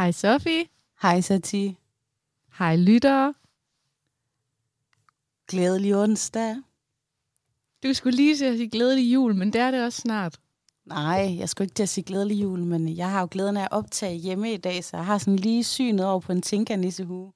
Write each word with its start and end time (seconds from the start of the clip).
Hej 0.00 0.12
Sofie. 0.12 0.64
Hej 1.02 1.20
Sati. 1.20 1.76
Hej 2.58 2.76
lyttere. 2.76 3.34
Glædelig 5.48 5.96
onsdag. 5.96 6.56
Du 7.82 7.94
skulle 7.94 8.16
lige 8.16 8.36
til 8.36 8.44
at 8.44 8.56
sige 8.56 8.70
glædelig 8.70 9.14
jul, 9.14 9.34
men 9.34 9.52
det 9.52 9.60
er 9.60 9.70
det 9.70 9.84
også 9.84 10.00
snart. 10.00 10.40
Nej, 10.86 11.36
jeg 11.38 11.48
skulle 11.48 11.66
ikke 11.66 11.74
til 11.74 11.82
at 11.82 11.88
sige 11.88 12.04
glædelig 12.04 12.42
jul, 12.42 12.64
men 12.64 12.96
jeg 12.96 13.10
har 13.10 13.20
jo 13.20 13.28
glæden 13.30 13.56
af 13.56 13.62
at 13.62 13.68
optage 13.70 14.14
hjemme 14.14 14.52
i 14.52 14.56
dag, 14.56 14.84
så 14.84 14.96
jeg 14.96 15.06
har 15.06 15.18
sådan 15.18 15.36
lige 15.36 15.64
synet 15.64 16.06
over 16.06 16.20
på 16.20 16.32
en 16.32 16.42
tinker 16.42 16.76
nissehue. 16.76 17.32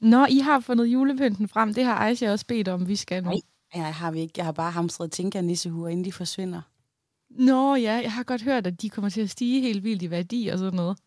Nå, 0.00 0.26
I 0.26 0.38
har 0.38 0.60
fundet 0.60 0.86
julepynten 0.86 1.48
frem. 1.48 1.74
Det 1.74 1.84
har 1.84 1.94
Aisha 1.94 2.32
også 2.32 2.46
bedt 2.46 2.68
om, 2.68 2.88
vi 2.88 2.96
skal 2.96 3.22
nu. 3.22 3.30
Nej. 3.30 3.40
Ja, 3.74 3.90
har 3.90 4.10
vi 4.10 4.20
ikke. 4.20 4.34
Jeg 4.36 4.44
har 4.44 4.52
bare 4.52 4.70
hamstret 4.70 5.12
tinker 5.12 5.40
nissehuer, 5.40 5.88
inden 5.88 6.04
de 6.04 6.12
forsvinder. 6.12 6.60
Nå 7.30 7.74
ja, 7.74 8.00
jeg 8.02 8.12
har 8.12 8.22
godt 8.22 8.42
hørt, 8.42 8.66
at 8.66 8.82
de 8.82 8.90
kommer 8.90 9.08
til 9.08 9.20
at 9.20 9.30
stige 9.30 9.60
helt 9.60 9.84
vildt 9.84 10.02
i 10.02 10.10
værdi 10.10 10.48
og 10.48 10.58
sådan 10.58 10.76
noget. 10.76 10.98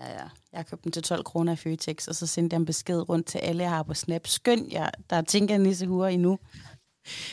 Ja, 0.00 0.06
ja. 0.12 0.18
Jeg 0.52 0.58
har 0.58 0.62
købt 0.62 0.84
dem 0.84 0.92
til 0.92 1.02
12 1.02 1.24
kroner 1.24 1.52
i 1.52 1.56
Føtex, 1.56 2.08
og 2.08 2.14
så 2.14 2.26
sendte 2.26 2.54
jeg 2.54 2.60
en 2.60 2.66
besked 2.66 3.08
rundt 3.08 3.26
til 3.26 3.38
alle, 3.38 3.62
jeg 3.62 3.70
har 3.70 3.82
på 3.82 3.94
Snap. 3.94 4.26
Skøn 4.26 4.72
jer, 4.72 4.90
der 5.10 5.16
er 5.16 5.22
tinker 5.22 5.58
nissehuer 5.58 6.08
endnu. 6.08 6.38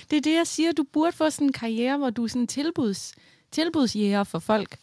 Det 0.09 0.17
er 0.17 0.21
det, 0.21 0.33
jeg 0.35 0.47
siger. 0.47 0.71
Du 0.71 0.83
burde 0.93 1.11
få 1.11 1.29
sådan 1.29 1.47
en 1.47 1.53
karriere, 1.53 1.97
hvor 1.97 2.09
du 2.09 2.23
er 2.23 2.27
sådan 2.27 2.41
en 2.41 2.47
tilbuds, 2.47 3.13
tilbudsjæger 3.51 4.23
for 4.23 4.39
folk. 4.39 4.77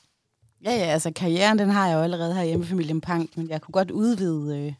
Ja, 0.64 0.70
ja, 0.70 0.84
altså 0.84 1.12
karrieren, 1.16 1.58
den 1.58 1.70
har 1.70 1.88
jeg 1.88 1.94
jo 1.94 2.00
allerede 2.02 2.34
her 2.34 2.44
hjemme 2.44 2.64
i 2.64 2.68
familien 2.68 3.00
Pank, 3.00 3.36
men 3.36 3.48
jeg 3.48 3.60
kunne 3.60 3.72
godt 3.72 3.90
udvide... 3.90 4.58
Øh, 4.58 4.72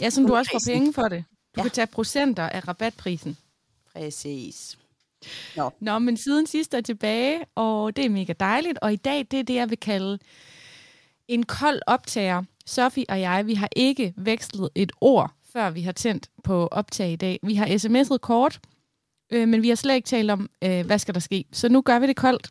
Ja, 0.00 0.10
som 0.10 0.26
du 0.26 0.36
også 0.36 0.50
får 0.52 0.72
penge 0.72 0.92
for 0.92 1.08
det. 1.08 1.24
Du 1.28 1.60
Ja. 1.60 1.62
kan 1.62 1.70
tage 1.70 1.86
procenter 1.86 2.42
af 2.48 2.68
rabatprisen. 2.68 3.36
præcis. 3.92 4.78
Nå, 5.80 5.98
men 5.98 6.16
siden 6.16 6.46
sidst 6.46 6.74
er 6.74 6.80
tilbage, 6.80 7.44
og 7.54 7.96
det 7.96 8.04
er 8.04 8.08
mega 8.08 8.32
dejligt. 8.40 8.78
Og 8.82 8.92
i 8.92 8.96
dag, 8.96 9.26
det 9.30 9.38
er 9.38 9.42
det, 9.44 9.54
jeg 9.54 9.70
vil 9.70 9.78
kalde 9.78 10.18
en 11.28 11.42
kold 11.42 11.80
optager. 11.86 12.42
Sofie 12.66 13.04
og 13.08 13.20
jeg, 13.20 13.46
vi 13.46 13.54
har 13.54 13.68
ikke 13.76 14.14
vekslet 14.16 14.70
et 14.74 14.92
ord, 15.00 15.32
før 15.52 15.70
vi 15.70 15.82
har 15.82 15.92
tændt 15.92 16.30
på 16.44 16.66
optag 16.66 17.12
i 17.12 17.16
dag. 17.16 17.38
Vi 17.42 17.54
har 17.54 17.66
sms'et 17.66 18.16
kort, 18.18 18.60
øh, 19.32 19.48
men 19.48 19.62
vi 19.62 19.68
har 19.68 19.76
slet 19.76 19.94
ikke 19.94 20.06
talt 20.06 20.30
om, 20.30 20.50
øh, 20.64 20.86
hvad 20.86 20.98
skal 20.98 21.14
der 21.14 21.20
ske. 21.20 21.44
Så 21.52 21.68
nu 21.68 21.82
gør 21.82 21.98
vi 21.98 22.06
det 22.06 22.16
koldt. 22.16 22.50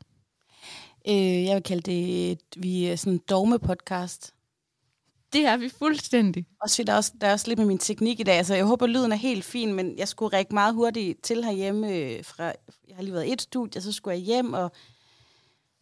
Øh, 1.07 1.43
jeg 1.43 1.55
vil 1.55 1.63
kalde 1.63 1.81
det, 1.81 2.31
et, 2.31 2.39
vi 2.57 2.85
er 2.85 2.95
sådan 2.95 3.13
en 3.13 3.21
dogme-podcast. 3.31 4.31
Det 5.33 5.45
er 5.45 5.57
vi 5.57 5.69
fuldstændig. 5.69 6.45
Også 6.61 6.83
der 6.83 6.93
er, 6.93 6.97
også, 6.97 7.13
der 7.21 7.27
er 7.27 7.31
også 7.31 7.47
lidt 7.47 7.59
med 7.59 7.65
min 7.67 7.77
teknik 7.77 8.19
i 8.19 8.23
dag. 8.23 8.35
Altså, 8.37 8.55
jeg 8.55 8.65
håber, 8.65 8.87
lyden 8.87 9.11
er 9.11 9.15
helt 9.15 9.45
fin, 9.45 9.73
men 9.73 9.97
jeg 9.97 10.07
skulle 10.07 10.37
række 10.37 10.53
meget 10.53 10.73
hurtigt 10.73 11.23
til 11.23 11.43
herhjemme. 11.43 11.93
øh, 11.93 12.23
Fra, 12.25 12.43
jeg 12.87 12.95
har 12.95 13.03
lige 13.03 13.13
været 13.13 13.25
i 13.27 13.31
et 13.31 13.41
studie, 13.41 13.81
så 13.81 13.91
skulle 13.91 14.17
jeg 14.17 14.23
hjem, 14.23 14.53
og 14.53 14.71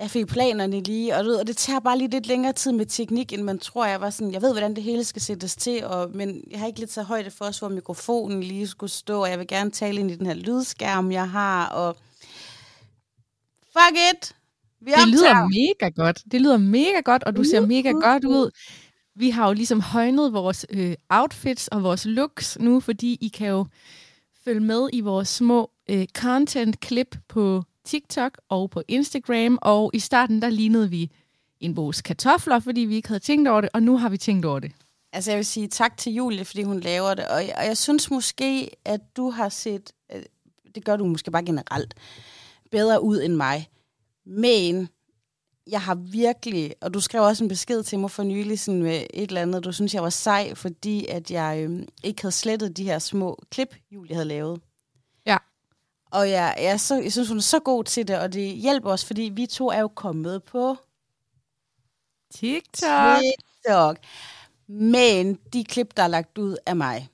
jeg 0.04 0.12
fik 0.12 0.28
planerne 0.28 0.80
lige. 0.84 1.16
Og, 1.16 1.24
du 1.26 1.30
ved, 1.30 1.38
og 1.38 1.48
det 1.48 1.58
tager 1.58 1.80
bare 1.80 1.98
lige 1.98 2.08
lidt 2.10 2.28
længere 2.28 2.54
tid 2.54 2.72
med 2.72 2.86
teknik, 2.86 3.34
end 3.34 3.42
man 3.44 3.60
tror. 3.60 3.86
Jeg 3.86 4.02
var 4.02 4.10
sådan, 4.10 4.34
jeg 4.34 4.42
ved, 4.42 4.52
hvordan 4.52 4.76
det 4.76 4.84
hele 4.84 5.04
skal 5.04 5.22
sættes 5.22 5.56
til, 5.56 5.86
og, 5.86 6.12
men 6.14 6.44
jeg 6.52 6.60
har 6.60 6.68
ikke 6.68 6.80
lidt 6.80 6.92
så 6.92 7.04
højde 7.04 7.32
for 7.32 7.46
os, 7.46 7.60
hvor 7.60 7.70
mikrofonen 7.70 8.44
lige 8.44 8.68
skulle 8.68 8.90
stå, 8.92 9.22
og 9.22 9.30
jeg 9.30 9.40
vil 9.40 9.48
gerne 9.48 9.72
tale 9.72 10.00
ind 10.00 10.12
i 10.12 10.16
den 10.16 10.26
her 10.26 10.34
lydskærm, 10.34 11.12
jeg 11.12 11.30
har, 11.30 11.66
og 11.68 11.96
fuck 13.66 13.98
it! 14.14 14.36
Vi 14.82 14.92
Det 14.92 15.08
lyder 15.08 15.30
optager. 15.30 15.48
mega 15.48 15.90
godt. 15.96 16.24
Det 16.32 16.42
lyder 16.42 16.58
mega 16.58 17.00
godt, 17.06 17.24
og 17.24 17.36
du 17.36 17.44
ser 17.44 17.60
mega 17.62 17.92
godt 17.92 18.26
ud. 18.26 18.52
Vi 19.16 19.30
har 19.30 19.48
jo 19.48 19.54
ligesom 19.54 19.82
højnet 19.82 20.34
vores 20.34 20.66
øh, 20.70 20.96
outfits 21.10 21.68
og 21.68 21.84
vores 21.84 22.06
looks 22.06 22.58
nu, 22.60 22.80
fordi 22.80 23.18
I 23.22 23.28
kan 23.28 23.48
jo 23.48 23.66
følge 24.44 24.60
med 24.60 24.90
i 24.94 25.02
vores 25.02 25.30
små 25.30 25.72
øh, 25.90 26.06
content-klip 26.18 27.16
på 27.28 27.64
TikTok 27.86 28.38
og 28.50 28.70
på 28.70 28.82
Instagram. 28.88 29.60
Og 29.62 29.92
i 29.94 30.00
starten, 30.00 30.42
der 30.42 30.50
lignede 30.50 30.90
vi 30.90 31.12
en 31.60 31.76
vores 31.76 32.02
kartofler, 32.02 32.60
fordi 32.60 32.82
vi 32.82 32.96
ikke 32.96 33.08
havde 33.08 33.20
tænkt 33.20 33.48
over 33.48 33.62
det, 33.62 33.70
og 33.74 33.84
nu 33.84 33.98
har 33.98 34.10
vi 34.10 34.18
tænkt 34.18 34.46
over 34.46 34.60
det. 34.60 34.72
Altså, 35.14 35.32
jeg 35.32 35.38
vil 35.38 35.46
sige 35.46 35.68
tak 35.68 35.98
til 35.98 36.14
Julie, 36.14 36.46
fordi 36.46 36.64
hun 36.64 36.80
laver 36.80 37.14
det. 37.14 37.28
Og 37.28 37.48
jeg, 37.48 37.54
og 37.58 37.66
jeg 37.66 37.78
synes 37.78 38.12
måske, 38.12 38.70
at 38.86 39.02
du 39.18 39.30
har 39.30 39.50
set, 39.50 39.92
øh, 40.16 40.24
det 40.76 40.86
gør 40.86 40.96
du 40.96 41.06
måske 41.06 41.32
bare 41.32 41.46
generelt, 41.46 41.94
bedre 42.72 43.04
ud 43.04 43.22
end 43.22 43.36
mig. 43.36 43.70
Men 44.26 44.90
jeg 45.68 45.82
har 45.82 45.96
virkelig, 45.96 46.74
og 46.82 46.94
du 46.94 47.00
skrev 47.00 47.22
også 47.22 47.44
en 47.44 47.48
besked 47.48 47.84
til 47.84 48.00
mig 48.00 48.12
for 48.12 48.24
nylig 48.24 48.60
sådan 48.60 48.84
med 48.84 49.06
et 49.14 49.28
eller 49.28 49.42
andet, 49.42 49.64
du 49.64 49.72
synes, 49.72 49.94
jeg 49.94 50.04
var 50.04 50.10
sej, 50.10 50.56
fordi 50.56 51.06
at 51.06 51.32
jeg 51.32 51.66
øh, 51.70 51.84
ikke 52.04 52.22
havde 52.22 52.36
slettet 52.36 52.78
de 52.78 52.84
her 52.84 53.00
små 53.00 53.40
klip, 53.52 53.76
Julie 53.92 54.16
havde 54.16 54.28
lavet. 54.28 54.62
Ja. 56.14 56.20
Og 56.20 56.30
jeg, 56.30 56.56
jeg, 56.58 56.80
så, 56.80 56.96
jeg 56.96 57.12
synes, 57.12 57.28
hun 57.30 57.38
er 57.38 57.42
så 57.42 57.60
god 57.60 57.84
til 57.84 58.08
det, 58.08 58.20
og 58.20 58.34
det 58.34 58.56
hjælper 58.56 58.90
os, 58.92 59.06
fordi 59.06 59.22
vi 59.22 59.46
to 59.46 59.70
er 59.70 59.80
jo 59.80 59.88
kommet 59.88 60.44
på 60.44 60.78
TikTok! 62.34 63.20
TikTok. 63.20 63.98
Men 64.68 65.36
de 65.54 65.64
klip, 65.64 65.98
der 65.98 66.04
er 66.04 66.08
lagt 66.08 66.38
ud 66.38 66.58
af 66.66 66.76
mig. 66.76 67.10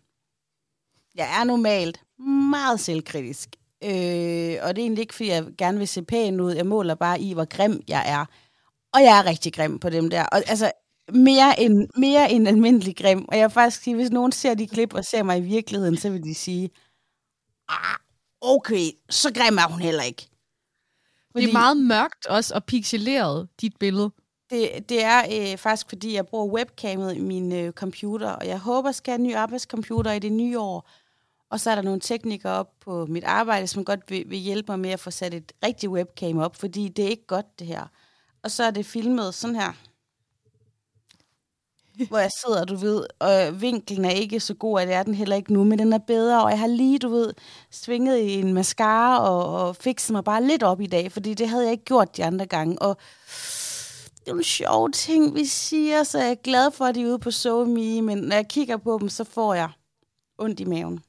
Jeg 1.16 1.40
er 1.40 1.44
normalt 1.44 2.04
meget 2.52 2.80
selvkritisk. 2.80 3.50
Øh, 3.84 4.58
og 4.62 4.76
det 4.76 4.82
er 4.82 4.86
egentlig 4.86 5.02
ikke, 5.02 5.16
fordi 5.16 5.30
jeg 5.30 5.46
gerne 5.58 5.78
vil 5.78 5.88
se 5.88 6.02
pæn 6.02 6.40
ud. 6.40 6.54
Jeg 6.54 6.66
måler 6.66 6.96
bare 6.96 7.22
i, 7.22 7.34
hvor 7.34 7.46
grim 7.46 7.84
jeg 7.88 8.04
er. 8.08 8.26
Og 8.94 9.04
jeg 9.04 9.20
er 9.20 9.26
rigtig 9.26 9.54
grim 9.54 9.80
på 9.80 9.90
dem 9.90 10.10
der. 10.10 10.26
Og, 10.26 10.44
altså, 10.48 10.72
mere 11.14 11.60
end, 11.60 11.88
mere 11.96 12.32
end 12.32 12.48
almindelig 12.48 12.96
grim. 12.98 13.26
Og 13.28 13.38
jeg 13.38 13.44
vil 13.44 13.54
faktisk 13.54 13.84
sige, 13.84 13.96
hvis 13.96 14.12
nogen 14.12 14.32
ser 14.32 14.54
de 14.54 14.68
klip 14.68 14.94
og 14.94 15.06
ser 15.06 15.24
mig 15.24 15.38
i 15.38 15.42
virkeligheden, 15.42 15.98
så 15.98 16.10
vil 16.10 16.24
de 16.24 16.36
sige, 16.36 16.70
ah, 17.70 17.98
okay, 18.42 18.92
så 19.10 19.34
grim 19.34 19.58
er 19.58 19.68
hun 19.68 19.82
heller 19.82 20.04
ikke. 20.04 20.30
Det 21.36 21.44
er 21.44 21.54
meget 21.54 21.78
mørkt 21.78 22.26
også 22.26 22.56
og 22.56 22.64
pixeleret, 22.64 23.48
dit 23.62 23.78
billede. 23.80 24.12
Det, 24.50 24.90
det 24.90 25.04
er 25.04 25.52
øh, 25.52 25.58
faktisk, 25.58 25.90
fordi 25.90 26.14
jeg 26.14 26.28
bruger 26.28 26.46
webcamet 26.46 27.16
i 27.16 27.20
min 27.20 27.52
øh, 27.52 27.72
computer, 27.72 28.30
og 28.30 28.48
jeg 28.48 28.60
håber, 28.60 28.92
skal 28.92 29.12
have 29.12 29.20
en 29.20 29.28
ny 29.28 29.36
arbejdscomputer 29.36 30.12
i 30.12 30.20
det 30.20 30.32
nye 30.32 30.60
år. 30.60 30.90
Og 31.52 31.60
så 31.60 31.72
er 31.72 31.76
der 31.76 31.82
nogle 31.82 32.00
teknikere 32.00 32.52
op 32.52 32.80
på 32.80 33.06
mit 33.06 33.24
arbejde, 33.24 33.68
som 33.68 33.86
godt 33.86 34.00
vil, 34.10 34.24
vil 34.28 34.38
hjælpe 34.38 34.72
mig 34.72 34.80
med 34.80 34.90
at 34.90 35.00
få 35.00 35.12
sat 35.12 35.34
et 35.34 35.52
rigtigt 35.64 35.92
webcam 35.92 36.38
op, 36.38 36.56
fordi 36.56 36.88
det 36.88 37.06
er 37.06 37.10
ikke 37.10 37.28
godt, 37.28 37.60
det 37.60 37.68
her. 37.68 37.86
Og 38.44 38.52
så 38.52 38.64
er 38.64 38.72
det 38.72 38.86
filmet 38.86 39.34
sådan 39.34 39.56
her, 39.56 39.74
hvor 42.10 42.18
jeg 42.18 42.32
sidder, 42.46 42.66
du 42.66 42.76
ved, 42.76 43.06
og 43.20 43.62
vinklen 43.62 44.06
er 44.06 44.10
ikke 44.10 44.40
så 44.40 44.54
god, 44.54 44.82
at 44.82 44.88
det 44.88 44.96
er 44.96 45.04
den 45.04 45.14
heller 45.14 45.36
ikke 45.36 45.54
nu, 45.54 45.64
men 45.64 45.80
den 45.80 45.94
er 45.94 45.98
bedre, 45.98 46.44
og 46.44 46.50
jeg 46.50 46.60
har 46.60 46.68
lige, 46.68 47.00
du 47.00 47.10
ved, 47.10 47.34
svinget 47.72 48.18
i 48.18 48.34
en 48.34 48.54
mascara 48.54 49.30
og, 49.30 49.68
og 49.68 49.76
fikset 49.76 50.12
mig 50.12 50.24
bare 50.24 50.44
lidt 50.44 50.64
op 50.64 50.82
i 50.82 50.88
dag, 50.88 51.12
fordi 51.12 51.34
det 51.34 51.50
havde 51.50 51.64
jeg 51.64 51.72
ikke 51.72 51.86
gjort 51.86 52.18
de 52.18 52.26
andre 52.26 52.46
gange, 52.46 52.82
og 52.82 52.98
det 54.20 54.28
er 54.28 54.32
nogle 54.32 54.44
sjove 54.44 54.92
ting, 54.92 55.36
vi 55.36 55.46
siger, 55.46 56.04
så 56.04 56.20
jeg 56.20 56.32
er 56.32 56.36
glad 56.36 56.72
for, 56.72 56.86
at 56.86 56.96
de 56.96 57.02
er 57.02 57.06
ude 57.06 57.20
på 57.20 57.32
SoMe, 57.32 58.02
men 58.02 58.18
når 58.18 58.36
jeg 58.36 58.48
kigger 58.48 58.78
på 58.78 58.98
dem, 59.02 59.10
så 59.10 59.24
får 59.24 59.54
jeg 59.54 59.70
ondt 60.38 60.60
i 60.60 60.66
maven. 60.66 61.00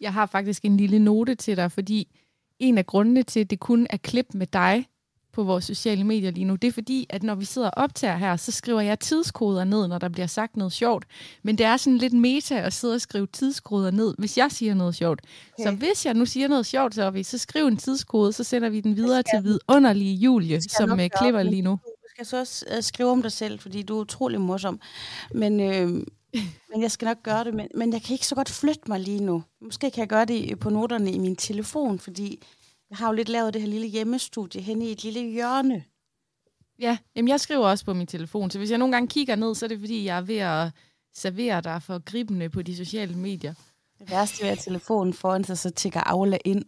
Jeg 0.00 0.12
har 0.12 0.26
faktisk 0.26 0.64
en 0.64 0.76
lille 0.76 0.98
note 0.98 1.34
til 1.34 1.56
dig, 1.56 1.72
fordi 1.72 2.20
en 2.58 2.78
af 2.78 2.86
grundene 2.86 3.22
til, 3.22 3.40
at 3.40 3.50
det 3.50 3.60
kun 3.60 3.86
er 3.90 3.96
klip 3.96 4.26
med 4.34 4.46
dig 4.46 4.86
på 5.34 5.42
vores 5.42 5.64
sociale 5.64 6.04
medier 6.04 6.30
lige 6.30 6.44
nu, 6.44 6.54
det 6.54 6.68
er 6.68 6.72
fordi, 6.72 7.06
at 7.10 7.22
når 7.22 7.34
vi 7.34 7.44
sidder 7.44 7.70
og 7.70 7.82
optager 7.82 8.16
her, 8.16 8.36
så 8.36 8.52
skriver 8.52 8.80
jeg 8.80 9.00
tidskoder 9.00 9.64
ned, 9.64 9.88
når 9.88 9.98
der 9.98 10.08
bliver 10.08 10.26
sagt 10.26 10.56
noget 10.56 10.72
sjovt. 10.72 11.06
Men 11.42 11.58
det 11.58 11.66
er 11.66 11.76
sådan 11.76 11.98
lidt 11.98 12.12
meta 12.12 12.54
at 12.60 12.72
sidde 12.72 12.94
og 12.94 13.00
skrive 13.00 13.26
tidskoder 13.26 13.90
ned, 13.90 14.14
hvis 14.18 14.38
jeg 14.38 14.52
siger 14.52 14.74
noget 14.74 14.94
sjovt. 14.94 15.20
Okay. 15.52 15.70
Så 15.70 15.76
hvis 15.76 16.06
jeg 16.06 16.14
nu 16.14 16.26
siger 16.26 16.48
noget 16.48 16.66
sjovt, 16.66 16.94
så, 16.94 17.20
så 17.22 17.38
skriv 17.38 17.66
en 17.66 17.76
tidskode, 17.76 18.32
så 18.32 18.44
sender 18.44 18.68
vi 18.68 18.80
den 18.80 18.96
videre 18.96 19.22
til 19.22 19.44
vidunderlige 19.44 20.14
Julie, 20.14 20.60
skal 20.60 20.70
som 20.88 20.98
gøre, 20.98 21.08
klipper 21.08 21.42
lige 21.42 21.62
nu. 21.62 21.78
Du 21.84 22.08
skal 22.14 22.26
så 22.26 22.40
også 22.40 22.64
øh, 22.76 22.82
skrive 22.82 23.10
om 23.10 23.22
dig 23.22 23.32
selv, 23.32 23.58
fordi 23.58 23.82
du 23.82 23.96
er 23.96 24.00
utrolig 24.00 24.40
morsom. 24.40 24.80
Men, 25.34 25.60
øh, 25.60 25.88
men 26.70 26.82
jeg 26.82 26.90
skal 26.90 27.06
nok 27.06 27.22
gøre 27.22 27.44
det, 27.44 27.54
men, 27.54 27.68
men 27.74 27.92
jeg 27.92 28.02
kan 28.02 28.14
ikke 28.14 28.26
så 28.26 28.34
godt 28.34 28.50
flytte 28.50 28.82
mig 28.88 29.00
lige 29.00 29.24
nu. 29.24 29.42
Måske 29.60 29.90
kan 29.90 30.00
jeg 30.00 30.08
gøre 30.08 30.24
det 30.24 30.58
på 30.58 30.70
noterne 30.70 31.12
i 31.12 31.18
min 31.18 31.36
telefon, 31.36 31.98
fordi 31.98 32.42
jeg 32.94 32.98
har 32.98 33.06
jo 33.06 33.12
lidt 33.12 33.28
lavet 33.28 33.54
det 33.54 33.62
her 33.62 33.68
lille 33.68 33.86
hjemmestudie 33.86 34.60
hen 34.60 34.82
i 34.82 34.92
et 34.92 35.04
lille 35.04 35.20
hjørne. 35.20 35.84
Ja, 36.78 36.98
jamen 37.16 37.28
jeg 37.28 37.40
skriver 37.40 37.66
også 37.66 37.84
på 37.84 37.94
min 37.94 38.06
telefon, 38.06 38.50
så 38.50 38.58
hvis 38.58 38.70
jeg 38.70 38.78
nogle 38.78 38.92
gange 38.92 39.08
kigger 39.08 39.36
ned, 39.36 39.54
så 39.54 39.66
er 39.66 39.68
det 39.68 39.80
fordi, 39.80 40.04
jeg 40.04 40.16
er 40.16 40.20
ved 40.20 40.36
at 40.36 40.70
servere 41.14 41.60
dig 41.60 41.82
for 41.82 41.98
gribende 41.98 42.48
på 42.48 42.62
de 42.62 42.76
sociale 42.76 43.14
medier. 43.14 43.54
Det 43.98 44.10
værste 44.10 44.42
ved 44.42 44.50
at 44.50 44.58
telefonen 44.58 45.14
foran 45.14 45.44
sig, 45.44 45.58
så 45.58 45.70
tigger 45.70 46.00
Aula 46.00 46.38
ind. 46.44 46.64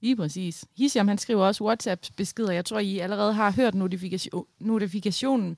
Lige 0.00 0.16
præcis. 0.16 0.64
Hisham, 0.76 1.08
han 1.08 1.18
skriver 1.18 1.46
også 1.46 1.64
WhatsApp-beskeder. 1.64 2.52
Jeg 2.52 2.64
tror, 2.64 2.78
I 2.78 2.98
allerede 2.98 3.32
har 3.32 3.52
hørt 3.52 3.74
notifikation, 3.74 4.46
notifikationen. 4.60 5.56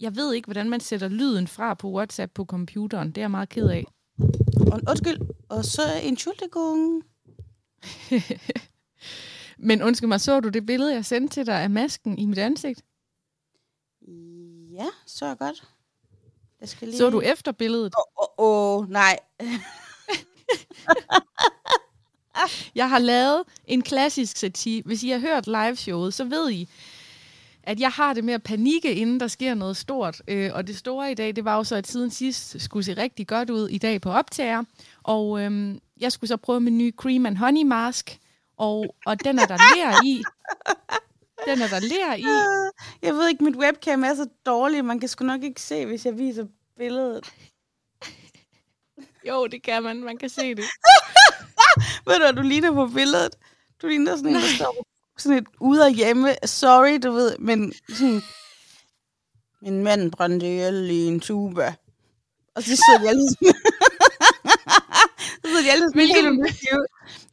Jeg 0.00 0.16
ved 0.16 0.34
ikke, 0.34 0.46
hvordan 0.46 0.70
man 0.70 0.80
sætter 0.80 1.08
lyden 1.08 1.46
fra 1.46 1.74
på 1.74 1.90
WhatsApp 1.90 2.32
på 2.34 2.44
computeren. 2.44 3.08
Det 3.08 3.18
er 3.18 3.22
jeg 3.22 3.30
meget 3.30 3.48
ked 3.48 3.68
af. 3.68 3.84
Og 4.72 4.80
undskyld, 4.88 5.20
og 5.48 5.64
så 5.64 5.82
Entschuldigung. 6.02 7.04
Men 9.68 9.82
undskyld 9.82 10.08
mig, 10.08 10.20
så 10.20 10.40
du 10.40 10.48
det 10.48 10.66
billede, 10.66 10.94
jeg 10.94 11.04
sendte 11.04 11.34
til 11.34 11.46
dig 11.46 11.62
af 11.62 11.70
masken 11.70 12.18
i 12.18 12.26
mit 12.26 12.38
ansigt? 12.38 12.82
Ja, 14.72 14.86
så 15.06 15.26
er 15.26 15.34
godt. 15.34 15.64
Jeg 16.60 16.68
skal 16.68 16.88
lige... 16.88 16.98
Så 16.98 17.10
du 17.10 17.20
efter 17.20 17.52
billedet? 17.52 17.94
Åh, 17.98 18.24
oh, 18.38 18.78
oh, 18.78 18.90
nej. 18.90 19.18
Jeg 22.74 22.88
har 22.88 22.98
lavet 22.98 23.42
en 23.66 23.82
klassisk 23.82 24.36
satire. 24.36 24.82
Hvis 24.84 25.02
I 25.02 25.08
har 25.08 25.18
hørt 25.18 25.46
liveshowet, 25.46 26.14
så 26.14 26.24
ved 26.24 26.50
I, 26.50 26.68
at 27.62 27.80
jeg 27.80 27.90
har 27.90 28.14
det 28.14 28.24
med 28.24 28.34
at 28.34 28.42
panikke, 28.42 28.94
inden 28.94 29.20
der 29.20 29.28
sker 29.28 29.54
noget 29.54 29.76
stort. 29.76 30.22
Øh, 30.28 30.50
og 30.54 30.66
det 30.66 30.76
store 30.76 31.10
i 31.10 31.14
dag, 31.14 31.36
det 31.36 31.44
var 31.44 31.56
jo 31.56 31.64
så, 31.64 31.76
at 31.76 31.86
siden 31.86 32.10
sidst 32.10 32.60
skulle 32.60 32.84
se 32.84 32.94
rigtig 32.94 33.26
godt 33.26 33.50
ud 33.50 33.68
i 33.68 33.78
dag 33.78 34.00
på 34.00 34.10
optager. 34.10 34.62
Og 35.02 35.40
øhm, 35.40 35.80
jeg 36.00 36.12
skulle 36.12 36.28
så 36.28 36.36
prøve 36.36 36.60
min 36.60 36.78
nye 36.78 36.92
Cream 36.96 37.26
and 37.26 37.36
Honey 37.36 37.62
Mask. 37.62 38.18
Og, 38.56 38.96
og 39.06 39.24
den 39.24 39.38
er 39.38 39.46
der 39.46 39.56
lær 39.56 40.04
i. 40.04 40.22
Den 41.46 41.62
er 41.62 41.68
der 41.68 41.80
lær 41.80 42.14
i. 42.14 42.24
Jeg 43.02 43.14
ved 43.14 43.28
ikke, 43.28 43.44
mit 43.44 43.56
webcam 43.56 44.04
er 44.04 44.14
så 44.14 44.28
dårligt. 44.46 44.84
Man 44.84 45.00
kan 45.00 45.08
sgu 45.08 45.24
nok 45.24 45.42
ikke 45.42 45.62
se, 45.62 45.86
hvis 45.86 46.06
jeg 46.06 46.18
viser 46.18 46.46
billedet. 46.78 47.32
Jo, 49.28 49.46
det 49.46 49.62
kan 49.62 49.82
man. 49.82 50.04
Man 50.04 50.18
kan 50.18 50.28
se 50.28 50.54
det. 50.54 50.64
Ved 52.06 52.32
du, 52.32 52.36
du 52.36 52.42
ligner 52.42 52.72
på 52.72 52.86
billedet? 52.86 53.36
Du 53.82 53.86
ligner 53.86 54.16
sådan 54.16 54.30
en, 54.30 54.34
der 54.34 54.56
står 54.56 54.86
sådan 55.18 55.38
et 55.38 55.46
ude 55.60 55.86
af 55.86 55.94
hjemme. 55.94 56.34
Sorry, 56.44 56.98
du 57.02 57.12
ved, 57.12 57.38
men 57.38 57.72
sådan... 57.88 58.22
Min 59.62 59.84
mand 59.84 60.12
brændte 60.12 60.46
ihjel 60.46 60.90
i 60.90 61.06
en 61.06 61.20
tuba. 61.20 61.74
Og 62.54 62.62
så 62.62 62.68
sidder 62.68 62.98
de 63.02 63.08
alle 63.08 63.22
sådan... 63.28 63.54
sidder 65.54 65.64
de 65.64 65.72
alle 65.72 65.90
Hvilken-. 65.94 66.46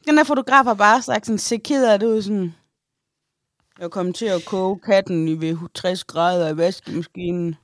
Den 0.06 0.16
der 0.16 0.24
fotograf 0.24 0.64
har 0.64 0.74
bare 0.74 1.02
sagt 1.02 1.26
sådan, 1.26 1.38
se 1.38 1.56
ked 1.56 1.84
af 1.84 2.00
det 2.00 2.06
ud 2.06 2.22
sådan... 2.22 2.54
Jeg 3.78 3.90
kom 3.90 4.12
til 4.12 4.26
at 4.26 4.44
koge 4.44 4.78
katten 4.78 5.28
i 5.28 5.40
ved 5.40 5.56
60 5.74 6.04
grader 6.04 6.48
i 6.48 6.56
vaskemaskinen. 6.56 7.56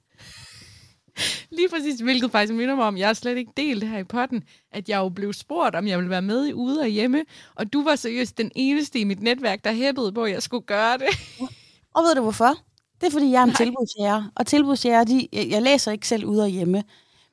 Lige 1.50 1.68
præcis, 1.68 2.00
hvilket 2.00 2.30
faktisk 2.30 2.54
minder 2.54 2.74
mig 2.74 2.84
om, 2.84 2.96
jeg 2.96 3.06
har 3.06 3.14
slet 3.14 3.36
ikke 3.36 3.52
delt 3.56 3.84
her 3.84 3.98
i 3.98 4.04
potten, 4.04 4.44
at 4.72 4.88
jeg 4.88 4.98
jo 4.98 5.08
blev 5.08 5.32
spurgt, 5.32 5.74
om 5.74 5.86
jeg 5.86 5.98
ville 5.98 6.10
være 6.10 6.22
med 6.22 6.46
i 6.46 6.52
Ude 6.52 6.80
og 6.80 6.86
Hjemme, 6.86 7.24
og 7.54 7.72
du 7.72 7.84
var 7.84 7.96
seriøst 7.96 8.38
den 8.38 8.50
eneste 8.54 8.98
i 8.98 9.04
mit 9.04 9.22
netværk, 9.22 9.64
der 9.64 9.72
hæppede 9.72 10.12
på, 10.12 10.24
at 10.24 10.32
jeg 10.32 10.42
skulle 10.42 10.66
gøre 10.66 10.98
det. 10.98 11.06
Og 11.94 12.02
ved 12.02 12.14
du 12.14 12.22
hvorfor? 12.22 12.54
Det 13.00 13.06
er, 13.06 13.10
fordi 13.10 13.30
jeg 13.30 13.40
er 13.40 13.44
en 13.44 13.54
tilbudsjæger. 13.54 14.30
Og 14.36 14.46
tilbudsjæger, 14.46 15.04
de, 15.04 15.28
jeg, 15.32 15.48
jeg 15.50 15.62
læser 15.62 15.92
ikke 15.92 16.08
selv 16.08 16.24
ude 16.24 16.42
og 16.42 16.48
hjemme. 16.48 16.84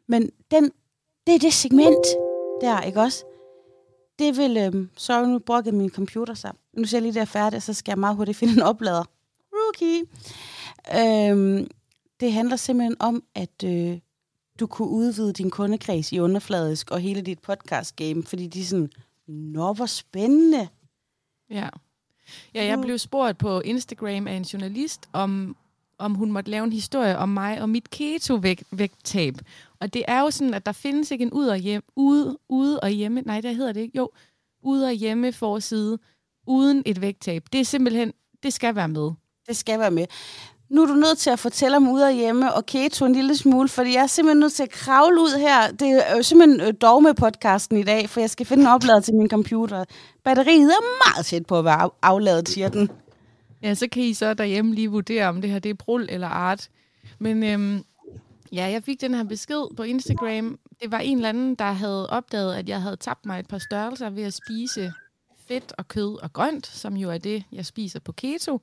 Men 0.08 0.30
den, 0.52 0.72
det 1.28 1.36
er 1.36 1.40
det 1.40 1.54
segment 1.54 2.08
der, 2.62 2.82
ikke 2.82 3.02
også? 3.02 3.26
Det 4.20 4.38
vil... 4.38 4.58
Øhm, 4.58 4.90
så 4.98 5.26
nu 5.26 5.40
brugt 5.40 5.74
min 5.74 5.90
computer 5.90 6.34
sammen. 6.34 6.60
Nu 6.74 6.86
ser 6.86 6.98
jeg 6.98 7.02
lige, 7.02 7.14
det 7.14 7.22
er 7.22 7.26
færdigt, 7.26 7.58
og 7.58 7.64
så 7.64 7.74
skal 7.74 7.92
jeg 7.92 8.00
meget 8.00 8.16
hurtigt 8.16 8.38
finde 8.38 8.54
en 8.54 8.62
oplader. 8.62 9.04
Rookie. 9.54 10.06
Øhm, 10.96 11.68
det 12.20 12.34
handler 12.34 12.56
simpelthen 12.56 12.96
om, 13.00 13.24
at 13.36 13.64
øh, 13.64 13.98
du 14.60 14.68
kunne 14.68 14.88
udvide 14.88 15.34
din 15.34 15.50
kundekreds 15.50 16.12
i 16.12 16.20
underfladisk 16.20 16.92
og 16.92 17.00
hele 17.00 17.22
dit 17.22 17.40
podcast-game, 17.40 18.24
fordi 18.24 18.48
de 18.48 18.62
er 18.62 18.66
sådan, 18.66 18.90
nå, 19.28 19.74
hvor 19.74 19.86
spændende. 19.86 20.68
Ja. 21.50 21.70
Ja, 22.54 22.66
jeg 22.66 22.82
blev 22.82 22.98
spurgt 22.98 23.38
på 23.38 23.60
Instagram 23.60 24.28
af 24.28 24.34
en 24.34 24.44
journalist, 24.44 25.10
om, 25.14 25.56
om 25.98 26.16
hun 26.16 26.32
måtte 26.32 26.52
lave 26.52 26.64
en 26.64 26.74
historie 26.74 27.18
om 27.18 27.30
mig 27.30 27.62
og 27.62 27.70
mit 27.70 27.90
keto-vægttab. 27.90 29.36
Og 29.86 29.94
det 29.94 30.04
er 30.08 30.22
jo 30.22 30.32
sådan, 30.32 30.54
at 30.54 30.66
der 30.66 30.72
findes 30.72 31.12
ikke 31.12 31.22
en 31.22 31.32
ud 31.32 31.48
og 31.48 31.58
hjem, 31.58 31.84
ude, 31.96 32.38
ude 32.50 32.80
og 32.80 32.90
hjemme, 32.90 33.22
nej, 33.22 33.42
der 33.42 33.52
hedder 33.52 33.72
det 33.74 33.82
ikke, 33.82 33.98
jo, 33.98 34.10
ude 34.64 34.86
og 34.88 34.92
hjemme 34.94 35.34
forside, 35.34 35.98
uden 36.48 36.84
et 36.86 37.02
vægttab. 37.02 37.44
Det 37.54 37.60
er 37.62 37.66
simpelthen, 37.66 38.14
det 38.44 38.54
skal 38.54 38.76
være 38.76 38.88
med. 38.88 39.12
Det 39.48 39.58
skal 39.58 39.80
være 39.80 39.92
med. 39.92 40.06
Nu 40.70 40.82
er 40.82 40.86
du 40.86 40.94
nødt 40.94 41.18
til 41.18 41.30
at 41.30 41.40
fortælle 41.40 41.78
om 41.78 41.88
ude 41.90 42.06
og 42.06 42.12
hjemme 42.14 42.54
og 42.54 42.66
keto 42.66 43.06
en 43.06 43.14
lille 43.14 43.38
smule, 43.38 43.70
fordi 43.70 43.94
jeg 43.94 44.04
er 44.04 44.08
simpelthen 44.08 44.40
nødt 44.40 44.54
til 44.54 44.64
at 44.64 44.70
kravle 44.70 45.22
ud 45.22 45.40
her. 45.40 45.72
Det 45.72 46.10
er 46.12 46.16
jo 46.18 46.24
simpelthen 46.24 46.62
øh, 46.62 46.74
dogme-podcasten 46.82 47.78
i 47.78 47.84
dag, 47.84 48.10
for 48.10 48.20
jeg 48.20 48.30
skal 48.30 48.46
finde 48.46 48.64
en 48.64 48.68
oplader 48.70 49.00
til 49.00 49.16
min 49.16 49.30
computer. 49.30 49.84
Batteriet 50.24 50.72
er 50.72 51.14
meget 51.16 51.26
tæt 51.26 51.46
på 51.46 51.58
at 51.60 51.66
være 51.66 51.82
af- 51.82 51.90
afladet, 52.02 52.50
siger 52.50 52.70
den. 52.70 52.90
Ja, 53.62 53.74
så 53.74 53.88
kan 53.92 54.04
I 54.04 54.14
så 54.14 54.34
derhjemme 54.34 54.76
lige 54.76 54.88
vurdere, 54.92 55.28
om 55.28 55.42
det 55.42 55.50
her 55.50 55.60
det 55.60 55.70
er 55.70 55.74
brul 55.74 56.06
eller 56.10 56.28
art. 56.28 56.70
Men 57.20 57.44
øhm, 57.44 57.84
ja, 58.52 58.66
jeg 58.66 58.84
fik 58.84 59.02
den 59.02 59.14
her 59.14 59.24
besked 59.24 59.76
på 59.78 59.84
Instagram. 59.84 60.60
Det 60.82 60.92
var 60.92 61.00
en 61.00 61.18
eller 61.18 61.30
anden, 61.30 61.56
der 61.56 61.72
havde 61.72 62.10
opdaget, 62.10 62.56
at 62.56 62.70
jeg 62.70 62.82
havde 62.82 62.96
tabt 62.96 63.26
mig 63.26 63.40
et 63.40 63.48
par 63.48 63.58
størrelser 63.58 64.10
ved 64.10 64.24
at 64.24 64.34
spise 64.34 64.94
fedt 65.48 65.74
og 65.78 65.88
kød 65.88 66.24
og 66.24 66.34
grønt, 66.34 66.68
som 66.68 66.98
jo 66.98 67.12
er 67.12 67.18
det, 67.18 67.44
jeg 67.52 67.66
spiser 67.66 68.00
på 68.00 68.12
keto. 68.12 68.62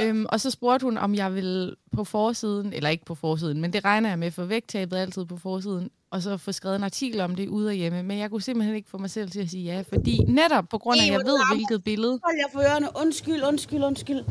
Øhm, 0.00 0.26
og 0.28 0.40
så 0.40 0.50
spurgte 0.50 0.84
hun, 0.84 0.98
om 0.98 1.14
jeg 1.14 1.34
ville 1.34 1.74
på 1.92 2.04
forsiden, 2.04 2.72
eller 2.72 2.90
ikke 2.90 3.04
på 3.04 3.14
forsiden, 3.14 3.60
men 3.60 3.72
det 3.72 3.84
regner 3.84 4.08
jeg 4.08 4.18
med, 4.18 4.30
for 4.30 4.44
vægttabet 4.44 4.98
er 4.98 5.02
altid 5.02 5.24
på 5.24 5.36
forsiden, 5.36 5.90
og 6.10 6.22
så 6.22 6.36
få 6.36 6.52
skrevet 6.52 6.76
en 6.76 6.84
artikel 6.84 7.20
om 7.20 7.34
det 7.34 7.48
ude 7.48 7.68
og 7.68 7.74
hjemme. 7.74 8.02
Men 8.02 8.18
jeg 8.18 8.30
kunne 8.30 8.42
simpelthen 8.42 8.76
ikke 8.76 8.90
få 8.90 8.98
mig 8.98 9.10
selv 9.10 9.30
til 9.30 9.40
at 9.40 9.50
sige 9.50 9.64
ja, 9.64 9.84
fordi 9.92 10.18
netop 10.18 10.64
på 10.68 10.78
grund 10.78 11.00
af, 11.00 11.04
at 11.04 11.12
jeg 11.12 11.20
ved, 11.24 11.54
hvilket 11.54 11.84
billede 11.84 12.20
Hold 12.24 12.36
jeg 12.36 12.48
for 12.52 12.60
ørerne. 12.60 12.88
Undskyld, 12.96 13.42
undskyld, 13.42 13.84
undskyld. 13.84 14.24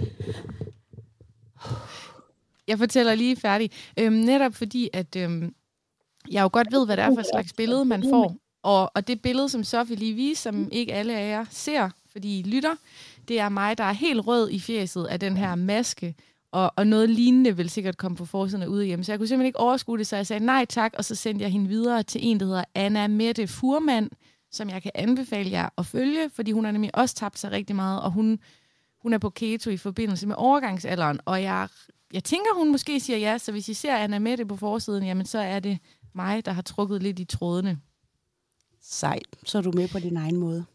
Jeg 2.71 2.77
fortæller 2.77 3.15
lige 3.15 3.35
færdig. 3.35 3.71
Øhm, 3.99 4.13
netop 4.13 4.53
fordi, 4.53 4.89
at 4.93 5.15
øhm, 5.15 5.53
jeg 6.31 6.43
jo 6.43 6.49
godt 6.53 6.71
ved, 6.71 6.85
hvad 6.85 6.97
det 6.97 7.03
er 7.03 7.13
for 7.13 7.19
et 7.19 7.27
slags 7.33 7.53
billede, 7.53 7.85
man 7.85 8.03
får. 8.09 8.35
Og, 8.63 8.91
og 8.95 9.07
det 9.07 9.21
billede, 9.21 9.49
som 9.49 9.63
Sofie 9.63 9.95
lige 9.95 10.13
viste, 10.13 10.43
som 10.43 10.69
ikke 10.71 10.93
alle 10.93 11.17
af 11.17 11.29
jer 11.29 11.45
ser, 11.49 11.89
fordi 12.11 12.39
I 12.39 12.43
lytter, 12.43 12.75
det 13.27 13.39
er 13.39 13.49
mig, 13.49 13.77
der 13.77 13.83
er 13.83 13.93
helt 13.93 14.27
rød 14.27 14.49
i 14.49 14.59
fjeset 14.59 15.05
af 15.05 15.19
den 15.19 15.37
her 15.37 15.55
maske. 15.55 16.15
Og, 16.51 16.73
og 16.75 16.87
noget 16.87 17.09
lignende 17.09 17.57
vil 17.57 17.69
sikkert 17.69 17.97
komme 17.97 18.17
på 18.17 18.25
forsiden 18.25 18.63
af 18.63 18.67
ude 18.67 18.85
hjemme. 18.85 19.05
Så 19.05 19.11
jeg 19.11 19.19
kunne 19.19 19.27
simpelthen 19.27 19.47
ikke 19.47 19.59
overskue 19.59 19.97
det, 19.97 20.07
så 20.07 20.15
jeg 20.15 20.27
sagde 20.27 20.45
nej 20.45 20.65
tak, 20.65 20.93
og 20.97 21.05
så 21.05 21.15
sendte 21.15 21.43
jeg 21.43 21.51
hende 21.51 21.67
videre 21.67 22.03
til 22.03 22.21
en, 22.23 22.39
der 22.39 22.45
hedder 22.45 22.63
Anna 22.75 23.07
Mette 23.07 23.47
Furman, 23.47 24.09
som 24.51 24.69
jeg 24.69 24.81
kan 24.81 24.91
anbefale 24.95 25.51
jer 25.51 25.69
at 25.77 25.85
følge, 25.85 26.29
fordi 26.29 26.51
hun 26.51 26.65
har 26.65 26.71
nemlig 26.71 26.95
også 26.95 27.15
tabt 27.15 27.39
sig 27.39 27.51
rigtig 27.51 27.75
meget, 27.75 28.01
og 28.01 28.11
hun, 28.11 28.39
hun 29.01 29.13
er 29.13 29.17
på 29.17 29.29
keto 29.29 29.69
i 29.69 29.77
forbindelse 29.77 30.27
med 30.27 30.35
overgangsalderen, 30.37 31.19
og 31.25 31.43
jeg, 31.43 31.67
jeg 32.13 32.23
tænker, 32.23 32.55
hun 32.55 32.71
måske 32.71 32.99
siger 32.99 33.17
ja, 33.17 33.37
så 33.37 33.51
hvis 33.51 33.69
I 33.69 33.73
ser 33.73 33.95
Anna 33.95 34.19
Mette 34.19 34.45
på 34.45 34.55
forsiden, 34.55 35.03
jamen 35.03 35.25
så 35.25 35.39
er 35.39 35.59
det 35.59 35.79
mig, 36.13 36.45
der 36.45 36.51
har 36.51 36.61
trukket 36.61 37.03
lidt 37.03 37.19
i 37.19 37.25
trådene. 37.25 37.79
Sejt. 38.81 39.27
Så 39.45 39.57
er 39.57 39.61
du 39.61 39.71
med 39.71 39.87
på 39.87 39.99
din 39.99 40.17
egen 40.17 40.35
måde. 40.35 40.65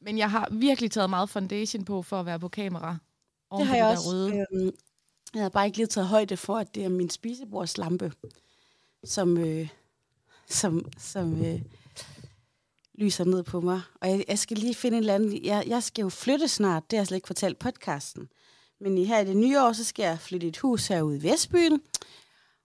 Men 0.00 0.18
jeg 0.18 0.30
har 0.30 0.48
virkelig 0.52 0.90
taget 0.90 1.10
meget 1.10 1.30
foundation 1.30 1.84
på 1.84 2.02
for 2.02 2.20
at 2.20 2.26
være 2.26 2.38
på 2.38 2.48
kamera. 2.48 2.96
Det 3.58 3.66
har 3.66 3.76
jeg 3.76 3.86
også. 3.86 4.08
Røde. 4.10 4.46
Øhm, 4.52 4.72
jeg 5.34 5.40
havde 5.40 5.50
bare 5.50 5.66
ikke 5.66 5.78
lige 5.78 5.86
taget 5.86 6.08
højde 6.08 6.36
for, 6.36 6.56
at 6.56 6.74
det 6.74 6.84
er 6.84 6.88
min 6.88 7.10
spisebordslampe, 7.10 8.12
som, 9.04 9.38
øh, 9.38 9.68
som, 10.48 10.90
som 10.98 11.44
øh, 11.44 11.62
lyser 12.94 13.24
ned 13.24 13.42
på 13.42 13.60
mig. 13.60 13.80
Og 14.00 14.10
jeg, 14.10 14.24
jeg 14.28 14.38
skal 14.38 14.56
lige 14.56 14.74
finde 14.74 14.96
en 14.96 15.02
eller 15.02 15.14
anden... 15.14 15.44
Jeg, 15.44 15.64
jeg 15.66 15.82
skal 15.82 16.02
jo 16.02 16.08
flytte 16.08 16.48
snart, 16.48 16.90
det 16.90 16.96
har 16.96 17.00
jeg 17.00 17.06
slet 17.06 17.16
ikke 17.16 17.26
fortalt 17.26 17.58
podcasten. 17.58 18.28
Men 18.84 18.98
i 18.98 19.04
her 19.04 19.20
i 19.20 19.24
det 19.24 19.36
nye 19.36 19.60
år, 19.60 19.72
så 19.72 19.84
skal 19.84 20.02
jeg 20.02 20.18
flytte 20.18 20.46
et 20.46 20.58
hus 20.58 20.86
herude 20.86 21.16
i 21.16 21.22
Vestbyen. 21.22 21.80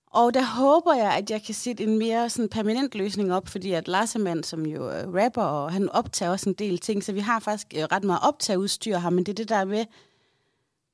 Og 0.08 0.34
der 0.34 0.44
håber 0.44 0.94
jeg, 0.94 1.14
at 1.14 1.32
jeg 1.32 1.44
kan 1.44 1.56
sætte 1.56 1.84
en 1.84 1.98
mere 1.98 2.30
sådan 2.30 2.50
permanent 2.50 2.96
løsning 2.96 3.34
op, 3.34 3.48
fordi 3.48 3.72
at 3.72 3.88
Larsemann, 3.88 4.44
som 4.44 4.66
jo 4.66 4.88
er 4.88 5.24
rapper, 5.24 5.42
og 5.44 5.72
han 5.72 5.90
optager 5.90 6.32
også 6.32 6.50
en 6.50 6.56
del 6.56 6.78
ting, 6.78 7.04
så 7.04 7.12
vi 7.12 7.20
har 7.20 7.40
faktisk 7.40 7.68
øh, 7.76 7.84
ret 7.84 8.04
meget 8.04 8.22
optageudstyr 8.24 8.98
her, 8.98 9.10
men 9.10 9.24
det 9.24 9.32
er 9.32 9.36
det 9.36 9.50
der 9.50 9.66
med, 9.66 9.86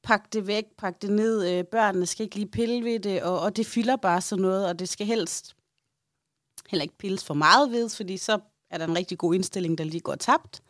pakke 0.04 0.28
det 0.34 0.48
væk, 0.48 0.66
pakke 0.78 1.00
det 1.02 1.10
ned, 1.10 1.52
øh, 1.52 1.64
børnene 1.64 2.06
skal 2.06 2.24
ikke 2.24 2.36
lige 2.36 2.52
pille 2.52 2.84
ved 2.84 3.00
det, 3.00 3.24
og, 3.24 3.40
og 3.40 3.56
det 3.56 3.66
fylder 3.66 3.96
bare 3.96 4.22
sådan 4.22 4.42
noget, 4.42 4.68
og 4.68 4.80
det 4.80 4.90
skal 4.90 5.08
helst 5.08 5.56
heller 6.68 6.84
ikke 6.84 6.98
pilles 6.98 7.24
for 7.24 7.34
meget 7.34 7.72
ved, 7.72 7.90
fordi 7.90 8.18
så 8.18 8.40
er 8.70 8.78
der 8.78 8.88
en 8.88 8.98
rigtig 8.98 9.18
god 9.18 9.34
indstilling, 9.36 9.78
der 9.78 9.84
lige 9.84 10.02
går 10.02 10.16
tabt. 10.16 10.62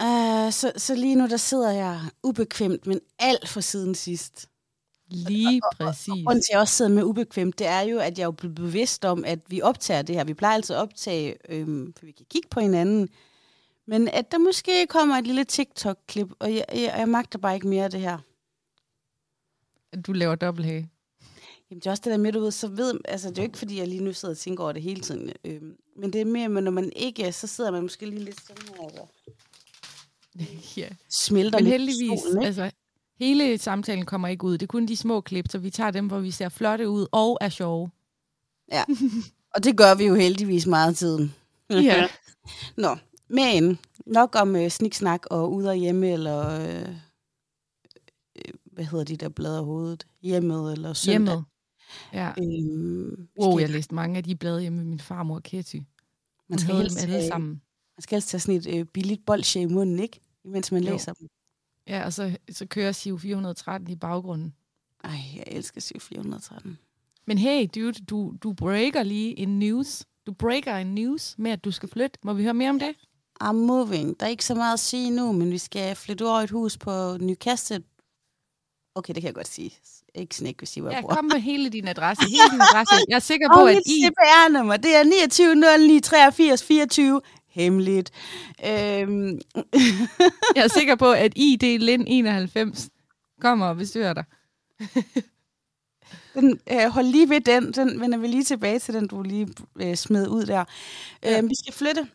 Uh, 0.00 0.52
så, 0.52 0.72
så 0.76 0.94
lige 0.94 1.14
nu, 1.14 1.26
der 1.26 1.36
sidder 1.36 1.70
jeg 1.70 2.00
ubekvemt, 2.22 2.86
men 2.86 3.00
alt 3.18 3.48
for 3.48 3.60
siden 3.60 3.94
sidst. 3.94 4.48
Lige 5.08 5.60
præcis. 5.76 6.06
Grunden 6.06 6.42
til, 6.42 6.50
at 6.50 6.52
jeg 6.52 6.60
også 6.60 6.74
sidder 6.74 6.90
med 6.90 7.02
ubekvemt, 7.02 7.58
det 7.58 7.66
er 7.66 7.80
jo, 7.80 7.98
at 7.98 8.18
jeg 8.18 8.24
er 8.24 8.30
blevet 8.30 8.54
bevidst 8.54 9.04
om, 9.04 9.24
at 9.24 9.38
vi 9.48 9.62
optager 9.62 10.02
det 10.02 10.14
her. 10.14 10.24
Vi 10.24 10.34
plejer 10.34 10.54
altid 10.54 10.76
at 10.76 10.82
optage, 10.82 11.36
øhm, 11.48 11.94
for 11.98 12.06
vi 12.06 12.12
kan 12.12 12.26
kigge 12.30 12.48
på 12.50 12.60
hinanden. 12.60 13.08
Men 13.86 14.08
at 14.08 14.32
der 14.32 14.38
måske 14.38 14.86
kommer 14.86 15.14
et 15.14 15.26
lille 15.26 15.44
TikTok-klip, 15.44 16.28
og 16.38 16.54
jeg, 16.54 16.64
jeg, 16.72 16.94
jeg 16.98 17.08
magter 17.08 17.38
bare 17.38 17.54
ikke 17.54 17.68
mere 17.68 17.84
af 17.84 17.90
det 17.90 18.00
her. 18.00 18.18
Du 20.06 20.12
laver 20.12 20.34
dobbelthage. 20.34 20.90
Jamen, 21.70 21.80
det 21.80 21.86
er 21.86 21.90
også 21.90 22.02
det 22.04 22.10
der 22.10 22.18
med, 22.18 22.32
du 22.32 22.40
ved, 22.40 22.50
så 22.50 22.68
ved, 22.68 23.00
altså 23.04 23.28
det 23.28 23.38
er 23.38 23.42
jo 23.42 23.46
ikke, 23.46 23.58
fordi 23.58 23.78
jeg 23.78 23.88
lige 23.88 24.04
nu 24.04 24.12
sidder 24.12 24.34
og 24.34 24.38
tænker 24.38 24.64
over 24.64 24.72
det 24.72 24.82
hele 24.82 25.00
tiden, 25.00 25.32
øhm, 25.44 25.76
men 25.96 26.12
det 26.12 26.20
er 26.20 26.24
mere, 26.24 26.48
når 26.48 26.70
man 26.70 26.92
ikke, 26.96 27.32
så 27.32 27.46
sidder 27.46 27.70
man 27.70 27.82
måske 27.82 28.06
lige 28.06 28.24
lidt 28.24 28.40
sådan 28.46 28.68
her, 28.68 29.00
og 29.00 29.08
ja. 30.76 30.88
smelter 31.10 31.58
Men 31.58 31.64
lidt 31.64 31.72
heldigvis, 31.72 32.20
solen, 32.20 32.38
ikke? 32.38 32.46
altså, 32.46 32.70
hele 33.18 33.58
samtalen 33.58 34.04
kommer 34.04 34.28
ikke 34.28 34.44
ud. 34.44 34.52
Det 34.52 34.62
er 34.62 34.66
kun 34.66 34.86
de 34.86 34.96
små 34.96 35.20
klip, 35.20 35.44
så 35.50 35.58
vi 35.58 35.70
tager 35.70 35.90
dem, 35.90 36.06
hvor 36.06 36.18
vi 36.18 36.30
ser 36.30 36.48
flotte 36.48 36.88
ud 36.88 37.06
og 37.12 37.38
er 37.40 37.48
sjove. 37.48 37.90
Ja, 38.72 38.84
og 39.54 39.64
det 39.64 39.76
gør 39.76 39.94
vi 39.94 40.04
jo 40.04 40.14
heldigvis 40.14 40.66
meget 40.66 40.88
af 40.88 40.94
tiden. 40.96 41.34
Ja. 41.70 42.08
Nå, 42.76 42.96
men 43.28 43.78
nok 44.06 44.36
om 44.40 44.56
øh, 44.56 44.70
sniksnak 44.70 45.26
og 45.30 45.52
ude 45.52 45.70
og 45.70 45.76
hjemme, 45.76 46.12
eller 46.12 46.48
øh, 46.60 46.88
øh, 48.36 48.54
hvad 48.72 48.84
hedder 48.84 49.04
de 49.04 49.16
der 49.16 49.28
blader 49.28 49.62
hovedet? 49.62 50.06
Hjemmet 50.22 50.72
eller 50.72 50.92
søndag. 50.92 51.34
Hjemmet. 51.34 51.44
Ja. 52.12 52.30
Øhm, 52.38 53.28
Wow, 53.40 53.58
jeg 53.58 53.70
læste 53.70 53.94
mange 53.94 54.16
af 54.16 54.24
de 54.24 54.36
blade 54.36 54.60
hjemme 54.60 54.76
med 54.76 54.84
min 54.84 55.00
farmor 55.00 55.40
Ketty. 55.40 55.76
man 56.48 56.58
skal 56.58 56.74
helst, 56.74 57.02
alle 57.02 57.28
sammen. 57.28 57.50
Man 57.96 58.02
skal 58.02 58.16
helst 58.16 58.28
tage 58.28 58.40
sådan 58.40 58.54
et 58.54 58.66
øh, 58.66 58.84
billigt 58.84 59.26
bolsje 59.26 59.62
i 59.62 59.66
munden, 59.66 59.98
ikke? 59.98 60.20
Imens 60.46 60.72
man 60.72 60.84
Jo. 60.84 60.92
læser 60.92 61.12
dem. 61.12 61.28
Ja, 61.88 62.04
og 62.04 62.12
så, 62.12 62.36
så 62.50 62.66
kører 62.66 62.92
Siv 62.92 63.18
413 63.20 63.90
i 63.90 63.96
baggrunden. 63.96 64.54
Ej, 65.04 65.10
jeg 65.36 65.44
elsker 65.46 65.80
7413. 65.80 66.78
Men 67.26 67.38
hey, 67.38 67.66
dude, 67.74 67.92
du, 67.92 68.34
du 68.42 68.52
breaker 68.52 69.02
lige 69.02 69.38
en 69.38 69.58
news. 69.58 70.04
Du 70.26 70.32
breaker 70.32 70.76
en 70.76 70.94
news 70.94 71.34
med, 71.38 71.50
at 71.50 71.64
du 71.64 71.70
skal 71.70 71.88
flytte. 71.88 72.18
Må 72.22 72.32
vi 72.32 72.42
høre 72.42 72.54
mere 72.54 72.70
om 72.70 72.78
det? 72.78 72.94
I'm 73.42 73.52
moving. 73.52 74.20
Der 74.20 74.26
er 74.26 74.30
ikke 74.30 74.44
så 74.44 74.54
meget 74.54 74.72
at 74.72 74.80
sige 74.80 75.10
nu, 75.10 75.32
men 75.32 75.50
vi 75.50 75.58
skal 75.58 75.96
flytte 75.96 76.26
over 76.26 76.40
et 76.40 76.50
hus 76.50 76.78
på 76.78 77.16
Newcastle. 77.20 77.82
Okay, 78.94 79.14
det 79.14 79.22
kan 79.22 79.26
jeg 79.26 79.34
godt 79.34 79.48
sige. 79.48 79.74
Ikke 80.14 80.36
sådan, 80.36 80.48
ikke 80.48 80.60
vil 80.60 80.68
sige, 80.68 80.80
hvor 80.80 80.90
Ja, 80.90 80.96
jeg 80.96 81.02
bor. 81.02 81.14
kom 81.14 81.24
med 81.24 81.40
hele 81.40 81.68
din 81.68 81.88
adresse. 81.88 82.22
Hele 82.30 82.50
din 82.52 82.60
adresse. 82.60 82.94
Jeg 83.08 83.14
er 83.14 83.18
sikker 83.18 83.48
på, 83.48 83.60
Og 83.60 83.70
at 83.70 83.82
I... 83.86 84.04
CPR-nummer, 84.06 84.76
det 84.76 84.94
er 84.96 85.04
29098324. 85.04 87.20
Hemmeligt. 87.56 88.10
Øhm, 88.66 89.40
Jeg 90.56 90.64
er 90.64 90.68
sikker 90.68 90.94
på, 90.94 91.12
at 91.12 91.32
ID 91.36 91.78
Lind 91.78 92.04
91 92.06 92.88
kommer 93.40 93.66
og 93.66 93.76
besøger 93.76 94.12
dig. 94.12 94.24
den, 96.34 96.60
øh, 96.72 96.88
hold 96.90 97.06
lige 97.06 97.28
ved 97.28 97.40
den. 97.40 97.72
Den 97.72 98.00
vender 98.00 98.18
vi 98.18 98.26
lige 98.26 98.44
tilbage 98.44 98.78
til, 98.78 98.94
den 98.94 99.06
du 99.08 99.22
lige 99.22 99.48
øh, 99.80 99.94
smed 99.96 100.28
ud 100.28 100.46
der. 100.46 100.64
Ja. 101.22 101.38
Øhm, 101.38 101.48
vi 101.48 101.54
skal 101.62 101.74
flytte 101.74 102.08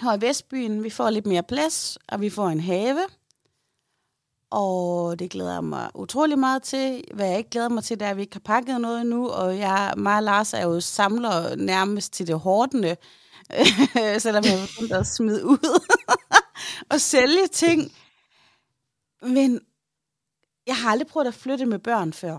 her 0.00 0.16
i 0.16 0.20
Vestbyen. 0.20 0.84
Vi 0.84 0.90
får 0.90 1.10
lidt 1.10 1.26
mere 1.26 1.42
plads, 1.42 1.98
og 2.08 2.20
vi 2.20 2.30
får 2.30 2.48
en 2.48 2.60
have. 2.60 2.98
Og 4.50 5.18
det 5.18 5.30
glæder 5.30 5.52
jeg 5.52 5.64
mig 5.64 5.90
utrolig 5.94 6.38
meget 6.38 6.62
til. 6.62 7.04
Hvad 7.14 7.28
jeg 7.28 7.38
ikke 7.38 7.50
glæder 7.50 7.68
mig 7.68 7.84
til, 7.84 8.00
det 8.00 8.06
er, 8.06 8.10
at 8.10 8.16
vi 8.16 8.22
ikke 8.22 8.34
har 8.34 8.40
pakket 8.40 8.80
noget 8.80 9.00
endnu. 9.00 9.28
Og 9.28 9.58
jeg, 9.58 9.94
mig 9.96 10.16
og 10.16 10.22
Lars 10.22 10.52
er 10.52 10.62
jo 10.62 10.80
samler 10.80 11.56
nærmest 11.56 12.12
til 12.12 12.26
det 12.26 12.38
hårdende. 12.38 12.96
selvom 14.18 14.44
jeg 14.44 14.68
begyndte 14.68 14.96
at 14.96 15.06
smide 15.06 15.46
ud 15.46 15.80
og 16.92 17.00
sælge 17.00 17.46
ting. 17.52 17.92
Men 19.22 19.60
jeg 20.66 20.76
har 20.76 20.90
aldrig 20.90 21.06
prøvet 21.06 21.26
at 21.26 21.34
flytte 21.34 21.66
med 21.66 21.78
børn 21.78 22.12
før. 22.12 22.38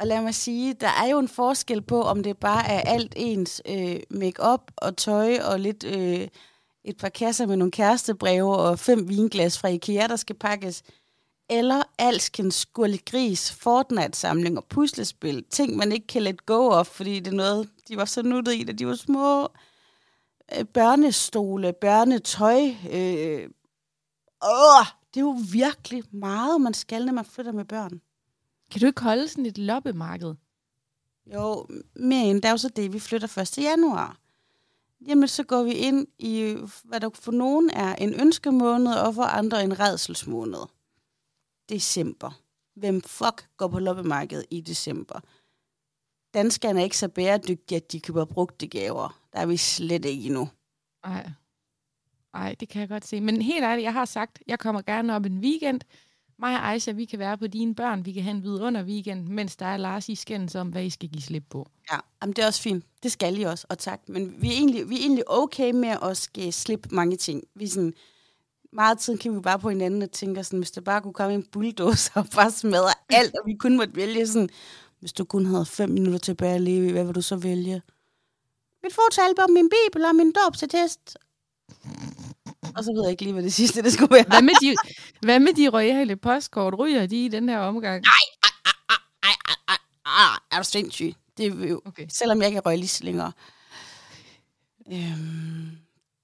Og 0.00 0.06
lad 0.06 0.22
mig 0.22 0.34
sige, 0.34 0.74
der 0.74 0.88
er 0.88 1.06
jo 1.06 1.18
en 1.18 1.28
forskel 1.28 1.82
på, 1.82 2.02
om 2.02 2.22
det 2.22 2.36
bare 2.38 2.66
er 2.66 2.80
alt 2.80 3.12
ens 3.16 3.62
øh, 3.68 4.00
makeup 4.10 4.72
og 4.76 4.96
tøj 4.96 5.38
og 5.38 5.60
lidt 5.60 5.84
øh, 5.84 6.28
et 6.84 6.96
par 6.96 7.08
kasser 7.08 7.46
med 7.46 7.56
nogle 7.56 7.70
kærestebreve 7.70 8.56
og 8.56 8.78
fem 8.78 9.08
vinglas 9.08 9.58
fra 9.58 9.68
Ikea, 9.68 10.06
der 10.06 10.16
skal 10.16 10.36
pakkes. 10.36 10.82
Eller 11.50 11.82
alskens 11.98 12.54
skål 12.54 12.98
gris, 13.06 13.52
Fortnite-samling 13.52 14.58
og 14.58 14.64
puslespil. 14.64 15.44
Ting, 15.50 15.76
man 15.76 15.92
ikke 15.92 16.06
kan 16.06 16.22
let 16.22 16.46
go 16.46 16.68
of, 16.68 16.86
fordi 16.86 17.20
det 17.20 17.26
er 17.26 17.36
noget, 17.36 17.68
de 17.88 17.96
var 17.96 18.04
så 18.04 18.22
nuttet 18.22 18.54
i, 18.54 18.64
da 18.64 18.72
de 18.72 18.86
var 18.86 18.94
små. 18.94 19.48
Øh, 20.52 20.64
børnestole, 20.64 21.72
børnetøj. 21.72 22.60
Øh. 22.90 23.50
Åh, 24.42 24.86
det 25.14 25.20
er 25.20 25.24
jo 25.24 25.36
virkelig 25.52 26.04
meget, 26.10 26.60
man 26.60 26.74
skal, 26.74 27.06
når 27.06 27.12
man 27.12 27.24
flytter 27.24 27.52
med 27.52 27.64
børn. 27.64 28.00
Kan 28.70 28.80
du 28.80 28.86
ikke 28.86 29.02
holde 29.02 29.28
sådan 29.28 29.46
et 29.46 29.58
loppemarked? 29.58 30.34
Jo, 31.26 31.66
men 31.94 32.42
der 32.42 32.48
er 32.48 32.52
jo 32.52 32.56
så 32.56 32.68
det, 32.68 32.92
vi 32.92 32.98
flytter 32.98 33.38
1. 33.38 33.58
januar. 33.58 34.18
Jamen, 35.06 35.28
så 35.28 35.42
går 35.42 35.62
vi 35.62 35.72
ind 35.72 36.06
i, 36.18 36.56
hvad 36.84 37.00
der 37.00 37.10
for 37.14 37.32
nogen 37.32 37.70
er 37.70 37.94
en 37.94 38.20
ønskemåned, 38.20 38.92
og 38.92 39.14
for 39.14 39.22
andre 39.22 39.64
en 39.64 39.80
redselsmåned. 39.80 40.60
December. 41.68 42.40
Hvem 42.74 43.02
fuck 43.02 43.48
går 43.56 43.68
på 43.68 43.78
loppemarkedet 43.78 44.46
i 44.50 44.60
december? 44.60 45.20
Danskerne 46.34 46.80
er 46.80 46.84
ikke 46.84 46.98
så 46.98 47.08
bæredygtige, 47.08 47.76
at 47.76 47.92
de 47.92 48.00
køber 48.00 48.24
brugte 48.24 48.66
gaver. 48.66 49.20
Der 49.34 49.40
er 49.40 49.46
vi 49.46 49.56
slet 49.56 50.04
ikke 50.04 50.24
endnu. 50.24 50.48
Nej. 51.06 51.30
Nej, 52.34 52.54
det 52.60 52.68
kan 52.68 52.80
jeg 52.80 52.88
godt 52.88 53.06
se. 53.06 53.20
Men 53.20 53.42
helt 53.42 53.64
ærligt, 53.64 53.84
jeg 53.84 53.92
har 53.92 54.04
sagt, 54.04 54.42
jeg 54.46 54.58
kommer 54.58 54.82
gerne 54.82 55.14
op 55.14 55.26
en 55.26 55.38
weekend. 55.38 55.80
Mig 56.38 56.54
og 56.54 56.68
Aisha, 56.68 56.92
vi 56.92 57.04
kan 57.04 57.18
være 57.18 57.38
på 57.38 57.46
dine 57.46 57.74
børn. 57.74 58.04
Vi 58.04 58.12
kan 58.12 58.22
have 58.22 58.36
en 58.36 58.42
vidunder 58.42 58.84
weekend, 58.84 59.28
mens 59.28 59.56
der 59.56 59.66
er 59.66 59.76
Lars 59.76 60.08
i 60.08 60.14
skændes 60.14 60.54
om, 60.54 60.68
hvad 60.68 60.84
I 60.84 60.90
skal 60.90 61.08
give 61.08 61.22
slip 61.22 61.44
på. 61.50 61.68
Ja, 61.92 61.98
jamen 62.22 62.32
det 62.32 62.42
er 62.42 62.46
også 62.46 62.62
fint. 62.62 62.84
Det 63.02 63.12
skal 63.12 63.40
I 63.40 63.42
også, 63.42 63.66
og 63.70 63.78
tak. 63.78 64.08
Men 64.08 64.42
vi 64.42 64.48
er 64.48 64.52
egentlig, 64.52 64.90
vi 64.90 64.94
er 64.94 65.00
egentlig 65.00 65.30
okay 65.30 65.70
med 65.70 65.96
at 66.02 66.16
skal 66.16 66.52
slippe 66.52 66.88
mange 66.92 67.16
ting. 67.16 67.42
Vi 67.54 67.64
er 67.64 67.68
sådan, 67.68 67.94
meget 68.72 68.98
tid 68.98 69.18
kigger 69.18 69.38
vi 69.38 69.42
bare 69.42 69.58
på 69.58 69.68
hinanden 69.68 70.02
og 70.02 70.10
tænker 70.10 70.42
sådan, 70.42 70.58
hvis 70.58 70.70
der 70.70 70.80
bare 70.80 71.00
kunne 71.00 71.14
komme 71.14 71.34
en 71.34 71.46
bulldozer 71.52 72.20
og 72.20 72.26
bare 72.34 72.50
smadre 72.50 72.94
alt, 73.10 73.34
og 73.34 73.46
vi 73.46 73.54
kun 73.54 73.76
måtte 73.76 73.96
vælge 73.96 74.26
sådan, 74.26 74.48
hvis 75.00 75.12
du 75.12 75.24
kun 75.24 75.46
havde 75.46 75.66
fem 75.66 75.90
minutter 75.90 76.18
tilbage 76.18 76.54
at 76.54 76.60
leve 76.60 76.92
hvad 76.92 77.04
vil 77.04 77.14
du 77.14 77.22
så 77.22 77.36
vælge? 77.36 77.82
Mit 78.84 78.92
fotoalbum, 78.94 79.50
min 79.50 79.68
bibel 79.76 80.04
og 80.04 80.14
min 80.14 80.32
dåbsattest. 80.32 81.18
Og 82.76 82.84
så 82.84 82.92
ved 82.94 83.02
jeg 83.02 83.10
ikke 83.10 83.22
lige, 83.22 83.32
hvad 83.32 83.42
det 83.42 83.52
sidste 83.54 83.82
det 83.82 83.92
skulle 83.92 84.14
være. 84.14 84.24
Hvad 84.28 84.42
med 84.42 84.54
de, 84.62 84.76
hvad 85.20 85.40
med 85.40 85.52
de 85.52 85.68
royale 85.68 86.16
postkort? 86.16 86.78
Ryger 86.78 87.06
de 87.06 87.24
i 87.24 87.28
den 87.28 87.48
her 87.48 87.58
omgang? 87.58 88.04
Ah, 90.06 90.38
er 90.52 90.56
du 90.58 90.64
sindssyg? 90.64 91.14
Det 91.36 91.46
er 91.46 91.68
jo, 91.68 91.82
Okay. 91.84 92.06
selvom 92.18 92.38
jeg 92.38 92.46
ikke 92.46 92.56
er 92.56 92.66
royalist 92.66 93.04
længere. 93.04 93.32
Øhm, 94.92 95.78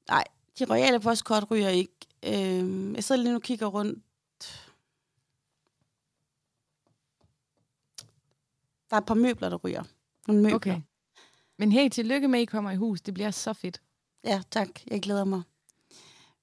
nej, 0.08 0.24
de 0.58 0.64
royale 0.70 1.00
postkort 1.00 1.50
ryger 1.50 1.68
ikke. 1.68 1.92
Øhm, 2.22 2.94
jeg 2.94 3.04
sidder 3.04 3.22
lige 3.22 3.32
nu 3.32 3.36
og 3.36 3.42
kigger 3.42 3.66
rundt. 3.66 3.98
Der 8.90 8.96
er 8.96 9.00
et 9.00 9.06
par 9.06 9.14
møbler, 9.14 9.48
der 9.48 9.56
ryger. 9.56 9.82
Nogle 10.26 10.42
møbler. 10.42 10.56
Okay. 10.56 10.80
Men 11.60 11.72
hey, 11.72 11.88
tillykke 11.88 12.28
med, 12.28 12.38
at 12.38 12.42
I 12.42 12.44
kommer 12.44 12.70
i 12.70 12.76
hus. 12.76 13.00
Det 13.00 13.14
bliver 13.14 13.30
så 13.30 13.52
fedt. 13.52 13.80
Ja, 14.24 14.42
tak. 14.50 14.68
Jeg 14.90 15.02
glæder 15.02 15.24
mig. 15.24 15.42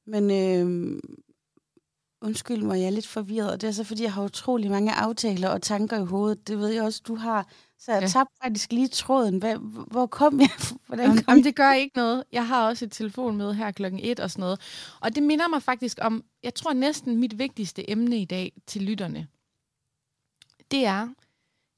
Men 0.06 0.32
øhm, 0.32 1.00
undskyld 2.22 2.62
mig, 2.64 2.80
jeg 2.80 2.86
er 2.86 2.90
lidt 2.90 3.08
forvirret, 3.08 3.52
og 3.52 3.62
det 3.62 3.68
er 3.68 3.72
så, 3.72 3.84
fordi 3.84 4.04
jeg 4.04 4.14
har 4.14 4.24
utrolig 4.24 4.72
mange 4.72 4.94
aftaler 4.94 5.50
og 5.50 5.62
tanker 5.62 6.02
i 6.02 6.06
hovedet. 6.06 6.48
Det 6.48 6.58
ved 6.60 6.68
jeg 6.68 6.84
også, 6.84 7.02
du 7.08 7.16
har. 7.16 7.48
Så 7.80 7.92
jeg 7.92 8.02
Ja. 8.02 8.08
tabte 8.08 8.34
faktisk 8.44 8.72
lige 8.72 8.88
tråden. 8.88 9.38
Hvad, 9.38 9.56
hvor 9.92 10.06
kom 10.06 10.40
jeg? 10.40 10.50
Hvordan 10.88 11.10
kom 11.16 11.24
jamen, 11.28 11.44
det 11.44 11.56
gør 11.56 11.74
ikke 11.74 11.98
noget. 11.98 12.24
Jeg 12.32 12.48
har 12.48 12.68
også 12.68 12.86
et 12.86 12.92
telefonmøde 12.92 13.54
her 13.54 13.72
klokken 13.72 14.00
1 14.04 14.20
og 14.20 14.32
sådan 14.32 14.42
noget. 14.42 14.62
Og 15.02 15.16
det 15.16 15.24
minder 15.24 15.48
mig 15.48 15.64
faktisk 15.64 15.98
om, 16.02 16.24
jeg 16.44 16.56
tror 16.56 16.74
næsten 16.74 17.18
mit 17.18 17.40
vigtigste 17.40 17.90
emne 17.92 18.18
i 18.18 18.26
dag 18.26 18.52
til 18.68 18.82
lytterne. 18.82 19.28
Det 20.72 20.86
er, 20.86 21.08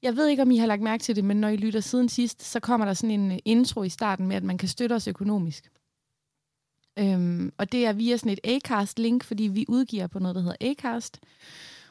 jeg 0.02 0.16
ved 0.16 0.26
ikke, 0.26 0.42
om 0.42 0.50
I 0.50 0.56
har 0.56 0.66
lagt 0.66 0.82
mærke 0.82 1.02
til 1.02 1.16
det, 1.16 1.24
men 1.24 1.36
når 1.36 1.48
I 1.48 1.56
lytter 1.56 1.80
siden 1.80 2.08
sidst, 2.08 2.42
så 2.42 2.60
kommer 2.60 2.86
der 2.86 2.94
sådan 2.94 3.20
en 3.20 3.32
øh, 3.32 3.38
intro 3.44 3.82
i 3.82 3.88
starten 3.88 4.26
med, 4.26 4.36
at 4.36 4.44
man 4.44 4.58
kan 4.58 4.68
støtte 4.68 4.94
os 4.94 5.08
økonomisk. 5.08 5.70
Øhm, 6.98 7.52
og 7.58 7.72
det 7.72 7.86
er 7.86 7.92
via 7.92 8.16
sådan 8.16 8.32
et 8.32 8.40
Acast-link, 8.44 9.24
fordi 9.24 9.42
vi 9.42 9.64
udgiver 9.68 10.06
på 10.06 10.18
noget, 10.18 10.34
der 10.34 10.40
hedder 10.40 10.56
Acast. 10.70 11.20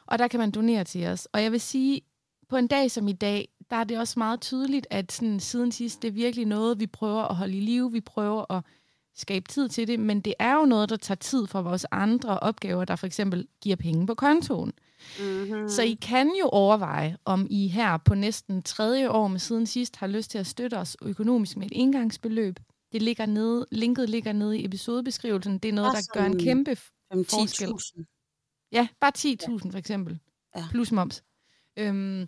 Og 0.05 0.19
der 0.19 0.27
kan 0.27 0.39
man 0.39 0.51
donere 0.51 0.83
til 0.83 1.07
os. 1.07 1.25
Og 1.25 1.43
jeg 1.43 1.51
vil 1.51 1.61
sige, 1.61 2.01
på 2.49 2.57
en 2.57 2.67
dag 2.67 2.91
som 2.91 3.07
i 3.07 3.13
dag, 3.13 3.49
der 3.69 3.75
er 3.75 3.83
det 3.83 3.99
også 3.99 4.19
meget 4.19 4.41
tydeligt, 4.41 4.87
at 4.89 5.11
sådan, 5.11 5.39
siden 5.39 5.71
sidst, 5.71 6.01
det 6.01 6.07
er 6.07 6.11
virkelig 6.11 6.45
noget, 6.45 6.79
vi 6.79 6.87
prøver 6.87 7.23
at 7.23 7.35
holde 7.35 7.57
i 7.57 7.61
live. 7.61 7.91
Vi 7.91 8.01
prøver 8.01 8.51
at 8.51 8.63
skabe 9.19 9.47
tid 9.47 9.69
til 9.69 9.87
det, 9.87 9.99
men 9.99 10.21
det 10.21 10.33
er 10.39 10.55
jo 10.55 10.65
noget, 10.65 10.89
der 10.89 10.95
tager 10.95 11.15
tid 11.15 11.47
fra 11.47 11.61
vores 11.61 11.85
andre 11.91 12.39
opgaver, 12.39 12.85
der 12.85 12.95
for 12.95 13.07
eksempel 13.07 13.47
giver 13.61 13.75
penge 13.75 14.07
på 14.07 14.15
kontoen. 14.15 14.73
Mm-hmm. 15.19 15.69
Så 15.69 15.81
I 15.83 15.93
kan 15.93 16.31
jo 16.39 16.49
overveje, 16.49 17.17
om 17.25 17.47
I 17.49 17.67
her 17.67 17.97
på 17.97 18.15
næsten 18.15 18.61
tredje 18.61 19.09
år 19.09 19.27
med 19.27 19.39
siden 19.39 19.65
sidst 19.65 19.95
har 19.95 20.07
lyst 20.07 20.31
til 20.31 20.37
at 20.37 20.47
støtte 20.47 20.77
os 20.77 20.97
økonomisk 21.01 21.57
med 21.57 21.65
et 21.65 21.71
engangsbeløb. 21.75 22.59
Det 22.91 23.01
ligger 23.01 23.25
nede, 23.25 23.65
linket 23.71 24.09
ligger 24.09 24.33
nede 24.33 24.59
i 24.59 24.65
episodebeskrivelsen. 24.65 25.57
Det 25.57 25.69
er 25.69 25.73
noget, 25.73 25.91
der 25.93 26.19
gør 26.19 26.25
en 26.25 26.39
kæmpe... 26.39 26.75
forskel. 27.11 27.67
10.000. 27.67 28.69
Ja, 28.71 28.87
bare 29.01 29.11
10.000 29.17 29.71
for 29.71 29.77
eksempel. 29.77 30.19
Ja. 30.55 30.63
Plus 30.71 30.91
moms. 30.91 31.23
Øhm, 31.77 32.27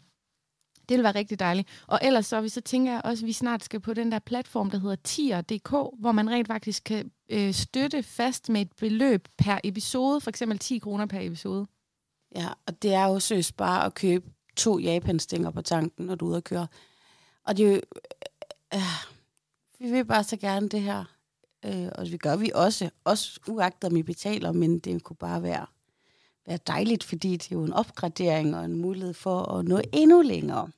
det 0.91 0.97
vil 0.97 1.03
være 1.03 1.15
rigtig 1.15 1.39
dejligt. 1.39 1.67
Og 1.87 1.99
ellers 2.01 2.25
så, 2.25 2.49
så 2.49 2.61
tænker 2.61 2.91
jeg 2.91 3.01
også, 3.03 3.23
at 3.23 3.27
vi 3.27 3.33
snart 3.33 3.63
skal 3.63 3.79
på 3.79 3.93
den 3.93 4.11
der 4.11 4.19
platform, 4.19 4.71
der 4.71 4.77
hedder 4.77 4.95
tier.dk, 4.95 5.69
hvor 5.99 6.11
man 6.11 6.29
rent 6.29 6.47
faktisk 6.47 6.83
kan 6.83 7.11
øh, 7.29 7.53
støtte 7.53 8.03
fast 8.03 8.49
med 8.49 8.61
et 8.61 8.71
beløb 8.77 9.27
per 9.37 9.57
episode, 9.63 10.21
for 10.21 10.29
eksempel 10.29 10.59
10 10.59 10.77
kroner 10.77 11.05
per 11.05 11.19
episode. 11.19 11.67
Ja, 12.35 12.47
og 12.67 12.81
det 12.81 12.93
er 12.93 13.05
jo 13.05 13.19
søst 13.19 13.57
bare 13.57 13.85
at 13.85 13.93
købe 13.93 14.29
to 14.55 14.79
japanstænger 14.79 15.51
på 15.51 15.61
tanken, 15.61 16.05
når 16.05 16.15
du 16.15 16.25
er 16.25 16.29
ude 16.29 16.37
at 16.37 16.43
køre. 16.43 16.67
Og 17.47 17.57
det 17.57 17.65
er 17.65 17.69
jo... 17.69 17.75
Øh, 17.75 17.81
øh, 18.73 18.81
vi 19.79 19.91
vil 19.91 20.05
bare 20.05 20.23
så 20.23 20.37
gerne 20.37 20.69
det 20.69 20.81
her. 20.81 21.03
Øh, 21.65 21.89
og 21.95 22.05
det 22.05 22.21
gør 22.21 22.35
vi 22.35 22.51
også. 22.55 22.89
Også 23.03 23.39
uagtet 23.47 23.89
om 23.89 23.97
I 23.97 24.03
betaler, 24.03 24.51
men 24.51 24.79
det 24.79 25.03
kunne 25.03 25.15
bare 25.15 25.43
være, 25.43 25.65
være 26.47 26.59
dejligt, 26.67 27.03
fordi 27.03 27.31
det 27.31 27.51
er 27.51 27.55
jo 27.55 27.63
en 27.63 27.73
opgradering 27.73 28.55
og 28.55 28.65
en 28.65 28.75
mulighed 28.75 29.13
for 29.13 29.43
at 29.43 29.65
nå 29.65 29.81
endnu 29.93 30.21
længere. 30.21 30.69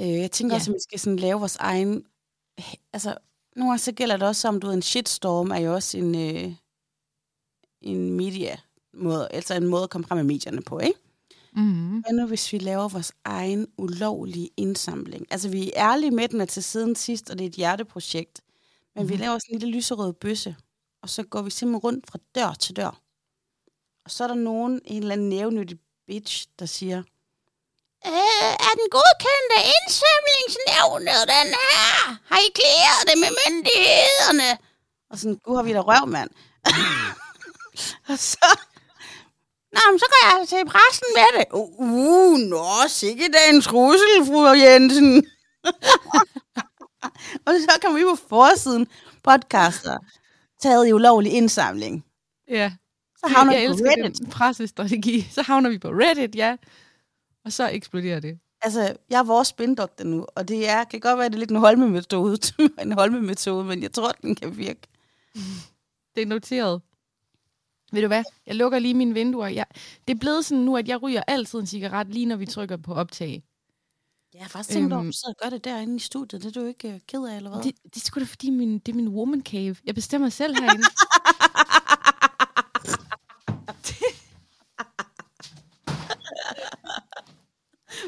Øh, 0.00 0.08
jeg 0.08 0.30
tænker 0.30 0.54
Ja. 0.54 0.58
også, 0.58 0.70
at 0.70 0.74
vi 0.74 0.80
skal 0.80 0.98
sådan 1.00 1.18
lave 1.18 1.38
vores 1.38 1.56
egen... 1.56 2.04
Altså, 2.92 3.18
nogle 3.56 3.70
gange 3.70 3.78
så 3.78 3.92
gælder 3.92 4.16
det 4.16 4.28
også 4.28 4.48
om, 4.48 4.60
du 4.60 4.66
ved, 4.66 4.74
en 4.74 4.82
shitstorm 4.82 5.50
er 5.50 5.58
jo 5.58 5.74
også 5.74 5.98
en, 5.98 6.14
øh, 6.14 6.52
en 7.80 8.10
media 8.12 8.56
måde, 8.94 9.28
altså 9.30 9.54
en 9.54 9.66
måde 9.66 9.82
at 9.82 9.90
komme 9.90 10.06
frem 10.06 10.16
med 10.16 10.24
medierne 10.24 10.62
på, 10.62 10.78
ikke? 10.78 10.98
Mm-hmm. 11.56 12.00
Hvad 12.00 12.12
nu, 12.12 12.26
hvis 12.26 12.52
vi 12.52 12.58
laver 12.58 12.88
vores 12.88 13.12
egen 13.24 13.66
ulovlige 13.78 14.50
indsamling? 14.56 15.26
Altså, 15.30 15.48
vi 15.48 15.72
er 15.76 15.90
ærlige 15.92 16.10
med 16.10 16.28
den 16.28 16.40
er 16.40 16.44
til 16.44 16.64
siden 16.64 16.96
sidst, 16.96 17.30
og 17.30 17.38
det 17.38 17.44
er 17.44 17.48
et 17.48 17.54
hjerteprojekt. 17.54 18.40
Men 18.94 19.04
mm. 19.04 19.10
vi 19.10 19.16
laver 19.16 19.38
sådan 19.38 19.54
en 19.54 19.58
lille 19.58 19.76
lyserød 19.76 20.12
bøsse, 20.12 20.56
og 21.02 21.08
så 21.08 21.22
går 21.22 21.42
vi 21.42 21.50
simpelthen 21.50 21.80
rundt 21.80 22.06
fra 22.10 22.18
dør 22.34 22.54
til 22.54 22.76
dør. 22.76 23.00
Og 24.04 24.10
så 24.10 24.24
er 24.24 24.28
der 24.28 24.34
nogen, 24.34 24.80
en 24.84 25.02
eller 25.02 25.12
anden 25.12 25.28
nævnyttig 25.28 25.78
bitch, 26.06 26.48
der 26.58 26.66
siger, 26.66 27.02
øh, 28.10 28.52
er 28.68 28.72
den 28.80 28.88
godkendt 28.96 29.50
af 29.58 29.62
indsamlingsnævnet, 29.76 31.20
den 31.34 31.48
her? 31.66 31.90
Har 32.30 32.40
I 32.46 32.48
klæret 32.58 33.02
det 33.08 33.16
med 33.22 33.30
myndighederne? 33.40 34.50
Og 35.10 35.18
sådan, 35.18 35.38
gud 35.44 35.56
har 35.56 35.62
vi 35.62 35.72
da 35.72 35.80
røv, 35.80 36.06
mand. 36.06 36.30
og 38.10 38.18
så... 38.18 38.48
Nå, 39.74 39.80
men 39.90 39.98
så 39.98 40.06
går 40.12 40.20
jeg 40.24 40.48
til 40.48 40.62
pressen 40.74 41.08
med 41.18 41.28
det. 41.36 41.46
Uh, 41.52 41.80
uh 41.80 42.38
nå, 42.38 42.88
sikke 42.88 43.28
da 43.34 43.40
en 43.52 43.60
trussel, 43.62 44.14
fru 44.26 44.40
Jensen. 44.64 45.26
og 47.46 47.52
så 47.64 47.78
kom 47.82 47.96
vi 47.96 48.02
på 48.02 48.16
forsiden 48.28 48.86
podcaster, 49.24 49.98
taget 50.62 50.88
i 50.88 50.92
ulovlig 50.92 51.32
indsamling. 51.32 52.04
Ja. 52.50 52.72
Så 53.18 53.28
havner 53.28 53.52
jeg 53.52 53.62
vi 53.62 53.66
på 53.66 53.84
Reddit. 53.84 54.18
den 54.18 54.30
pressestrategi. 54.30 55.28
Så 55.30 55.42
havner 55.42 55.70
vi 55.70 55.78
på 55.78 55.88
Reddit, 55.88 56.34
ja. 56.34 56.56
Og 57.44 57.52
så 57.52 57.68
eksploderer 57.68 58.20
det. 58.20 58.38
Altså, 58.62 58.96
jeg 59.10 59.18
er 59.18 59.22
vores 59.24 59.48
spindoktor 59.48 60.04
nu, 60.04 60.26
og 60.36 60.48
det 60.48 60.68
er, 60.68 60.84
kan 60.84 61.00
godt 61.00 61.18
være, 61.18 61.28
det 61.28 61.34
er 61.34 61.38
lidt 61.38 61.50
en 61.50 61.56
holmemetode, 61.56 62.38
en 62.82 62.92
holmemetode, 62.92 63.64
men 63.64 63.82
jeg 63.82 63.92
tror, 63.92 64.12
den 64.22 64.34
kan 64.34 64.56
virke. 64.56 64.80
Det 66.14 66.22
er 66.22 66.26
noteret. 66.26 66.82
Ved 67.92 68.02
du 68.02 68.06
hvad? 68.08 68.24
Jeg 68.46 68.54
lukker 68.54 68.78
lige 68.78 68.94
mine 68.94 69.14
vinduer. 69.14 69.46
Jeg, 69.46 69.66
det 70.08 70.14
er 70.14 70.18
blevet 70.18 70.44
sådan 70.44 70.64
nu, 70.64 70.76
at 70.76 70.88
jeg 70.88 71.02
ryger 71.02 71.22
altid 71.26 71.58
en 71.58 71.66
cigaret, 71.66 72.08
lige 72.08 72.26
når 72.26 72.36
vi 72.36 72.46
trykker 72.46 72.76
på 72.76 72.94
optag. 72.94 73.42
Jeg 74.34 74.42
har 74.42 74.48
faktisk 74.48 74.70
tænkt 74.74 74.92
over, 74.92 75.00
Øhm. 75.02 75.08
at 75.08 75.14
du 75.26 75.32
gør 75.42 75.50
det 75.50 75.64
derinde 75.64 75.96
i 75.96 75.98
studiet. 75.98 76.42
Det 76.42 76.56
er 76.56 76.60
du 76.60 76.66
ikke 76.66 76.88
uh, 76.88 77.00
ked 77.08 77.24
af, 77.24 77.36
eller 77.36 77.50
hvad? 77.50 77.62
Det, 77.62 77.74
det 77.84 77.96
er 77.96 78.00
sgu 78.00 78.20
da 78.20 78.24
fordi, 78.24 78.50
min, 78.50 78.78
det 78.78 78.92
er 78.92 78.96
min 78.96 79.08
woman 79.08 79.42
cave. 79.42 79.76
Jeg 79.84 79.94
bestemmer 79.94 80.28
selv 80.28 80.54
herinde. 80.60 80.84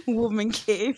Woman 0.08 0.52
cave. 0.52 0.96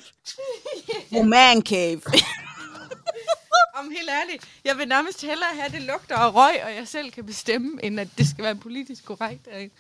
Woman 1.13 1.63
cave. 1.63 2.01
Om 3.79 3.91
helt 3.91 4.11
ærligt, 4.11 4.49
jeg 4.65 4.79
vil 4.79 4.89
nærmest 4.89 5.23
hellere 5.23 5.49
have, 5.55 5.73
det 5.73 5.83
lugter 5.83 6.17
og 6.17 6.35
røg, 6.35 6.65
og 6.65 6.75
jeg 6.75 6.89
selv 6.89 7.11
kan 7.11 7.27
bestemme, 7.27 7.85
end 7.85 8.01
at 8.01 8.09
det 8.19 8.29
skal 8.29 8.45
være 8.45 8.57
politisk 8.57 9.05
korrekt. 9.05 9.49
ikke? 9.59 9.75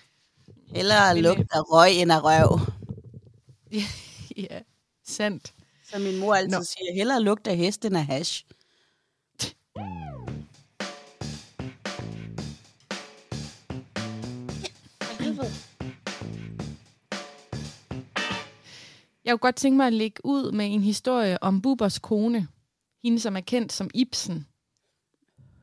Eller 0.74 1.14
Men, 1.14 1.22
lugt 1.22 1.40
af 1.40 1.72
røg 1.72 1.92
end 1.92 2.12
af 2.12 2.22
røv. 2.24 2.60
Ja, 4.36 4.58
sandt. 5.06 5.52
Som 5.90 6.00
min 6.00 6.18
mor 6.18 6.34
altid. 6.34 6.58
Nå. 6.58 6.64
siger, 6.64 6.94
hellere 6.94 7.22
lugt 7.22 7.46
af 7.46 7.56
hest 7.56 7.84
end 7.84 7.96
af 7.96 8.06
hash. 8.06 8.44
Jeg 19.28 19.34
kunne 19.34 19.46
godt 19.48 19.56
tænke 19.56 19.76
mig 19.76 19.86
at 19.86 19.92
lægge 19.92 20.20
ud 20.24 20.52
med 20.52 20.66
en 20.66 20.82
historie 20.82 21.42
om 21.42 21.62
Bubers 21.62 21.98
kone. 21.98 22.48
Hende, 23.02 23.20
som 23.20 23.36
er 23.36 23.40
kendt 23.40 23.72
som 23.72 23.90
Ibsen. 23.94 24.46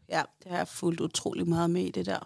Ja, 0.10 0.22
det 0.44 0.52
har 0.52 0.58
jeg 0.58 0.68
fulgt 0.68 1.02
utrolig 1.02 1.48
meget 1.48 1.70
med 1.70 1.86
i 1.86 1.92
det 1.92 2.06
der. 2.06 2.20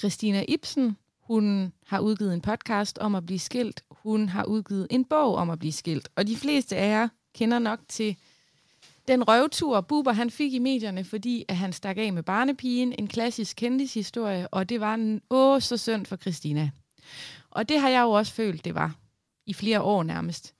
Christina 0.00 0.44
Ibsen, 0.48 0.96
hun 1.20 1.72
har 1.86 2.00
udgivet 2.00 2.34
en 2.34 2.40
podcast 2.40 2.98
om 2.98 3.14
at 3.14 3.26
blive 3.26 3.38
skilt. 3.38 3.84
Hun 3.90 4.28
har 4.28 4.44
udgivet 4.44 4.86
en 4.90 5.04
bog 5.04 5.34
om 5.34 5.50
at 5.50 5.58
blive 5.58 5.72
skilt. 5.72 6.08
Og 6.16 6.26
de 6.26 6.36
fleste 6.36 6.76
af 6.76 6.88
jer 6.88 7.08
kender 7.34 7.58
nok 7.58 7.80
til 7.88 8.16
den 9.08 9.28
røvtur, 9.28 9.80
Buber 9.80 10.12
han 10.12 10.30
fik 10.30 10.54
i 10.54 10.58
medierne, 10.58 11.04
fordi 11.04 11.44
at 11.48 11.56
han 11.56 11.72
stak 11.72 11.96
af 11.98 12.12
med 12.12 12.22
barnepigen. 12.22 12.94
En 12.98 13.08
klassisk 13.08 13.56
kendishistorie, 13.56 14.48
og 14.48 14.68
det 14.68 14.80
var 14.80 14.94
en 14.94 15.22
åh 15.30 15.60
så 15.60 15.76
synd 15.76 16.06
for 16.06 16.16
Christina. 16.16 16.70
Og 17.50 17.68
det 17.68 17.80
har 17.80 17.88
jeg 17.88 18.02
jo 18.02 18.10
også 18.10 18.32
følt, 18.32 18.64
det 18.64 18.74
var. 18.74 18.94
I 19.46 19.54
flere 19.54 19.82
år 19.82 20.02
nærmest. 20.02 20.55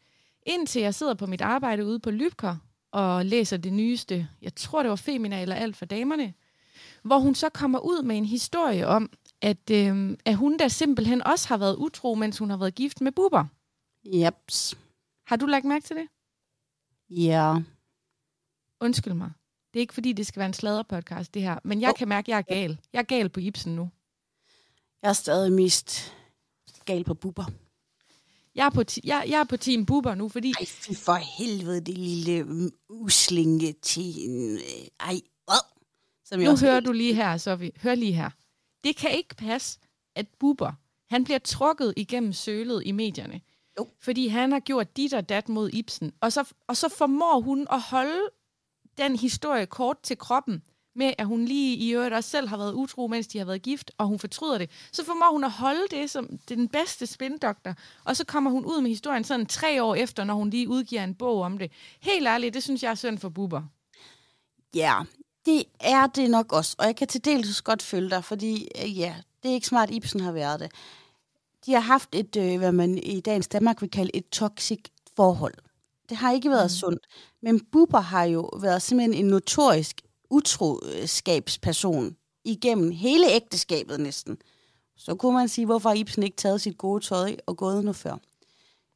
Indtil 0.46 0.82
jeg 0.82 0.94
sidder 0.94 1.14
på 1.14 1.26
mit 1.26 1.40
arbejde 1.40 1.86
ude 1.86 1.98
på 2.00 2.10
Lybker 2.10 2.56
og 2.92 3.26
læser 3.26 3.56
det 3.56 3.72
nyeste, 3.72 4.28
jeg 4.42 4.54
tror 4.54 4.82
det 4.82 4.90
var 4.90 4.96
Femina 4.96 5.42
eller 5.42 5.54
alt 5.54 5.76
for 5.76 5.84
damerne, 5.84 6.34
hvor 7.02 7.18
hun 7.18 7.34
så 7.34 7.48
kommer 7.48 7.78
ud 7.78 8.02
med 8.02 8.16
en 8.16 8.24
historie 8.24 8.86
om, 8.86 9.10
at, 9.42 9.70
øh, 9.70 10.16
at 10.24 10.36
hun 10.36 10.58
der 10.58 10.68
simpelthen 10.68 11.22
også 11.26 11.48
har 11.48 11.56
været 11.56 11.76
utro, 11.76 12.14
mens 12.14 12.38
hun 12.38 12.50
har 12.50 12.56
været 12.56 12.74
gift 12.74 13.00
med 13.00 13.12
Buber. 13.12 13.44
Jeps. 14.04 14.78
Har 15.26 15.36
du 15.36 15.46
lagt 15.46 15.64
mærke 15.64 15.86
til 15.86 15.96
det? 15.96 16.08
Ja. 17.10 17.54
Undskyld 18.80 19.14
mig. 19.14 19.30
Det 19.72 19.78
er 19.78 19.82
ikke 19.82 19.94
fordi, 19.94 20.12
det 20.12 20.26
skal 20.26 20.40
være 20.40 20.46
en 20.46 20.52
sladderpodcast, 20.54 21.34
det 21.34 21.42
her. 21.42 21.58
Men 21.64 21.80
jeg 21.80 21.88
Jo. 21.88 21.92
kan 21.92 22.08
mærke, 22.08 22.24
at 22.24 22.28
jeg 22.28 22.38
er 22.38 22.42
gal. 22.54 22.78
Jeg 22.92 22.98
er 22.98 23.02
gal 23.04 23.28
på 23.28 23.40
Ibsen 23.40 23.76
nu. 23.76 23.90
Jeg 25.02 25.08
er 25.08 25.12
stadig 25.12 25.52
mest 25.52 26.14
gal 26.84 27.04
på 27.04 27.14
buber. 27.14 27.44
Jeg 28.56 28.66
er 28.66 28.70
på, 28.70 28.84
ti- 28.84 29.00
jeg, 29.04 29.24
jeg 29.28 29.40
er 29.40 29.44
på 29.44 29.56
team 29.56 29.86
Buber 29.86 30.14
nu, 30.14 30.28
fordi 30.28 30.52
Ej, 30.60 30.66
fy 30.66 30.90
for 30.94 31.14
helvede, 31.14 31.80
det 31.80 31.98
lille 31.98 32.44
mm, 32.44 32.70
uslinge 32.88 33.72
til... 33.72 34.14
øh, 34.28 34.60
Ej, 35.00 35.20
øh. 35.50 35.54
Som 36.24 36.40
jeg 36.40 36.50
nu 36.50 36.56
hører 36.58 36.80
du 36.80 36.92
lige 36.92 37.14
her, 37.14 37.36
Sofie. 37.36 37.72
Hør 37.82 37.94
lige 37.94 38.12
her. 38.12 38.30
Det 38.84 38.96
kan 38.96 39.10
ikke 39.10 39.34
passe, 39.34 39.78
at 40.16 40.26
Buber, 40.38 40.72
han 41.14 41.24
bliver 41.24 41.38
trukket 41.38 41.94
igennem 41.96 42.32
sølet 42.32 42.82
i 42.86 42.92
medierne. 42.92 43.40
Jo. 43.78 43.88
Fordi 44.00 44.28
han 44.28 44.52
har 44.52 44.60
gjort 44.60 44.96
dit 44.96 45.14
og 45.14 45.28
dat 45.28 45.48
mod 45.48 45.70
Ibsen. 45.72 46.12
Og 46.20 46.32
så, 46.32 46.52
og 46.68 46.76
så 46.76 46.88
formår 46.88 47.40
hun 47.40 47.66
at 47.72 47.80
holde 47.80 48.20
den 48.98 49.16
historie 49.16 49.66
kort 49.66 50.00
til 50.02 50.18
kroppen, 50.18 50.62
med 50.96 51.12
at 51.18 51.26
hun 51.26 51.44
lige 51.44 51.76
i 51.76 51.90
øvrigt 51.90 52.14
også 52.14 52.30
selv 52.30 52.48
har 52.48 52.56
været 52.56 52.72
utro, 52.72 53.06
mens 53.06 53.26
de 53.26 53.38
har 53.38 53.44
været 53.44 53.62
gift, 53.62 53.90
og 53.98 54.06
hun 54.06 54.18
fortryder 54.18 54.58
det. 54.58 54.70
Så 54.92 55.04
formår 55.04 55.32
hun 55.32 55.44
at 55.44 55.50
holde 55.50 55.82
det 55.90 56.10
som 56.10 56.28
den 56.48 56.68
bedste 56.68 57.06
spindoktor, 57.06 57.74
og 58.04 58.16
så 58.16 58.24
kommer 58.24 58.50
hun 58.50 58.64
ud 58.64 58.80
med 58.80 58.90
historien 58.90 59.24
sådan 59.24 59.46
tre 59.46 59.82
år 59.82 59.94
efter, 59.94 60.24
når 60.24 60.34
hun 60.34 60.50
lige 60.50 60.68
udgiver 60.68 61.04
en 61.04 61.14
bog 61.14 61.40
om 61.40 61.58
det. 61.58 61.72
Helt 62.00 62.26
ærligt, 62.26 62.54
det 62.54 62.62
synes 62.62 62.82
jeg 62.82 62.90
er 62.90 62.94
synd 62.94 63.18
for 63.18 63.28
Buber. 63.28 63.62
Ja, 64.74 64.94
det 65.46 65.64
er 65.80 66.06
det 66.06 66.30
nok 66.30 66.52
også. 66.52 66.76
Og 66.78 66.86
jeg 66.86 66.96
kan 66.96 67.08
til 67.08 67.24
dels 67.24 67.62
godt 67.62 67.82
følge 67.82 68.10
dig, 68.10 68.24
fordi 68.24 68.68
øh, 68.82 68.98
ja, 68.98 69.14
det 69.42 69.48
er 69.48 69.54
ikke 69.54 69.66
smart, 69.66 69.90
Ibsen 69.90 70.20
har 70.20 70.32
været 70.32 70.60
det. 70.60 70.72
De 71.66 71.72
har 71.72 71.80
haft 71.80 72.08
et, 72.14 72.36
øh, 72.36 72.58
hvad 72.58 72.72
man 72.72 72.98
i 72.98 73.20
dagens 73.20 73.48
Danmark 73.48 73.80
vil 73.80 73.90
kalde 73.90 74.16
et 74.16 74.28
toxic 74.28 74.84
forhold. 75.16 75.54
Det 76.08 76.16
har 76.16 76.32
ikke 76.32 76.50
været 76.50 76.64
mm. 76.64 76.68
sundt. 76.68 77.06
Men 77.42 77.64
Bubber 77.72 78.00
har 78.00 78.24
jo 78.24 78.40
været 78.40 78.82
simpelthen 78.82 79.24
en 79.24 79.30
notorisk 79.30 80.00
utroskabsperson 80.30 82.16
igennem 82.44 82.90
hele 82.90 83.26
ægteskabet 83.30 84.00
næsten. 84.00 84.38
Så 84.96 85.14
kunne 85.14 85.32
man 85.32 85.48
sige, 85.48 85.64
hvorfor 85.66 85.88
har 85.88 85.96
Ibsen 85.96 86.22
ikke 86.22 86.36
taget 86.36 86.60
sit 86.60 86.78
gode 86.78 87.04
tøj 87.04 87.36
og 87.46 87.56
gået 87.56 87.84
nu 87.84 87.92
før? 87.92 88.16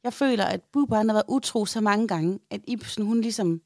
Jeg 0.03 0.13
føler, 0.13 0.45
at 0.45 0.61
Bubber 0.73 0.95
har 0.95 1.03
været 1.03 1.23
utro 1.27 1.65
så 1.65 1.81
mange 1.81 2.07
gange, 2.07 2.39
at 2.49 2.61
Ibsen 2.67 3.05
hun 3.05 3.21
ligesom 3.21 3.61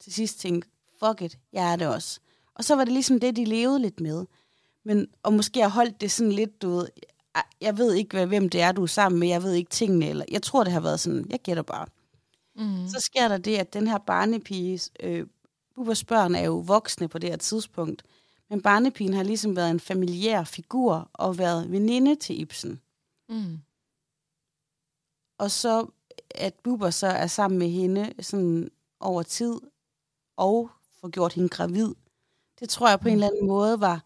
til 0.00 0.12
sidst 0.12 0.40
tænkte, 0.40 0.68
fuck 1.04 1.22
it, 1.22 1.38
jeg 1.52 1.72
er 1.72 1.76
det 1.76 1.86
også. 1.88 2.20
Og 2.54 2.64
så 2.64 2.74
var 2.76 2.84
det 2.84 2.92
ligesom 2.92 3.20
det, 3.20 3.36
de 3.36 3.44
levede 3.44 3.78
lidt 3.80 4.00
med. 4.00 4.24
Men, 4.84 5.06
og 5.22 5.32
måske 5.32 5.60
har 5.62 5.68
holdt 5.68 6.00
det 6.00 6.10
sådan 6.10 6.32
lidt, 6.32 6.62
du 6.62 6.68
ved, 6.70 6.88
"Ej, 7.34 7.42
jeg 7.60 7.78
ved 7.78 7.94
ikke, 7.94 8.16
hvad- 8.16 8.26
hvem 8.26 8.48
det 8.48 8.60
er, 8.60 8.72
du 8.72 8.82
er 8.82 8.86
sammen 8.86 9.18
med, 9.20 9.28
jeg 9.28 9.42
ved 9.42 9.52
ikke 9.52 9.70
tingene, 9.70 10.08
eller 10.08 10.24
jeg 10.30 10.42
tror, 10.42 10.64
det 10.64 10.72
har 10.72 10.80
været 10.80 11.00
sådan, 11.00 11.26
jeg 11.30 11.40
gætter 11.40 11.62
bare. 11.62 11.86
Mm. 12.56 12.88
Så 12.88 13.00
sker 13.00 13.28
der 13.28 13.38
det, 13.38 13.56
at 13.56 13.72
den 13.72 13.86
her 13.88 13.98
barnepige, 13.98 14.80
øh, 15.00 15.26
Bubbers 15.78 16.04
børn 16.04 16.34
er 16.34 16.44
jo 16.44 16.58
voksne 16.58 17.08
på 17.08 17.18
det 17.18 17.30
her 17.30 17.36
tidspunkt, 17.36 18.02
men 18.50 18.62
barnepigen 18.62 19.14
har 19.14 19.22
ligesom 19.22 19.56
været 19.56 19.70
en 19.70 19.80
familiær 19.80 20.44
figur 20.44 21.10
og 21.12 21.38
været 21.38 21.72
veninde 21.72 22.16
til 22.16 22.40
Ibsen. 22.40 22.80
Mm. 23.28 23.58
Og 25.38 25.50
så, 25.50 25.86
at 26.30 26.54
Bubber 26.54 26.90
så 26.90 27.06
er 27.06 27.26
sammen 27.26 27.58
med 27.58 27.68
hende 27.68 28.12
sådan 28.20 28.70
over 29.00 29.22
tid, 29.22 29.60
og 30.36 30.70
får 31.00 31.08
gjort 31.08 31.32
hende 31.32 31.48
gravid, 31.48 31.94
det 32.60 32.68
tror 32.68 32.88
jeg 32.88 33.00
på 33.00 33.08
en 33.08 33.14
eller 33.14 33.26
anden 33.26 33.46
måde 33.46 33.80
var, 33.80 34.04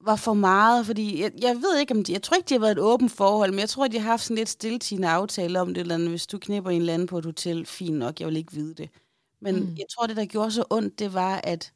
var 0.00 0.16
for 0.16 0.34
meget, 0.34 0.86
fordi 0.86 1.22
jeg, 1.22 1.32
jeg 1.42 1.56
ved 1.56 1.78
ikke, 1.78 1.94
om 1.94 2.04
de, 2.04 2.12
jeg 2.12 2.22
tror 2.22 2.36
ikke, 2.36 2.48
de 2.48 2.54
har 2.54 2.60
været 2.60 2.72
et 2.72 2.78
åbent 2.78 3.12
forhold, 3.12 3.50
men 3.50 3.60
jeg 3.60 3.68
tror, 3.68 3.88
de 3.88 3.98
har 3.98 4.10
haft 4.10 4.22
sådan 4.22 4.36
lidt 4.36 4.48
stiltigende 4.48 5.08
aftale 5.08 5.60
om 5.60 5.74
det, 5.74 5.80
eller 5.80 5.94
andet, 5.94 6.08
hvis 6.08 6.26
du 6.26 6.38
knipper 6.38 6.70
en 6.70 6.80
eller 6.80 6.94
anden 6.94 7.08
på 7.08 7.18
et 7.18 7.24
hotel, 7.24 7.66
fint 7.66 7.98
nok, 7.98 8.20
jeg 8.20 8.28
vil 8.28 8.36
ikke 8.36 8.52
vide 8.52 8.74
det. 8.74 8.90
Men 9.42 9.54
Mm. 9.54 9.74
jeg 9.78 9.84
tror, 9.96 10.06
det, 10.06 10.16
der 10.16 10.24
gjorde 10.24 10.50
så 10.50 10.64
ondt, 10.70 10.98
det 10.98 11.14
var, 11.14 11.40
at 11.44 11.72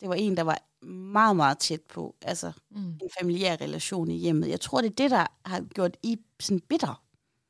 det 0.00 0.08
var 0.08 0.14
en, 0.14 0.36
der 0.36 0.42
var 0.42 0.58
meget, 0.86 1.36
meget 1.36 1.58
tæt 1.58 1.80
på, 1.88 2.16
altså 2.22 2.52
Mm. 2.70 2.78
en 2.90 3.10
familiær 3.20 3.56
relation 3.60 4.10
i 4.10 4.16
hjemmet. 4.16 4.48
Jeg 4.48 4.60
tror, 4.60 4.80
det 4.80 4.90
er 4.90 4.94
det, 4.94 5.10
der 5.10 5.26
har 5.44 5.60
gjort 5.60 5.96
Ibsen 6.02 6.60
bitter. 6.60 7.02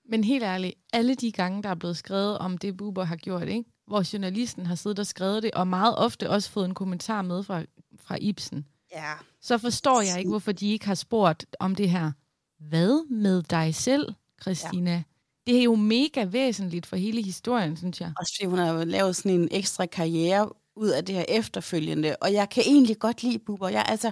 Men 0.09 0.25
helt 0.25 0.45
ærligt, 0.45 0.75
alle 0.93 1.15
de 1.15 1.33
gange, 1.33 1.63
der 1.63 1.69
er 1.69 1.75
blevet 1.75 1.97
skrevet 1.97 2.39
om 2.39 2.59
det, 2.59 2.77
Buber 2.77 3.05
har 3.05 3.17
gjort, 3.17 3.49
ikke? 3.49 3.65
hvor 3.87 4.13
journalisten 4.13 4.67
har 4.67 4.75
siddet 4.75 4.99
og 4.99 5.07
skrevet 5.07 5.43
det, 5.43 5.51
og 5.51 5.69
meget 5.69 5.97
ofte 5.99 6.31
også 6.31 6.51
fået 6.51 6.65
en 6.65 6.75
kommentar 6.75 7.23
med 7.23 7.43
fra, 7.43 7.63
fra 8.01 8.17
Ibsen, 8.21 8.67
Ja. 8.93 9.13
så 9.41 9.59
forstår 9.59 10.01
jeg 10.01 10.19
ikke, 10.19 10.31
hvorfor 10.31 10.53
de 10.53 10.71
ikke 10.73 10.87
har 10.87 10.95
spurgt 10.95 11.47
om 11.61 11.75
det 11.75 11.91
her. 11.91 12.13
Hvad 12.59 13.07
med 13.11 13.43
dig 13.43 13.75
selv, 13.75 14.15
Christina? 14.43 14.91
Ja. 14.93 15.03
Det 15.47 15.59
er 15.59 15.63
jo 15.63 15.75
mega 15.75 16.25
væsentligt 16.25 16.87
for 16.87 16.97
hele 16.97 17.23
historien, 17.23 17.77
synes 17.77 18.01
jeg. 18.01 18.13
Også 18.19 18.35
fordi 18.37 18.51
hun 18.51 18.59
har 18.59 18.73
jo 18.73 18.85
lavet 18.85 19.17
sådan 19.17 19.41
en 19.41 19.49
ekstra 19.51 19.87
karriere 19.87 20.51
ud 20.77 20.89
af 20.89 21.05
det 21.05 21.15
her 21.15 21.25
efterfølgende. 21.29 22.17
Og 22.21 22.33
jeg 22.33 22.49
kan 22.49 22.63
egentlig 22.67 22.99
godt 22.99 23.23
lide 23.23 23.39
Bubber. 23.39 23.69
Jeg 23.69 23.85
altså, 23.89 24.11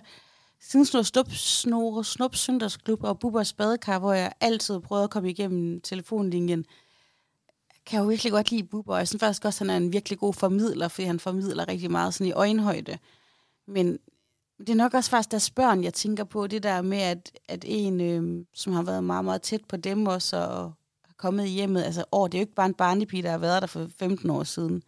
siden 0.61 0.87
sådan 0.87 1.05
snup, 1.05 1.31
snore, 1.31 2.05
snup 2.05 2.35
søndagsklub 2.35 3.05
og 3.05 3.18
Bubbers 3.18 3.53
badekar, 3.53 3.99
hvor 3.99 4.12
jeg 4.12 4.33
altid 4.40 4.81
prøvede 4.81 5.05
at 5.05 5.11
komme 5.11 5.31
igennem 5.31 5.81
telefonlinjen, 5.81 6.64
kan 7.87 7.97
jeg 7.97 8.05
jo 8.05 8.09
virkelig 8.09 8.33
godt 8.33 8.51
lide 8.51 8.64
Bubber. 8.64 8.97
Jeg 8.97 9.09
synes 9.09 9.20
faktisk 9.20 9.44
også, 9.44 9.64
at 9.64 9.70
han 9.70 9.83
er 9.83 9.87
en 9.87 9.92
virkelig 9.92 10.18
god 10.18 10.35
formidler, 10.35 10.88
fordi 10.88 11.07
han 11.07 11.20
formidler 11.20 11.68
rigtig 11.68 11.90
meget 11.90 12.14
sådan 12.14 12.27
i 12.27 12.33
øjenhøjde. 12.33 12.99
Men 13.66 13.99
det 14.59 14.68
er 14.68 14.75
nok 14.75 14.94
også 14.94 15.11
faktisk 15.11 15.31
deres 15.31 15.51
børn, 15.51 15.85
jeg 15.85 15.94
tænker 15.94 16.25
på. 16.25 16.47
Det 16.47 16.62
der 16.62 16.83
med, 16.83 16.99
at, 16.99 17.38
at 17.49 17.64
en, 17.68 18.01
øh, 18.01 18.47
som 18.55 18.73
har 18.73 18.83
været 18.83 19.05
meget, 19.05 19.25
meget 19.25 19.42
tæt 19.42 19.64
på 19.68 19.77
dem 19.77 20.07
også, 20.07 20.37
og 20.37 20.73
kommet 21.16 21.46
i 21.46 21.50
hjemmet. 21.50 21.83
Altså, 21.83 22.05
åh, 22.12 22.29
det 22.29 22.35
er 22.35 22.38
jo 22.38 22.42
ikke 22.42 22.55
bare 22.55 22.66
en 22.66 22.74
barnepige, 22.74 23.22
der 23.22 23.31
har 23.31 23.38
været 23.38 23.62
der 23.62 23.66
for 23.66 23.87
15 23.98 24.31
år 24.31 24.44
siden. 24.44 24.83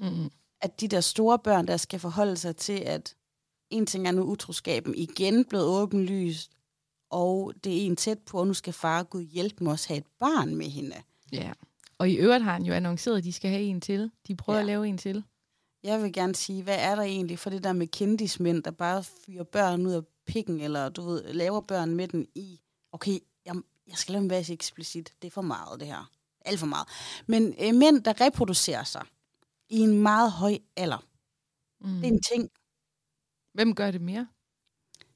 Mm. 0.00 0.30
At 0.60 0.80
de 0.80 0.88
der 0.88 1.00
store 1.00 1.38
børn, 1.38 1.66
der 1.66 1.76
skal 1.76 2.00
forholde 2.00 2.36
sig 2.36 2.56
til, 2.56 2.72
at 2.72 3.14
en 3.70 3.86
ting 3.86 4.08
er 4.08 4.12
nu 4.12 4.22
utroskaben 4.22 4.94
igen 4.94 5.44
blevet 5.44 5.66
åbenlyst, 5.66 6.52
og 7.10 7.52
det 7.64 7.82
er 7.82 7.86
en 7.86 7.96
tæt 7.96 8.18
på, 8.18 8.38
og 8.38 8.46
nu 8.46 8.54
skal 8.54 8.72
far 8.72 9.02
Gud 9.02 9.22
hjælpe 9.22 9.64
mig 9.64 9.72
også 9.72 9.88
have 9.88 9.98
et 9.98 10.06
barn 10.20 10.54
med 10.54 10.66
hende. 10.66 10.96
Ja. 11.32 11.52
Og 11.98 12.10
i 12.10 12.14
øvrigt 12.14 12.44
har 12.44 12.52
han 12.52 12.62
jo 12.62 12.72
annonceret, 12.72 13.18
at 13.18 13.24
de 13.24 13.32
skal 13.32 13.50
have 13.50 13.62
en 13.62 13.80
til. 13.80 14.10
De 14.28 14.34
prøver. 14.34 14.58
Ja. 14.58 14.60
at 14.60 14.66
lave 14.66 14.88
en 14.88 14.98
til. 14.98 15.24
Jeg 15.82 16.02
vil 16.02 16.12
gerne 16.12 16.34
sige, 16.34 16.62
hvad 16.62 16.76
er 16.78 16.94
der 16.94 17.02
egentlig 17.02 17.38
for 17.38 17.50
det 17.50 17.64
der 17.64 17.72
med 17.72 17.86
kendismænd, 17.86 18.62
der 18.62 18.70
bare 18.70 19.04
fyrer 19.04 19.44
børn 19.44 19.86
ud 19.86 19.92
af 19.92 20.02
pikken, 20.26 20.60
eller 20.60 20.88
du 20.88 21.02
ved, 21.02 21.32
laver 21.32 21.60
børn 21.60 21.94
med 21.94 22.08
den 22.08 22.26
i, 22.34 22.60
okay, 22.92 23.18
jeg, 23.44 23.54
jeg 23.88 23.96
skal 23.96 24.12
lade 24.12 24.22
mig 24.22 24.30
være 24.30 24.44
så 24.44 24.52
eksplicit, 24.52 25.12
det 25.22 25.28
er 25.28 25.32
for 25.32 25.42
meget 25.42 25.80
det 25.80 25.88
her, 25.88 26.10
alt 26.44 26.58
for 26.60 26.66
meget. 26.66 26.88
Men 27.26 27.54
øh, 27.62 27.74
mænd, 27.74 28.04
der 28.04 28.20
reproducerer 28.20 28.84
sig 28.84 29.02
i 29.68 29.78
en 29.78 30.02
meget 30.02 30.32
høj 30.32 30.58
alder, 30.76 31.04
Mm. 31.80 31.88
det 31.94 32.04
er 32.04 32.12
en 32.12 32.22
ting. 32.22 32.50
Hvem 33.54 33.74
gør 33.74 33.90
det 33.90 34.00
mere? 34.00 34.28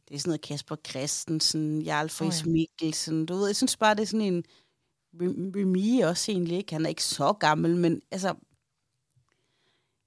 Det 0.09 0.15
er 0.15 0.19
sådan 0.19 0.29
noget 0.31 0.41
Kasper 0.41 0.77
Christensen, 0.89 1.83
Jarl 1.83 2.09
Friis 2.09 2.43
oh, 2.43 2.47
ja. 2.49 2.53
Mikkelsen, 2.53 3.27
du 3.27 3.35
ved, 3.35 3.47
jeg 3.47 3.57
synes 3.57 3.77
bare, 3.77 3.95
det 3.95 4.03
er 4.03 4.07
sådan 4.07 4.21
en 4.35 4.45
Remy 5.21 6.05
også 6.05 6.33
egentlig 6.33 6.57
ikke. 6.57 6.73
Han 6.73 6.85
er 6.85 6.89
ikke 6.89 7.05
så 7.05 7.33
gammel, 7.33 7.77
men 7.77 8.03
altså, 8.11 8.35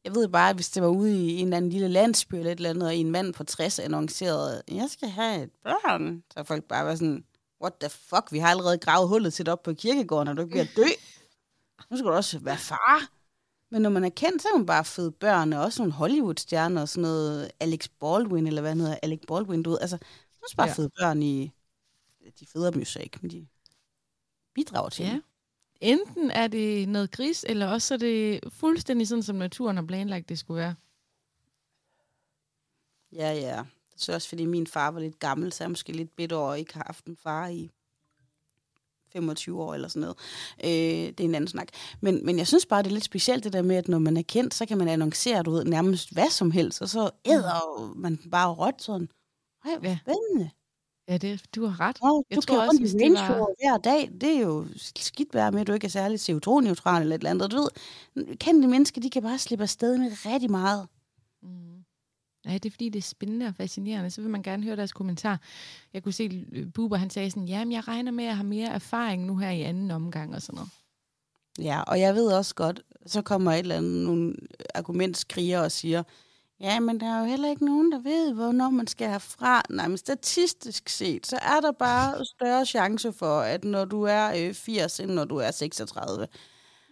jeg 0.04 0.16
ved 0.16 0.28
bare, 0.28 0.50
at 0.50 0.56
hvis 0.56 0.70
det 0.70 0.84
var 0.84 0.90
ude 0.90 1.26
i 1.26 1.38
en 1.38 1.46
eller 1.48 1.58
anden 1.58 1.72
lille 1.72 1.88
landsby 1.88 2.36
eller 2.36 2.52
et 2.52 2.56
eller 2.56 2.70
andet, 2.70 2.88
og 2.88 2.96
en 2.96 3.12
mand 3.12 3.34
på 3.34 3.44
60 3.44 3.80
annoncerede, 3.80 4.64
jeg 4.68 4.90
skal 4.90 5.10
have 5.10 5.44
et 5.44 5.52
børn, 5.64 6.24
så 6.34 6.44
folk 6.44 6.64
bare 6.64 6.86
var 6.86 6.96
sådan, 6.96 7.26
what 7.62 7.74
the 7.80 7.90
fuck, 7.90 8.32
vi 8.32 8.40
har 8.40 8.50
allerede 8.50 8.78
gravet 8.78 9.10
hullet 9.10 9.34
til 9.34 9.50
op 9.50 9.64
på 9.64 9.74
kirkegården, 9.74 10.28
og 10.28 10.38
du 10.38 10.42
at 10.42 10.70
dø. 10.76 10.84
Nu 11.90 11.98
skal 11.98 12.06
du 12.08 12.14
også 12.14 12.40
være 12.40 12.58
far. 12.58 13.10
Men 13.72 13.82
når 13.82 13.90
man 13.90 14.04
er 14.04 14.10
kendt, 14.10 14.42
så 14.42 14.48
er 14.54 14.58
man 14.58 14.66
bare 14.66 14.86
fede 14.86 15.12
børn, 15.12 15.54
og 15.54 15.64
også 15.64 15.82
nogle 15.82 15.94
Hollywood-stjerner, 15.94 16.82
og 16.82 16.90
sådan 16.90 17.02
noget 17.02 17.52
Alex 17.60 17.88
Baldwin, 18.00 18.48
eller 18.48 18.62
hvad 18.62 18.72
han 18.72 18.80
hedder, 18.80 18.98
Alec 19.04 19.22
Baldwin, 19.28 19.64
du 19.64 19.70
ved, 19.70 19.78
altså, 19.82 19.98
så 19.98 20.50
er 20.52 20.56
bare 20.58 20.68
Ja. 20.68 20.74
fede 20.74 20.90
børn 21.00 21.22
i, 21.24 21.52
de 22.40 22.46
føder 22.46 22.72
dem 22.72 22.80
jo 22.80 22.86
så 22.86 23.00
ikke, 23.00 23.20
men 23.22 23.32
de 23.32 23.48
bidrager 24.54 24.90
til 24.90 25.06
Ja. 25.06 25.12
det. 25.12 25.22
Enten 25.82 26.32
er 26.32 26.48
det 26.48 26.90
noget 26.90 27.12
gris, 27.12 27.46
eller 27.50 27.68
også 27.68 27.94
er 27.94 27.98
det 27.98 28.40
fuldstændig 28.54 29.08
sådan, 29.08 29.24
som 29.24 29.36
naturen 29.36 29.78
har 29.78 29.84
planlagt, 29.86 30.30
det 30.30 30.40
skulle 30.40 30.60
være. 30.62 30.76
Ja, 33.12 33.34
ja. 33.34 33.64
Så 33.98 34.14
også 34.14 34.30
fordi 34.30 34.46
min 34.46 34.68
far 34.68 34.92
var 34.92 35.00
lidt 35.00 35.20
gammel, 35.20 35.54
så 35.54 35.64
er 35.64 35.66
jeg 35.66 35.72
måske 35.72 35.92
lidt 35.92 36.16
bitter 36.16 36.36
over, 36.38 36.48
at 36.50 36.54
jeg 36.54 36.60
ikke 36.60 36.74
har 36.74 36.84
haft 36.86 37.06
en 37.06 37.18
far 37.24 37.48
i 37.48 37.70
25 39.14 39.62
år 39.62 39.74
eller 39.74 39.88
sådan 39.88 40.02
noget. 40.02 40.18
Øh, 40.64 41.08
det 41.10 41.20
er 41.20 41.24
en 41.24 41.36
anden 41.36 41.48
snak. 41.48 41.68
Men, 42.02 42.26
men 42.26 42.38
jeg 42.38 42.48
synes 42.48 42.66
bare, 42.66 42.84
det 42.84 42.90
er 42.90 42.94
lidt 42.94 43.04
specielt 43.04 43.44
det 43.44 43.54
der 43.54 43.62
med, 43.62 43.76
at 43.76 43.88
når 43.88 44.00
man 44.00 44.18
er 44.18 44.22
kendt, 44.22 44.54
så 44.54 44.66
kan 44.66 44.78
man 44.78 44.88
annoncere, 44.88 45.44
du 45.44 45.52
ved, 45.52 45.66
nærmest 45.66 46.14
hvad 46.14 46.30
som 46.30 46.52
helst, 46.52 46.82
og 46.82 46.90
så 46.90 47.10
æder 47.26 47.94
man 47.96 48.18
bare 48.32 48.54
råt 48.54 48.82
sådan. 48.82 49.10
Ej, 49.66 49.78
hvor 49.80 49.90
Ja. 49.90 49.98
spændende. 50.02 50.50
Ja, 51.08 51.18
det, 51.18 51.44
du 51.56 51.66
har 51.66 51.80
ret. 51.80 51.98
Jeg 52.30 52.36
du 52.38 52.42
tror 52.42 52.56
kan 52.60 52.68
også, 52.68 52.80
hvis 52.80 52.92
det 52.92 53.14
var- 53.14 53.54
hver 53.62 53.78
dag. 53.78 54.12
Det 54.22 54.30
er 54.36 54.40
jo 54.42 54.66
skidt 54.76 55.34
værd 55.34 55.54
med, 55.54 55.62
at 55.62 55.68
du 55.68 55.74
ikke 55.74 55.86
er 55.86 55.90
særlig 55.90 56.20
CO2-neutral 56.20 57.02
eller 57.02 57.16
et 57.16 57.20
eller 57.20 57.30
andet. 57.30 57.52
Du 57.52 57.58
ved, 58.16 58.36
kendte 58.38 58.68
mennesker, 58.68 59.02
de 59.02 59.10
kan 59.10 59.22
bare 59.24 59.38
slippe 59.38 59.64
afsted 59.64 59.98
med 59.98 60.12
rigtig 60.26 60.52
meget. 60.52 60.88
Mm. 61.44 61.75
Ja, 62.48 62.54
det 62.54 62.66
er 62.66 62.72
fordi, 62.72 62.90
det 62.90 63.00
er 63.00 63.04
spændende 63.04 63.46
og 63.48 63.56
fascinerende. 63.56 64.10
Så 64.10 64.22
vil 64.22 64.30
man 64.30 64.44
gerne 64.44 64.64
høre 64.64 64.76
deres 64.76 64.94
kommentar. 64.94 65.40
Jeg 65.94 66.04
kunne 66.04 66.14
se, 66.14 66.46
øh, 66.52 66.74
Buber 66.74 66.98
han 66.98 67.10
sagde 67.10 67.32
sådan, 67.32 67.48
jamen 67.48 67.72
jeg 67.72 67.88
regner 67.88 68.12
med 68.12 68.26
at 68.26 68.36
have 68.36 68.48
mere 68.48 68.70
erfaring 68.70 69.26
nu 69.26 69.38
her 69.38 69.50
i 69.50 69.62
anden 69.62 69.92
omgang 69.92 70.36
og 70.36 70.42
sådan 70.42 70.56
noget. 70.56 70.70
Ja, 71.60 71.82
og 71.82 72.00
jeg 72.00 72.16
ved 72.16 72.32
også 72.32 72.56
godt, 72.56 72.82
så 73.06 73.22
kommer 73.22 73.52
et 73.52 73.60
eller 73.60 73.76
andet, 73.76 74.06
nogle 74.06 74.36
argumentskriger 74.76 75.60
og 75.60 75.72
siger, 75.72 76.04
ja, 76.60 76.80
men 76.80 77.00
der 77.00 77.06
er 77.06 77.20
jo 77.20 77.26
heller 77.26 77.50
ikke 77.50 77.66
nogen, 77.66 77.92
der 77.92 78.00
ved, 78.00 78.34
hvornår 78.34 78.70
man 78.70 78.88
skal 78.88 79.08
have 79.08 79.20
fra. 79.20 79.62
Nej, 79.70 79.88
men 79.88 79.98
statistisk 79.98 80.90
set, 80.90 81.28
så 81.28 81.40
er 81.42 81.62
der 81.62 81.72
bare 81.72 82.26
større 82.26 82.66
chance 82.66 83.14
for, 83.14 83.40
at 83.40 83.64
når 83.64 83.86
du 83.86 84.04
er 84.04 84.48
øh, 84.48 84.54
80, 84.54 85.00
end 85.00 85.12
når 85.12 85.26
du 85.26 85.38
er 85.38 85.52
36. 85.52 86.28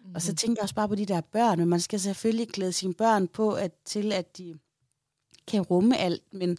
Mm-hmm. 0.03 0.15
Og 0.15 0.21
så 0.21 0.35
tænker 0.35 0.59
jeg 0.59 0.63
også 0.63 0.75
bare 0.75 0.87
på 0.87 0.95
de 0.95 1.05
der 1.05 1.21
børn, 1.21 1.59
og 1.59 1.67
man 1.67 1.79
skal 1.79 1.99
selvfølgelig 1.99 2.47
klæde 2.47 2.73
sine 2.73 2.93
børn 2.93 3.27
på, 3.27 3.51
at, 3.51 3.71
til 3.85 4.11
at 4.11 4.37
de 4.37 4.59
kan 5.47 5.61
rumme 5.61 5.97
alt, 5.97 6.33
men 6.33 6.57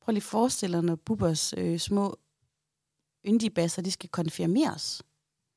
prøv 0.00 0.12
lige 0.12 0.18
at 0.18 0.22
forestille 0.22 0.76
dig, 0.76 0.84
når 0.84 0.94
Bubbers 0.96 1.54
øh, 1.56 1.78
små 1.78 2.16
yndibasser, 3.26 3.82
de 3.82 3.90
skal 3.90 4.08
konfirmeres. 4.08 5.02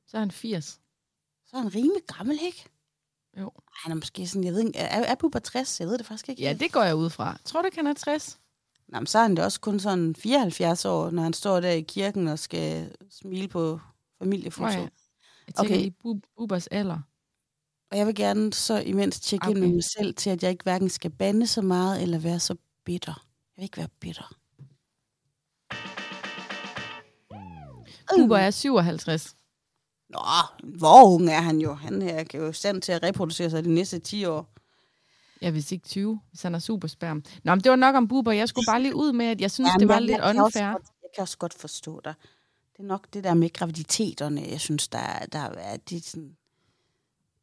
Så 0.07 0.17
er 0.17 0.19
han 0.19 0.31
80. 0.31 0.79
Så 1.45 1.57
er 1.57 1.61
han 1.61 1.75
rimelig 1.75 2.03
gammel, 2.17 2.39
ikke? 2.41 2.65
Jo. 3.39 3.47
Ej, 3.47 3.61
Han 3.83 3.91
er 3.91 3.95
måske 3.95 4.27
sådan, 4.27 4.43
jeg 4.43 4.53
ved 4.53 4.59
ikke, 4.67 4.79
er, 4.79 5.01
er 5.11 5.15
Bubber 5.15 5.39
60? 5.39 5.79
Jeg 5.79 5.87
ved 5.87 5.97
det 5.97 6.05
faktisk 6.05 6.29
ikke. 6.29 6.41
Ja, 6.41 6.53
det 6.53 6.71
går 6.71 6.83
jeg 6.83 6.95
ud 6.95 7.09
fra. 7.09 7.37
Tror 7.45 7.61
du, 7.61 7.65
ikke, 7.65 7.77
han 7.77 7.87
er 7.87 7.93
60? 7.93 8.39
Nå, 8.87 8.99
men 8.99 9.07
så 9.07 9.17
er 9.17 9.21
han 9.21 9.35
da 9.35 9.43
også 9.43 9.59
kun 9.59 9.79
sådan 9.79 10.15
74 10.15 10.85
år, 10.85 11.09
når 11.09 11.23
han 11.23 11.33
står 11.33 11.59
der 11.59 11.69
i 11.71 11.81
kirken 11.81 12.27
og 12.27 12.39
skal 12.39 12.95
smile 13.09 13.47
på 13.47 13.79
familiefoto. 14.19 14.65
Okay. 14.67 14.79
Jeg 15.47 15.55
tænker 15.55 15.61
Okay. 15.75 15.77
lige 15.77 15.95
Bu- 16.05 16.33
Bubers 16.37 16.67
alder. 16.67 16.99
Og 17.91 17.97
jeg 17.97 18.07
vil 18.07 18.15
gerne 18.15 18.53
så 18.53 18.79
imens 18.79 19.19
tjekke 19.19 19.43
okay. 19.47 19.51
ind 19.55 19.59
med 19.65 19.73
mig 19.73 19.83
selv 19.83 20.13
til, 20.15 20.29
at 20.29 20.43
jeg 20.43 20.51
ikke 20.51 20.63
hverken 20.63 20.89
skal 20.89 21.11
bande 21.11 21.47
så 21.47 21.61
meget, 21.61 22.01
eller 22.01 22.19
være 22.19 22.39
så 22.39 22.55
bitter. 22.85 23.13
Jeg 23.57 23.61
vil 23.61 23.63
ikke 23.63 23.77
være 23.77 23.87
bitter. 23.99 24.33
Buber 28.15 28.37
er 28.37 28.51
57. 28.51 29.35
Nå, 30.09 30.19
hvor 30.63 31.03
ung 31.15 31.29
er 31.29 31.41
han 31.41 31.59
jo? 31.61 31.73
Han 31.73 32.01
her 32.01 32.23
kan 32.23 32.39
jo 32.39 32.51
stand 32.51 32.81
til 32.81 32.91
at 32.91 33.03
reproducere 33.03 33.49
sig 33.49 33.63
de 33.63 33.73
næste 33.73 33.99
10 33.99 34.25
år. 34.25 34.47
Ja, 35.41 35.51
hvis 35.51 35.71
ikke 35.71 35.87
20, 35.87 36.19
hvis 36.29 36.41
han 36.41 36.55
er 36.55 36.59
supersperm. 36.59 37.23
Nå, 37.43 37.55
men 37.55 37.63
det 37.63 37.69
var 37.69 37.75
nok 37.75 37.95
om 37.95 38.07
Buber. 38.07 38.31
Jeg 38.31 38.49
skulle 38.49 38.65
bare 38.67 38.81
lige 38.81 38.95
ud 38.95 39.11
med, 39.13 39.25
at 39.25 39.41
jeg 39.41 39.51
synes, 39.51 39.67
Jamen, 39.67 39.79
det 39.79 39.87
var 39.87 39.93
jeg- 39.93 40.01
lidt 40.03 40.19
også 40.21 40.43
unfair. 40.43 40.71
godt- 40.71 40.83
Jeg 41.03 41.09
kan 41.15 41.21
også 41.21 41.37
godt 41.37 41.53
forstå 41.53 42.01
dig. 42.03 42.13
Det 42.73 42.79
er 42.79 42.87
nok 42.87 43.07
det 43.13 43.23
der 43.23 43.33
med 43.33 43.53
graviditeterne, 43.53 44.41
jeg 44.49 44.59
synes, 44.59 44.87
der, 44.87 44.97
er- 44.99 45.25
der 45.25 45.39
er, 45.39 45.77
det, 45.77 45.97
er 45.97 46.01
sådan, 46.01 46.35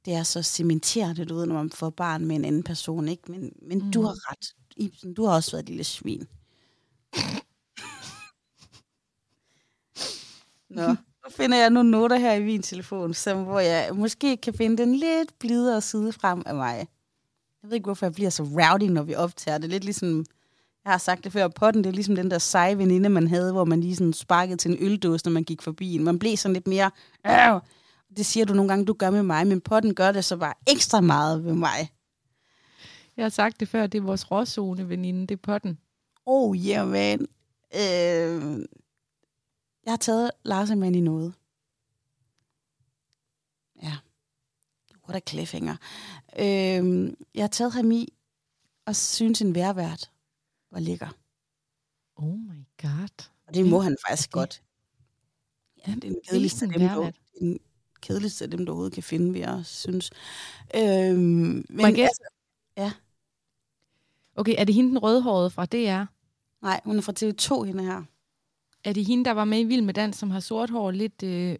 det 0.06 0.14
er 0.14 0.22
så 0.22 0.42
cementerende, 0.42 1.24
du 1.24 1.34
ved, 1.34 1.46
når 1.46 1.54
man 1.54 1.70
får 1.70 1.90
barn 1.90 2.24
med 2.24 2.36
en 2.36 2.44
anden 2.44 2.62
person, 2.62 3.08
ikke? 3.08 3.32
Men, 3.32 3.52
men 3.62 3.78
mm. 3.78 3.90
du 3.90 4.02
har 4.02 4.30
ret. 4.30 4.54
Ibsen, 4.76 5.14
du 5.14 5.24
har 5.24 5.34
også 5.34 5.50
været 5.50 5.62
et 5.62 5.68
lille 5.68 5.84
svin. 5.84 6.26
Nå, 10.70 10.88
nu 10.88 11.30
finder 11.30 11.56
jeg 11.58 11.70
nogle 11.70 11.90
noter 11.90 12.16
her 12.16 12.32
i 12.32 12.44
min 12.44 12.62
telefon, 12.62 13.14
som, 13.14 13.44
hvor 13.44 13.60
jeg 13.60 13.90
måske 13.94 14.36
kan 14.36 14.54
finde 14.54 14.76
den 14.76 14.94
lidt 14.94 15.38
blidere 15.38 15.80
side 15.80 16.12
frem 16.12 16.42
af 16.46 16.54
mig. 16.54 16.76
Jeg 17.62 17.70
ved 17.70 17.72
ikke, 17.72 17.84
hvorfor 17.84 18.06
jeg 18.06 18.12
bliver 18.12 18.30
så 18.30 18.42
rowdy, 18.42 18.82
når 18.82 19.02
vi 19.02 19.14
optager. 19.14 19.58
Det 19.58 19.64
er 19.64 19.70
lidt 19.70 19.84
ligesom, 19.84 20.24
jeg 20.84 20.92
har 20.92 20.98
sagt 20.98 21.24
det 21.24 21.32
før, 21.32 21.48
potten, 21.48 21.84
det 21.84 21.90
er 21.90 21.94
ligesom 21.94 22.16
den 22.16 22.30
der 22.30 22.38
seje 22.38 22.78
veninde, 22.78 23.08
man 23.08 23.28
havde, 23.28 23.52
hvor 23.52 23.64
man 23.64 23.80
lige 23.80 23.96
sådan 23.96 24.12
sparkede 24.12 24.56
til 24.56 24.70
en 24.70 24.78
øldåse, 24.80 25.24
når 25.24 25.32
man 25.32 25.44
gik 25.44 25.62
forbi 25.62 25.94
en. 25.94 26.04
Man 26.04 26.18
blev 26.18 26.36
sådan 26.36 26.52
lidt 26.52 26.66
mere, 26.66 26.90
Åh! 27.28 27.60
Det 28.16 28.26
siger 28.26 28.46
du 28.46 28.54
nogle 28.54 28.68
gange, 28.68 28.84
du 28.84 28.92
gør 28.92 29.10
med 29.10 29.22
mig, 29.22 29.46
men 29.46 29.60
potten 29.60 29.94
gør 29.94 30.12
det 30.12 30.24
så 30.24 30.36
bare 30.36 30.54
ekstra 30.66 31.00
meget 31.00 31.44
ved 31.44 31.54
mig. 31.54 31.92
Jeg 33.16 33.24
har 33.24 33.30
sagt 33.30 33.60
det 33.60 33.68
før, 33.68 33.86
det 33.86 33.98
er 33.98 34.02
vores 34.02 34.30
råzone 34.30 34.88
veninde, 34.88 35.26
det 35.26 35.34
er 35.34 35.42
potten. 35.42 35.78
Oh 36.26 36.56
yeah, 36.56 36.88
man. 36.88 37.20
Øh, 37.74 38.66
jeg 39.84 39.92
har 39.92 39.96
taget 39.96 40.30
Lars 40.44 40.70
i 40.70 40.74
noget. 40.74 41.34
Ja. 43.82 43.96
What 45.08 45.16
a 45.16 45.30
cliffhanger. 45.30 45.76
Øh, 46.38 47.12
jeg 47.34 47.42
har 47.42 47.48
taget 47.48 47.72
ham 47.72 47.90
i, 47.90 48.12
og 48.86 48.96
synes 48.96 49.42
en 49.42 49.54
værvært 49.54 50.10
var 50.70 50.80
lækker. 50.80 51.08
Oh 52.16 52.38
my 52.38 52.64
god. 52.82 53.28
Og 53.46 53.54
det 53.54 53.66
må 53.66 53.80
han 53.80 53.96
faktisk 54.08 54.28
det? 54.28 54.32
godt. 54.32 54.62
Ja, 55.86 55.92
det 55.92 56.04
er 56.04 56.08
den 56.08 56.20
kedeligste 56.28 56.64
af 56.64 57.12
Hvilken 57.40 57.58
er 57.96 58.00
kedeligste 58.06 58.44
af 58.44 58.50
dem, 58.50 58.66
der 58.66 58.72
overhovedet 58.72 58.94
kan 58.94 59.02
finde, 59.02 59.32
vil 59.32 59.40
jeg 59.40 59.60
synes. 59.64 60.10
Øhm, 60.76 61.64
men 61.68 61.84
altså, 61.86 62.22
Okay, 64.36 64.54
er 64.58 64.64
det 64.64 64.74
hende 64.74 64.90
den 64.90 64.98
rødhårede 64.98 65.50
fra 65.50 65.64
DR? 65.66 66.04
nej, 66.64 66.80
hun 66.84 66.96
er 66.98 67.02
fra 67.02 67.12
TV2, 67.20 67.62
hende 67.64 67.84
her. 67.84 68.02
Er 68.84 68.92
det 68.92 69.04
hende, 69.06 69.24
der 69.24 69.30
var 69.30 69.44
med 69.44 69.60
i 69.60 69.64
Vild 69.64 69.82
med 69.82 69.94
Dans, 69.94 70.16
som 70.16 70.30
har 70.30 70.40
sort 70.40 70.70
hår, 70.70 70.90
lidt 70.90 71.22
øh, 71.22 71.56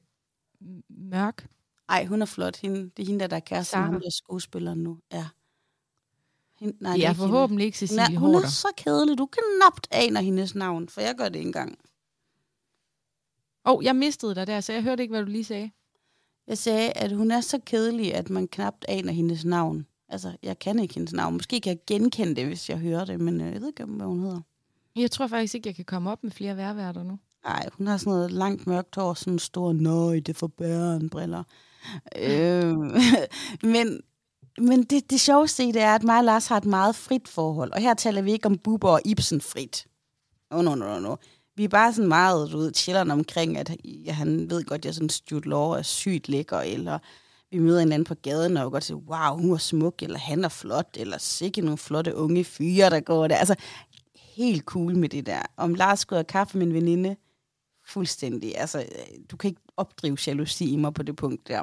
mørk? 0.89 1.49
Nej, 1.89 2.05
hun 2.07 2.23
er 2.23 2.27
flot. 2.27 2.57
Hende, 2.57 2.91
det 2.97 3.03
er 3.03 3.07
hende, 3.07 3.21
der, 3.21 3.27
der 3.27 3.37
er 3.37 3.41
kæreste 3.41 3.77
med 3.77 3.83
Sarah. 3.83 3.93
ham, 3.93 4.01
der 4.01 4.07
er 4.07 4.11
skuespilleren 4.11 4.79
nu. 4.83 4.99
Ja. 5.13 5.27
Hende, 6.61 6.77
nej, 6.83 6.93
Det 6.93 7.01
det 7.01 7.05
er 7.05 7.09
hende. 7.13 7.19
forhåbentlig 7.21 7.65
ikke 7.67 7.79
Cecilie 7.79 8.03
er, 8.03 8.19
hun 8.19 8.29
er 8.31 8.33
Hårder. 8.35 8.49
så 8.49 8.69
kedelig. 8.77 9.19
Du 9.19 9.27
knapt 9.27 9.87
aner 9.91 10.21
hendes 10.21 10.55
navn, 10.55 10.89
for 10.89 11.01
jeg 11.01 11.15
gør 11.19 11.29
det 11.29 11.37
ikke 11.37 11.47
engang. 11.47 11.79
Åh, 13.65 13.75
oh, 13.75 13.85
jeg 13.85 13.97
mistede 13.97 14.35
dig 14.35 14.47
der, 14.47 14.61
så 14.61 14.73
jeg 14.73 14.83
hørte 14.83 15.03
ikke, 15.03 15.13
hvad 15.13 15.23
du 15.25 15.31
lige 15.31 15.45
sagde. 15.45 15.71
Jeg 16.49 16.59
sagde, 16.59 16.93
at 16.93 17.13
hun 17.13 17.31
er 17.31 17.41
så 17.41 17.59
kedelig, 17.67 18.15
at 18.15 18.31
man 18.31 18.49
knapt 18.49 18.85
aner 18.89 19.13
hendes 19.13 19.45
navn. 19.45 19.87
Altså, 20.09 20.37
jeg 20.43 20.59
kan 20.59 20.79
ikke 20.79 20.95
hendes 20.95 21.13
navn. 21.13 21.35
Måske 21.35 21.61
kan 21.61 21.71
jeg 21.71 21.79
genkende 21.87 22.35
det, 22.35 22.47
hvis 22.47 22.71
jeg 22.71 22.79
hører 22.79 23.05
det, 23.05 23.21
men 23.21 23.41
øh, 23.41 23.53
jeg 23.53 23.61
ved 23.61 23.69
ikke, 23.69 23.85
hvad 23.85 24.07
hun 24.07 24.21
hedder. 24.21 24.41
Jeg 24.97 25.11
tror 25.11 25.27
faktisk 25.27 25.55
ikke, 25.55 25.69
jeg 25.69 25.77
kan 25.77 25.85
komme 25.85 26.11
op 26.11 26.23
med 26.23 26.31
flere 26.31 26.57
værværter 26.57 27.03
nu. 27.03 27.19
Nej, 27.45 27.69
hun 27.73 27.87
har 27.87 27.97
sådan 27.97 28.11
noget 28.11 28.33
langt 28.33 28.67
mørkt 28.67 28.97
hår, 28.97 29.15
sådan 29.15 29.33
en 29.33 29.39
stor, 29.39 29.73
nøj, 29.73 30.21
det 30.21 30.37
for 30.37 30.47
børn, 30.47 31.11
briller. 31.11 31.43
øh, 32.19 32.77
men 33.75 34.01
men 34.59 34.83
det, 34.83 35.11
det 35.11 35.21
sjoveste 35.21 35.65
i 35.65 35.73
det 35.73 35.83
er, 35.83 35.95
at 35.95 36.03
mig 36.03 36.19
og 36.19 36.25
Lars 36.25 36.47
har 36.47 36.57
et 36.57 36.65
meget 36.65 36.95
frit 36.95 37.29
forhold. 37.29 37.73
Og 37.73 37.81
her 37.81 37.95
taler 37.95 38.23
vi 38.23 38.33
ikke 38.33 38.47
om 38.47 38.59
Bubber 38.59 38.89
og 38.89 39.01
Ibsen 39.05 39.41
frit. 39.41 39.87
No, 40.51 40.63
no, 40.63 40.75
no, 40.75 41.01
no. 41.01 41.17
Vi 41.57 41.65
er 41.65 41.69
bare 41.69 41.93
sådan 41.93 42.09
meget, 42.09 42.53
du 42.53 42.59
ved, 42.59 42.73
chilleren 42.75 43.11
omkring, 43.11 43.59
at 43.59 43.77
ja, 43.85 44.13
han 44.13 44.51
ved 44.51 44.65
godt, 44.65 44.79
at 44.79 44.85
jeg 44.85 44.95
sådan 44.95 45.09
Stuart 45.09 45.47
Law 45.47 45.71
er 45.71 45.83
sygt 45.83 46.29
lækker, 46.29 46.59
eller 46.59 46.99
vi 47.51 47.59
møder 47.59 47.81
en 47.81 47.93
anden 47.93 48.05
på 48.05 48.15
gaden, 48.15 48.57
og 48.57 48.63
jeg 48.63 48.71
godt 48.71 48.85
sige, 48.85 48.97
wow, 48.97 49.37
hun 49.39 49.53
er 49.53 49.59
smuk, 49.59 50.03
eller 50.03 50.19
han 50.19 50.45
er 50.45 50.49
flot, 50.49 50.97
eller 50.97 51.19
sikke 51.19 51.61
nogle 51.61 51.79
flotte 51.79 52.15
unge 52.15 52.45
fyre, 52.45 52.91
der 52.91 53.01
går 53.01 53.27
der. 53.27 53.37
Altså, 53.37 53.55
helt 54.15 54.65
cool 54.65 54.97
med 54.97 55.09
det 55.09 55.27
der. 55.27 55.43
Om 55.57 55.75
Lars 55.75 56.01
skulle 56.01 56.19
have 56.19 56.25
kaffe 56.25 56.59
med 56.59 56.67
min 56.67 56.75
veninde, 56.75 57.17
fuldstændig. 57.87 58.59
Altså, 58.59 58.87
du 59.31 59.37
kan 59.37 59.49
ikke 59.49 59.63
opdrive 59.77 60.19
jalousi 60.27 60.73
i 60.73 60.77
mig 60.77 60.95
på 60.95 61.03
det 61.03 61.17
punkt 61.17 61.49
der. 61.49 61.63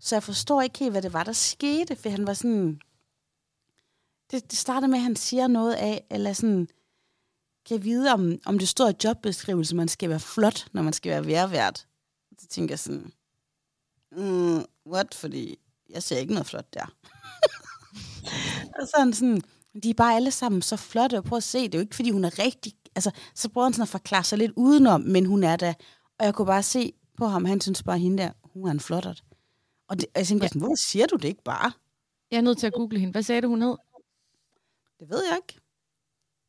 Så 0.00 0.14
jeg 0.14 0.22
forstår 0.22 0.62
ikke 0.62 0.78
helt, 0.78 0.92
hvad 0.92 1.02
det 1.02 1.12
var, 1.12 1.24
der 1.24 1.32
skete, 1.32 1.96
for 1.96 2.08
han 2.08 2.26
var 2.26 2.34
sådan... 2.34 2.80
Det, 4.30 4.50
det 4.50 4.58
startede 4.58 4.90
med, 4.90 4.98
at 4.98 5.02
han 5.02 5.16
siger 5.16 5.46
noget 5.46 5.74
af, 5.74 6.06
eller 6.10 6.32
sådan, 6.32 6.68
kan 7.66 7.76
jeg 7.76 7.84
vide, 7.84 8.12
om, 8.12 8.38
om 8.44 8.58
det 8.58 8.68
står 8.68 8.88
i 8.88 8.94
jobbeskrivelsen, 9.04 9.76
man 9.76 9.88
skal 9.88 10.08
være 10.08 10.20
flot, 10.20 10.66
når 10.72 10.82
man 10.82 10.92
skal 10.92 11.10
være 11.10 11.26
værvært. 11.26 11.86
Så 12.38 12.46
tænker 12.46 12.72
jeg 12.72 12.78
sådan, 12.78 13.12
mm, 14.12 14.64
what? 14.86 15.14
Fordi 15.14 15.58
jeg 15.90 16.02
ser 16.02 16.18
ikke 16.18 16.32
noget 16.32 16.46
flot 16.46 16.74
der. 16.74 16.94
og 18.80 18.86
så 18.86 18.96
han 18.98 19.12
sådan, 19.12 19.42
de 19.82 19.90
er 19.90 19.94
bare 19.94 20.16
alle 20.16 20.30
sammen 20.30 20.62
så 20.62 20.76
flotte, 20.76 21.18
og 21.18 21.24
prøv 21.24 21.36
at 21.36 21.42
se, 21.42 21.62
det 21.62 21.74
er 21.74 21.78
jo 21.78 21.82
ikke, 21.82 21.96
fordi 21.96 22.10
hun 22.10 22.24
er 22.24 22.38
rigtig... 22.38 22.72
Altså, 22.94 23.10
så 23.34 23.48
prøver 23.48 23.64
han 23.64 23.72
sådan 23.72 23.82
at 23.82 23.88
forklare 23.88 24.24
sig 24.24 24.38
lidt 24.38 24.52
udenom, 24.56 25.00
men 25.00 25.26
hun 25.26 25.44
er 25.44 25.56
da... 25.56 25.74
Og 26.18 26.26
jeg 26.26 26.34
kunne 26.34 26.46
bare 26.46 26.62
se 26.62 26.92
på 27.18 27.26
ham, 27.26 27.44
han 27.44 27.60
synes 27.60 27.82
bare, 27.82 27.98
hende 27.98 28.22
der, 28.22 28.30
hun 28.52 28.68
er 28.68 28.72
en 28.72 28.80
flottert. 28.80 29.24
Og, 29.88 29.96
det, 29.96 30.06
og 30.06 30.18
jeg 30.18 30.26
tænkte 30.26 30.44
ja. 30.44 30.48
sådan, 30.48 30.60
hvorfor 30.60 30.90
siger 30.90 31.06
du 31.06 31.16
det 31.16 31.28
ikke 31.28 31.42
bare? 31.42 31.72
Jeg 32.30 32.36
er 32.36 32.42
nødt 32.42 32.58
til 32.58 32.66
at 32.66 32.72
google 32.72 32.98
hende. 32.98 33.12
Hvad 33.12 33.22
sagde 33.22 33.40
du, 33.40 33.48
hun 33.48 33.62
hed? 33.62 33.76
Det 35.00 35.10
ved 35.10 35.22
jeg 35.30 35.36
ikke. 35.36 35.61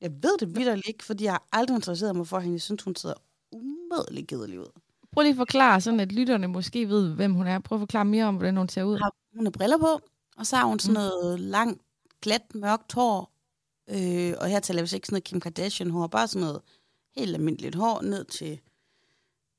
Jeg 0.04 0.12
ved 0.24 0.38
det 0.39 0.56
vidderligt 0.56 0.88
ikke, 0.88 1.04
fordi 1.04 1.24
jeg 1.24 1.34
har 1.34 1.48
aldrig 1.52 1.76
interesseret 1.76 2.16
mig 2.16 2.28
for 2.28 2.39
hende. 2.39 2.54
Jeg 2.54 2.62
synes, 2.62 2.84
hun 2.84 2.96
sidder 2.96 3.16
umådeligt 3.52 4.28
kedelig 4.28 4.60
ud. 4.60 4.68
Prøv 5.12 5.22
lige 5.22 5.32
at 5.32 5.38
forklare, 5.38 5.82
sådan 5.82 6.00
at 6.00 6.12
lytterne 6.12 6.48
måske 6.48 6.89
ved, 6.89 7.13
hvem 7.13 7.34
hun 7.34 7.48
er. 7.48 7.60
Prøv 7.60 7.76
at 7.76 7.82
forklare 7.82 8.06
mere 8.06 8.26
om, 8.26 8.36
hvordan 8.36 8.58
hun 8.58 8.70
ser 8.70 8.84
ud. 8.84 8.98
Har, 8.98 9.16
hun 9.36 9.46
har 9.46 9.52
briller 9.52 9.78
på, 9.78 10.02
og 10.38 10.48
så 10.48 10.56
har 10.56 10.66
hun 10.66 10.80
sådan 10.80 10.94
noget 10.94 11.39
langt, 11.39 11.82
glat, 12.22 12.56
mørkt 12.56 12.94
hår. 12.94 13.32
Øh, 13.89 14.34
og 14.42 14.48
her 14.48 14.60
taler 14.60 14.82
vi 14.82 14.89
ikke 14.96 15.08
sådan 15.08 15.13
noget 15.13 15.24
Kim 15.24 15.39
Kardashian 15.39 15.89
hår, 15.89 16.08
bare 16.08 16.28
sådan 16.28 16.48
noget 16.48 16.62
helt 17.16 17.36
almindeligt 17.36 17.76
hår 17.76 18.02
ned 18.02 18.26
til, 18.26 18.60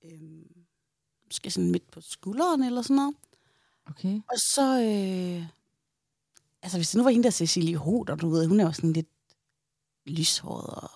øh, 0.05 0.21
måske 1.27 1.51
sådan 1.51 1.71
midt 1.71 1.91
på 1.91 2.01
skulderen 2.01 2.63
eller 2.63 2.83
sådan 2.83 2.97
noget. 2.97 3.15
Okay. 3.91 4.21
Og 4.31 4.39
så, 4.39 4.81
øh, 4.81 5.47
altså 6.63 6.79
hvis 6.79 6.91
det 6.91 6.99
nu 6.99 7.03
var 7.03 7.11
hende 7.11 7.25
der 7.25 7.31
Cecilie 7.31 7.77
Hoder, 7.77 8.15
du 8.15 8.29
ved, 8.29 8.47
hun 8.47 8.61
er 8.61 8.65
jo 8.65 8.73
sådan 8.73 8.93
lidt 8.93 9.09
lyshåret 10.07 10.67
og 10.67 10.91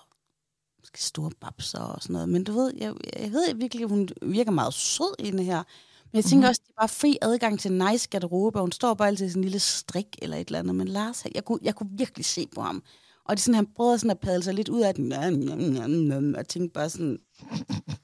måske 0.79 1.03
store 1.03 1.31
babser 1.41 1.79
og 1.79 2.01
sådan 2.01 2.13
noget. 2.13 2.29
Men 2.29 2.43
du 2.43 2.51
ved, 2.51 2.73
jeg, 2.77 2.93
jeg 3.19 3.31
ved 3.31 3.55
virkelig, 3.55 3.83
at 3.83 3.89
hun 3.89 4.09
virker 4.21 4.51
meget 4.51 4.73
sød 4.73 5.15
inde 5.19 5.43
her. 5.43 5.63
Men 6.11 6.15
jeg 6.15 6.23
tænker 6.23 6.37
mm-hmm. 6.37 6.49
også, 6.49 6.61
at 6.61 6.67
det 6.67 6.73
er 6.73 6.81
bare 6.81 6.89
fri 6.89 7.17
adgang 7.21 7.59
til 7.59 7.71
nice 7.71 8.09
garderobe, 8.09 8.57
og 8.57 8.61
hun 8.61 8.71
står 8.71 8.93
bare 8.93 9.07
altid 9.07 9.25
i 9.25 9.29
sådan 9.29 9.39
en 9.39 9.43
lille 9.43 9.59
strik 9.59 10.07
eller 10.21 10.37
et 10.37 10.47
eller 10.47 10.59
andet. 10.59 10.75
Men 10.75 10.87
Lars, 10.87 11.25
jeg 11.35 11.45
kunne, 11.45 11.59
jeg 11.61 11.75
kunne 11.75 11.89
virkelig 11.97 12.25
se 12.25 12.47
på 12.55 12.61
ham. 12.61 12.83
Og 13.25 13.37
det 13.37 13.41
er 13.41 13.43
sådan, 13.43 13.55
han 13.55 13.73
prøvede 13.75 13.99
sådan 13.99 14.11
at 14.11 14.19
padle 14.19 14.43
sig 14.43 14.53
lidt 14.53 14.69
ud 14.69 14.81
af 14.81 14.95
den. 14.95 15.05
Nam, 15.05 15.33
nam, 15.33 15.57
nam, 15.57 15.89
nam, 15.89 16.35
og 16.37 16.47
tænkte 16.47 16.73
bare 16.73 16.89
sådan, 16.89 17.19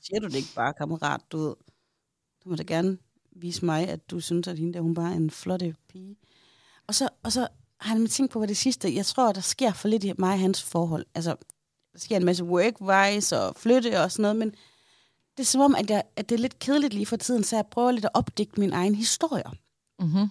siger 0.02 0.20
du 0.20 0.28
det 0.28 0.36
ikke 0.36 0.54
bare, 0.56 0.74
kammerat, 0.74 1.22
du 1.32 1.38
ved. 1.38 1.56
Du 2.44 2.50
må 2.50 2.56
da 2.56 2.64
gerne 2.64 2.98
vise 3.36 3.66
mig, 3.66 3.90
at 3.90 4.12
du 4.12 4.20
synes, 4.20 4.48
at 4.48 4.60
hende 4.60 4.74
der, 4.74 4.82
hun 4.82 4.94
bare 4.94 5.12
er 5.12 5.16
en 5.16 5.32
flotte 5.32 5.76
pige. 5.90 6.16
Og 6.88 6.96
så, 6.96 7.10
og 7.24 7.32
så 7.32 7.48
har 7.80 7.96
han 7.96 8.08
tænkt 8.08 8.32
på, 8.32 8.40
hvad 8.40 8.48
det 8.48 8.58
sidste, 8.58 8.96
jeg 8.96 9.06
tror, 9.06 9.32
der 9.32 9.42
sker 9.42 9.74
for 9.74 9.88
lidt 9.88 10.04
i 10.04 10.14
mig 10.18 10.34
og 10.34 10.40
hans 10.40 10.64
forhold. 10.64 11.06
Altså, 11.16 11.36
der 11.94 12.00
sker 12.00 12.18
en 12.18 12.26
masse 12.26 12.44
work-wise 12.44 13.38
og 13.38 13.56
flytte 13.56 14.02
og 14.02 14.12
sådan 14.12 14.22
noget, 14.22 14.36
men 14.36 14.50
det 15.38 15.44
er 15.44 15.46
som 15.46 15.62
om, 15.62 15.76
at, 15.76 15.90
jeg, 15.90 16.04
at 16.16 16.30
det 16.30 16.36
er 16.36 16.40
lidt 16.40 16.60
kedeligt 16.60 16.94
lige 16.94 17.06
for 17.06 17.16
tiden, 17.16 17.44
så 17.44 17.56
jeg 17.56 17.68
prøver 17.72 17.92
lidt 17.92 18.06
at 18.06 18.12
opdigte 18.14 18.60
min 18.60 18.74
egen 18.74 18.96
historier. 18.96 19.52
Mm-hmm. 20.00 20.30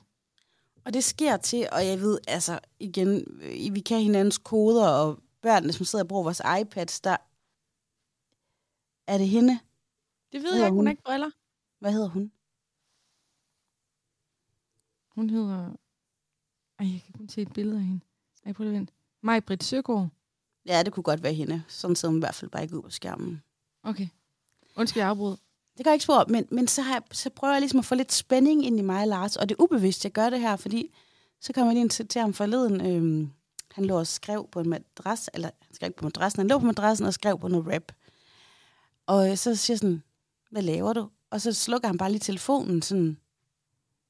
Og 0.84 0.94
det 0.94 1.04
sker 1.04 1.36
til, 1.36 1.68
og 1.72 1.86
jeg 1.86 2.00
ved, 2.00 2.18
altså 2.28 2.58
igen, 2.80 3.24
øh, 3.42 3.74
vi 3.74 3.80
kan 3.80 4.02
hinandens 4.02 4.38
koder, 4.38 4.88
og 4.88 5.18
børnene, 5.42 5.72
som 5.72 5.86
sidder 5.86 6.04
og 6.04 6.08
bruger 6.08 6.22
vores 6.22 6.42
iPads, 6.60 7.00
der 7.00 7.16
er 9.06 9.18
det 9.18 9.28
hende. 9.28 9.58
Det 10.32 10.42
ved 10.42 10.50
Hedder 10.50 10.56
jeg 10.56 10.66
ikke. 10.66 10.76
Hun 10.76 10.86
har 10.86 10.90
ikke 10.90 11.02
briller. 11.02 11.30
Hvad 11.80 11.92
hedder 11.92 12.08
hun? 12.08 12.32
Hun 15.14 15.30
hedder... 15.30 15.76
Ej, 16.78 16.92
jeg 16.92 17.02
kan 17.06 17.14
kun 17.18 17.28
se 17.28 17.42
et 17.42 17.52
billede 17.52 17.76
af 17.76 17.84
hende. 17.84 18.00
Ej, 18.46 18.52
prøv 18.52 18.64
lige 18.64 18.74
at 18.74 18.78
vente. 18.78 18.92
Maj-Britt 19.22 19.64
Søgaard. 19.64 20.08
Ja, 20.66 20.82
det 20.82 20.92
kunne 20.92 21.04
godt 21.04 21.22
være 21.22 21.32
hende. 21.32 21.62
Sådan 21.68 21.96
sidder 21.96 22.12
hun 22.12 22.18
i 22.18 22.24
hvert 22.24 22.34
fald 22.34 22.50
bare 22.50 22.62
ikke 22.62 22.76
ud 22.76 22.82
på 22.82 22.90
skærmen. 22.90 23.42
Okay. 23.82 24.08
Undskyld, 24.76 25.00
jeg 25.00 25.10
afbrød. 25.10 25.36
Det 25.76 25.84
gør 25.84 25.92
ikke 25.92 26.02
spor, 26.02 26.24
men, 26.28 26.46
men 26.50 26.68
så, 26.68 26.82
har 26.82 26.92
jeg, 26.92 27.02
så 27.12 27.30
prøver 27.30 27.54
jeg 27.54 27.60
ligesom 27.60 27.78
at 27.78 27.84
få 27.84 27.94
lidt 27.94 28.12
spænding 28.12 28.66
ind 28.66 28.78
i 28.78 28.82
mig 28.82 29.06
Lars, 29.06 29.36
og 29.36 29.48
det 29.48 29.54
er 29.54 29.62
ubevidst, 29.62 30.04
jeg 30.04 30.12
gør 30.12 30.30
det 30.30 30.40
her, 30.40 30.56
fordi 30.56 30.94
så 31.40 31.52
kommer 31.52 31.70
jeg 31.70 31.74
lige 31.74 31.82
ind 31.82 31.90
til, 31.90 32.08
til 32.08 32.20
ham 32.20 32.32
forleden. 32.32 32.86
Øhm, 32.86 33.30
han 33.72 33.84
lå 33.84 33.98
og 33.98 34.06
skrev 34.06 34.48
på 34.52 34.60
en 34.60 34.68
madras, 34.68 35.30
eller 35.34 35.50
han 35.60 35.74
skrev 35.74 35.88
ikke 35.88 35.98
på 35.98 36.04
madrassen, 36.04 36.40
han 36.40 36.48
lå 36.48 36.58
på 36.58 36.66
madrassen 36.66 37.06
og 37.06 37.14
skrev 37.14 37.38
på 37.38 37.48
noget 37.48 37.66
rap. 37.74 37.92
Og 39.06 39.38
så 39.38 39.56
siger 39.56 39.74
jeg 39.74 39.78
sådan, 39.78 40.02
hvad 40.50 40.62
laver 40.62 40.92
du? 40.92 41.08
Og 41.30 41.40
så 41.40 41.52
slukker 41.52 41.88
han 41.88 41.98
bare 41.98 42.10
lige 42.10 42.20
telefonen 42.20 42.82
sådan, 42.82 43.18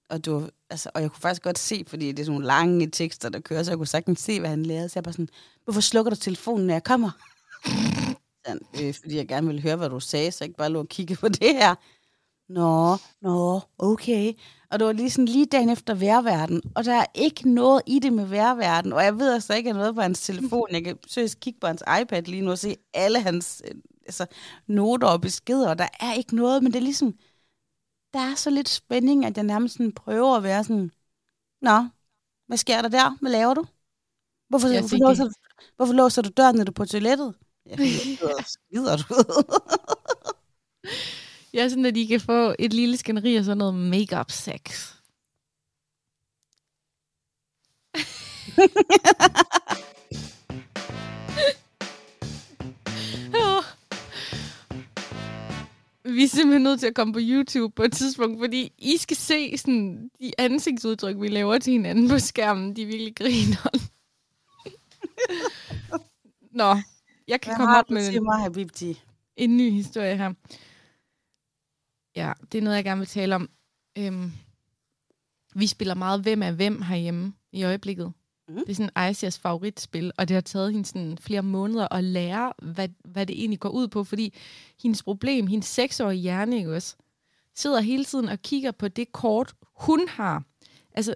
og, 0.08 0.24
du, 0.24 0.48
altså, 0.70 0.90
og 0.94 1.02
jeg 1.02 1.10
kunne 1.10 1.20
faktisk 1.20 1.42
godt 1.42 1.58
se, 1.58 1.84
fordi 1.86 2.12
det 2.12 2.18
er 2.18 2.24
sådan 2.24 2.32
nogle 2.32 2.46
lange 2.46 2.90
tekster, 2.90 3.28
der 3.28 3.40
kører, 3.40 3.62
så 3.62 3.70
jeg 3.70 3.78
kunne 3.78 3.86
sagtens 3.86 4.20
se, 4.20 4.40
hvad 4.40 4.50
han 4.50 4.66
lavede. 4.66 4.88
Så 4.88 4.92
jeg 4.96 5.04
bare 5.04 5.12
sådan, 5.12 5.28
hvorfor 5.64 5.80
slukker 5.80 6.10
du 6.10 6.16
telefonen, 6.16 6.66
når 6.66 6.74
jeg 6.74 6.84
kommer? 6.84 7.10
Sådan, 8.46 8.60
øh, 8.82 8.94
fordi 8.94 9.16
jeg 9.16 9.28
gerne 9.28 9.46
ville 9.46 9.62
høre, 9.62 9.76
hvad 9.76 9.90
du 9.90 10.00
sagde, 10.00 10.32
så 10.32 10.38
jeg 10.40 10.48
ikke 10.48 10.58
bare 10.58 10.70
lå 10.70 10.78
og 10.78 10.88
kigge 10.88 11.16
på 11.16 11.28
det 11.28 11.54
her. 11.54 11.74
Nå, 12.48 12.96
nå, 13.22 13.60
okay. 13.78 14.32
Og 14.70 14.78
det 14.78 14.86
var 14.86 14.92
lige 14.92 15.10
sådan 15.10 15.24
lige 15.24 15.46
dagen 15.46 15.70
efter 15.70 15.94
værverden, 15.94 16.62
og 16.74 16.84
der 16.84 16.94
er 16.94 17.06
ikke 17.14 17.50
noget 17.50 17.82
i 17.86 17.98
det 17.98 18.12
med 18.12 18.26
værverden, 18.26 18.92
og 18.92 19.04
jeg 19.04 19.18
ved 19.18 19.34
altså 19.34 19.54
ikke, 19.54 19.70
at 19.70 19.76
noget 19.76 19.94
på 19.94 20.00
hans 20.00 20.20
telefon. 20.20 20.68
Jeg 20.70 20.84
kan 20.84 20.98
seriøst 21.06 21.40
kigge 21.40 21.60
på 21.60 21.66
hans 21.66 21.82
iPad 22.02 22.22
lige 22.22 22.42
nu 22.42 22.50
og 22.50 22.58
se 22.58 22.76
alle 22.94 23.20
hans 23.20 23.62
øh, 23.68 23.74
altså, 24.06 24.26
noter 24.66 25.08
og 25.08 25.20
beskeder, 25.20 25.70
og 25.70 25.78
der 25.78 25.88
er 26.00 26.14
ikke 26.14 26.36
noget, 26.36 26.62
men 26.62 26.72
det 26.72 26.78
er 26.78 26.82
ligesom, 26.82 27.14
der 28.14 28.20
er 28.20 28.34
så 28.34 28.50
lidt 28.50 28.68
spænding, 28.68 29.24
at 29.24 29.36
jeg 29.36 29.44
nærmest 29.44 29.74
sådan 29.74 29.92
prøver 29.92 30.36
at 30.36 30.42
være 30.42 30.64
sådan, 30.64 30.90
nå, 31.60 31.88
hvad 32.46 32.56
sker 32.56 32.82
der 32.82 32.88
der? 32.88 33.16
Hvad 33.20 33.30
laver 33.30 33.54
du? 33.54 33.64
Hvorfor, 34.48 34.68
Jeg 34.68 34.80
hvorfor, 34.80 34.96
låser, 34.96 35.28
hvorfor 35.76 35.92
låser 35.92 36.22
du 36.22 36.30
døren, 36.36 36.56
når 36.56 36.64
du 36.64 36.70
er 36.70 36.74
på 36.74 36.84
toilettet? 36.84 37.34
Jeg 37.66 37.78
skider 38.54 38.96
du 38.96 39.14
Ja, 41.54 41.68
sådan 41.68 41.86
at 41.86 41.94
de 41.94 42.06
kan 42.06 42.20
få 42.20 42.54
et 42.58 42.72
lille 42.72 42.96
skænderi 42.96 43.36
og 43.36 43.44
sådan 43.44 43.58
noget 43.58 43.74
make-up 43.74 44.30
sex. 44.30 44.92
Vi 56.14 56.24
er 56.24 56.28
simpelthen 56.28 56.62
nødt 56.62 56.80
til 56.80 56.86
at 56.86 56.94
komme 56.94 57.12
på 57.12 57.18
YouTube 57.22 57.74
på 57.74 57.82
et 57.82 57.92
tidspunkt, 57.92 58.40
fordi 58.40 58.72
I 58.78 58.96
skal 58.96 59.16
se 59.16 59.58
sådan, 59.58 60.10
de 60.20 60.32
ansigtsudtryk, 60.38 61.16
vi 61.20 61.28
laver 61.28 61.58
til 61.58 61.72
hinanden 61.72 62.08
på 62.08 62.18
skærmen. 62.18 62.76
De 62.76 62.82
er 62.82 62.86
virkelig 62.86 63.16
griner. 63.16 63.70
Nå, 66.60 66.76
jeg 67.28 67.40
kan 67.40 67.50
Hvad 67.50 67.56
komme 67.56 67.78
op 67.78 67.90
med 67.90 68.12
til 68.12 68.22
mig, 68.22 68.42
Habibti? 68.42 69.00
en 69.36 69.56
ny 69.56 69.70
historie 69.70 70.16
her. 70.16 70.32
Ja, 72.16 72.32
det 72.52 72.58
er 72.58 72.62
noget, 72.62 72.76
jeg 72.76 72.84
gerne 72.84 72.98
vil 72.98 73.08
tale 73.08 73.34
om. 73.34 73.48
Øhm, 73.98 74.32
vi 75.54 75.66
spiller 75.66 75.94
meget 75.94 76.22
Hvem 76.22 76.42
er 76.42 76.52
hvem 76.52 76.82
herhjemme 76.82 77.34
i 77.52 77.64
øjeblikket. 77.64 78.12
Mm. 78.48 78.54
Det 78.54 78.68
er 78.70 78.74
sådan 78.74 78.90
Aisias 78.94 79.38
favoritspil, 79.38 80.12
og 80.16 80.28
det 80.28 80.34
har 80.34 80.40
taget 80.40 80.72
hende 80.72 80.86
sådan 80.86 81.18
flere 81.18 81.42
måneder 81.42 81.88
at 81.94 82.04
lære, 82.04 82.52
hvad, 82.62 82.88
hvad 83.04 83.26
det 83.26 83.40
egentlig 83.40 83.60
går 83.60 83.68
ud 83.68 83.88
på, 83.88 84.04
fordi 84.04 84.34
hendes 84.82 85.02
problem, 85.02 85.46
hendes 85.46 85.68
seksårige 85.68 86.20
hjerne, 86.20 86.56
ikke 86.56 86.74
også, 86.74 86.96
sidder 87.54 87.80
hele 87.80 88.04
tiden 88.04 88.28
og 88.28 88.42
kigger 88.42 88.72
på 88.72 88.88
det 88.88 89.12
kort, 89.12 89.54
hun 89.76 90.08
har. 90.08 90.42
Altså, 90.94 91.14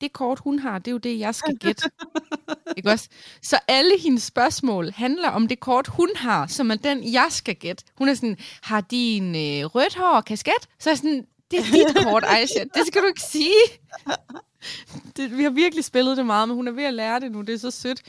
det 0.00 0.12
kort, 0.12 0.38
hun 0.38 0.58
har, 0.58 0.78
det 0.78 0.88
er 0.88 0.92
jo 0.92 0.98
det, 0.98 1.18
jeg 1.18 1.34
skal 1.34 1.56
gætte. 1.56 1.90
ikke 2.76 2.90
også? 2.90 3.08
Så 3.42 3.58
alle 3.68 3.98
hendes 4.00 4.22
spørgsmål 4.22 4.90
handler 4.90 5.28
om 5.28 5.48
det 5.48 5.60
kort, 5.60 5.86
hun 5.86 6.08
har, 6.16 6.46
som 6.46 6.70
er 6.70 6.74
den, 6.74 7.12
jeg 7.12 7.26
skal 7.30 7.54
gætte. 7.54 7.84
Hun 7.98 8.08
er 8.08 8.14
sådan, 8.14 8.36
har 8.62 8.80
din 8.80 9.28
øh, 9.28 9.64
rødt 9.64 9.94
hår 9.94 10.16
og 10.16 10.24
kasket? 10.24 10.68
Så 10.78 10.90
er 10.90 10.94
sådan, 10.94 11.26
det 11.50 11.58
er 11.58 11.64
dit 11.72 12.04
kort, 12.04 12.24
Aisha. 12.26 12.64
Det 12.74 12.86
skal 12.86 13.02
du 13.02 13.06
ikke 13.06 13.22
sige. 13.22 13.54
Det, 15.16 15.38
vi 15.38 15.42
har 15.42 15.50
virkelig 15.50 15.84
spillet 15.84 16.16
det 16.16 16.26
meget, 16.26 16.48
men 16.48 16.54
hun 16.54 16.68
er 16.68 16.72
ved 16.72 16.84
at 16.84 16.94
lære 16.94 17.20
det 17.20 17.32
nu. 17.32 17.40
Det 17.40 17.54
er 17.54 17.58
så 17.58 17.70
sødt. 17.70 18.02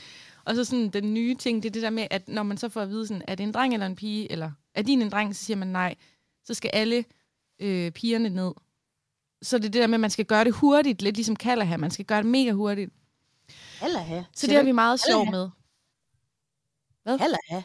Og 0.44 0.54
så 0.54 0.64
sådan 0.64 0.90
den 0.90 1.14
nye 1.14 1.34
ting, 1.34 1.62
det 1.62 1.68
er 1.68 1.72
det 1.72 1.82
der 1.82 1.90
med, 1.90 2.06
at 2.10 2.28
når 2.28 2.42
man 2.42 2.58
så 2.58 2.68
får 2.68 2.80
at 2.80 2.88
vide, 2.88 3.06
sådan, 3.06 3.22
er 3.28 3.34
det 3.34 3.44
en 3.44 3.52
dreng 3.52 3.74
eller 3.74 3.86
en 3.86 3.96
pige, 3.96 4.32
eller 4.32 4.50
er 4.74 4.82
din 4.82 5.02
en 5.02 5.10
dreng, 5.10 5.36
så 5.36 5.44
siger 5.44 5.56
man 5.56 5.68
nej. 5.68 5.94
Så 6.44 6.54
skal 6.54 6.70
alle 6.72 7.04
øh, 7.58 7.90
pigerne 7.90 8.28
ned. 8.28 8.52
Så 9.42 9.58
det 9.58 9.64
er 9.64 9.70
det 9.70 9.80
der 9.80 9.86
med, 9.86 9.94
at 9.94 10.00
man 10.00 10.10
skal 10.10 10.24
gøre 10.24 10.44
det 10.44 10.52
hurtigt, 10.54 11.02
lidt 11.02 11.16
ligesom 11.16 11.36
Callahan. 11.36 11.80
Man 11.80 11.90
skal 11.90 12.04
gøre 12.04 12.18
det 12.18 12.26
mega 12.26 12.52
hurtigt. 12.52 12.92
Kallaha. 13.78 14.22
Så 14.34 14.46
det 14.46 14.56
er 14.56 14.62
vi 14.62 14.72
meget 14.72 15.00
sjov 15.00 15.30
med. 15.30 15.50
Hvad? 17.02 17.18
Kallaha. 17.18 17.60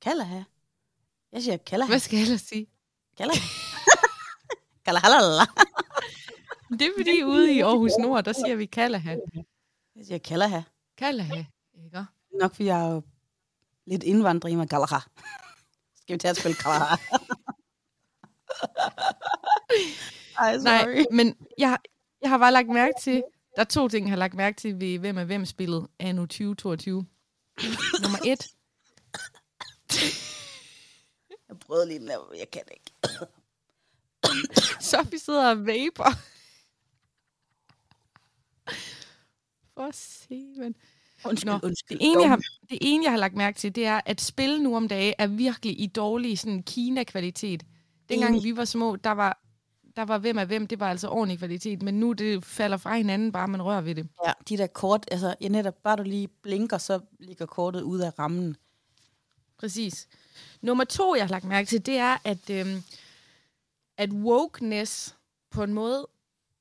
Kallaha. 0.00 0.42
Jeg 1.32 1.42
siger 1.42 1.56
Kallaha. 1.56 1.88
Hvad 1.88 1.98
skal 1.98 2.16
jeg 2.16 2.22
ellers 2.22 2.40
sige? 2.40 2.66
Kallaha. 3.16 3.40
Kallaha. 4.88 5.44
Det 6.70 6.82
er 6.82 6.90
fordi 6.96 7.22
ude 7.24 7.52
i 7.54 7.60
Aarhus 7.60 7.92
Nord, 7.98 8.24
der 8.24 8.32
siger 8.32 8.56
vi 8.56 8.66
Callahan. 8.66 9.20
Jeg 9.96 10.06
siger 10.06 10.18
Kallaha. 10.18 10.60
Callahan, 10.98 11.46
ikke? 11.84 12.04
Nok 12.40 12.54
fordi 12.54 12.64
jeg 12.66 12.80
er 12.86 12.90
jo 12.94 13.02
lidt 13.86 14.02
indvandrer 14.02 14.50
i 14.50 14.54
mig. 14.54 14.68
Kallaha. 14.68 14.98
Skal 15.96 16.14
vi 16.14 16.18
tage 16.18 16.30
at 16.30 16.36
spille 16.36 16.56
Kallaha? 16.56 16.96
Ej, 20.38 20.58
sorry. 20.58 20.64
Nej, 20.64 21.04
men 21.12 21.36
jeg, 21.58 21.78
jeg 22.22 22.30
har 22.30 22.38
bare 22.38 22.52
lagt 22.52 22.68
mærke 22.68 22.94
til, 23.02 23.22
der 23.56 23.60
er 23.62 23.64
to 23.64 23.88
ting, 23.88 24.06
jeg 24.06 24.12
har 24.12 24.16
lagt 24.18 24.34
mærke 24.34 24.56
til 24.56 24.80
ved 24.80 24.98
Hvem 24.98 25.18
er 25.18 25.24
Hvem 25.24 25.46
spillet 25.46 25.88
af 25.98 26.14
nu 26.14 26.22
2022. 26.22 27.06
Nummer 28.02 28.18
et, 28.24 28.46
Jeg 31.48 31.58
prøvede 31.58 31.88
lige 31.88 32.06
der, 32.06 32.34
jeg 32.38 32.50
kan 32.50 32.62
ikke. 32.72 32.92
Sofie 34.80 35.18
sidder 35.18 35.50
og 35.50 35.66
vaper. 35.66 36.10
For 39.74 39.90
se, 39.92 40.44
men... 40.56 40.74
Undskyld, 41.24 41.52
Nå, 41.52 41.58
undskyld. 41.62 41.98
Det 41.98 42.06
ene, 42.06 42.20
jeg 42.20 42.30
har, 42.30 42.40
det 42.70 42.78
ene, 42.80 43.04
jeg 43.04 43.12
har 43.12 43.18
lagt 43.18 43.34
mærke 43.34 43.58
til, 43.58 43.74
det 43.74 43.86
er, 43.86 44.00
at 44.06 44.20
spil 44.20 44.62
nu 44.62 44.76
om 44.76 44.88
dage 44.88 45.14
er 45.18 45.26
virkelig 45.26 45.80
i 45.80 45.86
dårlig 45.86 46.38
sådan, 46.38 46.62
Kina-kvalitet. 46.62 47.64
Dengang 48.08 48.30
Enig. 48.30 48.44
vi 48.44 48.56
var 48.56 48.64
små, 48.64 48.96
der 48.96 49.10
var, 49.10 49.40
der 49.96 50.02
var 50.02 50.18
hvem 50.18 50.38
af 50.38 50.46
hvem, 50.46 50.66
det 50.66 50.80
var 50.80 50.90
altså 50.90 51.08
ordentlig 51.08 51.38
kvalitet, 51.38 51.82
men 51.82 52.00
nu 52.00 52.12
det 52.12 52.44
falder 52.44 52.76
fra 52.76 52.96
hinanden, 52.96 53.32
bare 53.32 53.48
man 53.48 53.62
rører 53.62 53.80
ved 53.80 53.94
det. 53.94 54.08
Ja, 54.26 54.32
de 54.48 54.56
der 54.56 54.66
kort, 54.66 55.04
altså 55.10 55.34
ja, 55.40 55.48
netop 55.48 55.74
bare 55.82 55.96
du 55.96 56.02
lige 56.02 56.28
blinker, 56.42 56.78
så 56.78 57.00
ligger 57.20 57.46
kortet 57.46 57.82
ud 57.82 58.00
af 58.00 58.18
rammen. 58.18 58.56
Præcis. 59.58 60.08
Nummer 60.60 60.84
to, 60.84 61.14
jeg 61.14 61.24
har 61.24 61.30
lagt 61.30 61.44
mærke 61.44 61.66
til, 61.66 61.86
det 61.86 61.96
er, 61.96 62.16
at, 62.24 62.50
øhm, 62.50 62.82
at 63.98 64.12
wokeness 64.12 65.16
på 65.50 65.62
en 65.62 65.72
måde 65.72 66.08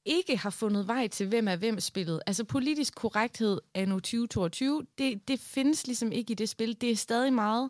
ikke 0.05 0.37
har 0.37 0.49
fundet 0.49 0.87
vej 0.87 1.07
til 1.07 1.27
hvem 1.27 1.47
er 1.47 1.55
hvem 1.55 1.79
spillet. 1.79 2.21
Altså 2.27 2.43
politisk 2.43 2.95
korrekthed 2.95 3.61
af 3.73 3.87
nu 3.87 3.95
2022, 3.95 4.85
det, 4.97 5.27
det 5.27 5.39
findes 5.39 5.87
ligesom 5.87 6.11
ikke 6.11 6.31
i 6.31 6.35
det 6.35 6.49
spil. 6.49 6.81
Det 6.81 6.91
er 6.91 6.95
stadig 6.95 7.33
meget 7.33 7.69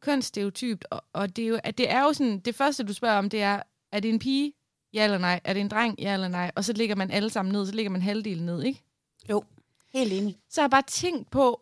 kønsstereotypt, 0.00 0.84
og, 0.90 1.04
og 1.12 1.36
det, 1.36 1.44
er 1.44 1.48
jo, 1.48 1.60
at 1.64 1.78
det 1.78 1.90
er 1.90 2.02
jo 2.02 2.12
sådan, 2.12 2.38
det 2.38 2.54
første 2.54 2.84
du 2.84 2.92
spørger 2.92 3.18
om, 3.18 3.30
det 3.30 3.42
er, 3.42 3.62
er 3.92 4.00
det 4.00 4.08
en 4.08 4.18
pige? 4.18 4.52
Ja 4.92 5.04
eller 5.04 5.18
nej? 5.18 5.40
Er 5.44 5.52
det 5.52 5.60
en 5.60 5.68
dreng? 5.68 6.00
Ja 6.00 6.14
eller 6.14 6.28
nej? 6.28 6.50
Og 6.54 6.64
så 6.64 6.72
ligger 6.72 6.96
man 6.96 7.10
alle 7.10 7.30
sammen 7.30 7.52
ned, 7.52 7.66
så 7.66 7.72
ligger 7.72 7.90
man 7.90 8.02
halvdelen 8.02 8.46
ned, 8.46 8.62
ikke? 8.62 8.82
Jo, 9.30 9.44
helt 9.92 10.12
enig. 10.12 10.38
så 10.48 10.60
har 10.60 10.66
jeg 10.66 10.70
bare 10.70 10.82
tænkt 10.86 11.30
på, 11.30 11.60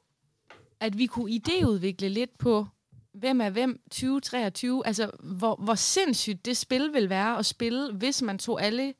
at 0.80 0.98
vi 0.98 1.06
kunne 1.06 1.32
idéudvikle 1.32 2.06
lidt 2.08 2.38
på, 2.38 2.66
hvem 3.12 3.40
er 3.40 3.50
hvem 3.50 3.80
2023. 3.90 4.86
Altså, 4.86 5.10
hvor, 5.20 5.56
hvor 5.56 5.74
sindssygt 5.74 6.44
det 6.44 6.56
spil 6.56 6.92
vil 6.92 7.08
være 7.08 7.38
at 7.38 7.46
spille, 7.46 7.92
hvis 7.92 8.22
man 8.22 8.38
tog 8.38 8.62
alle 8.62 8.94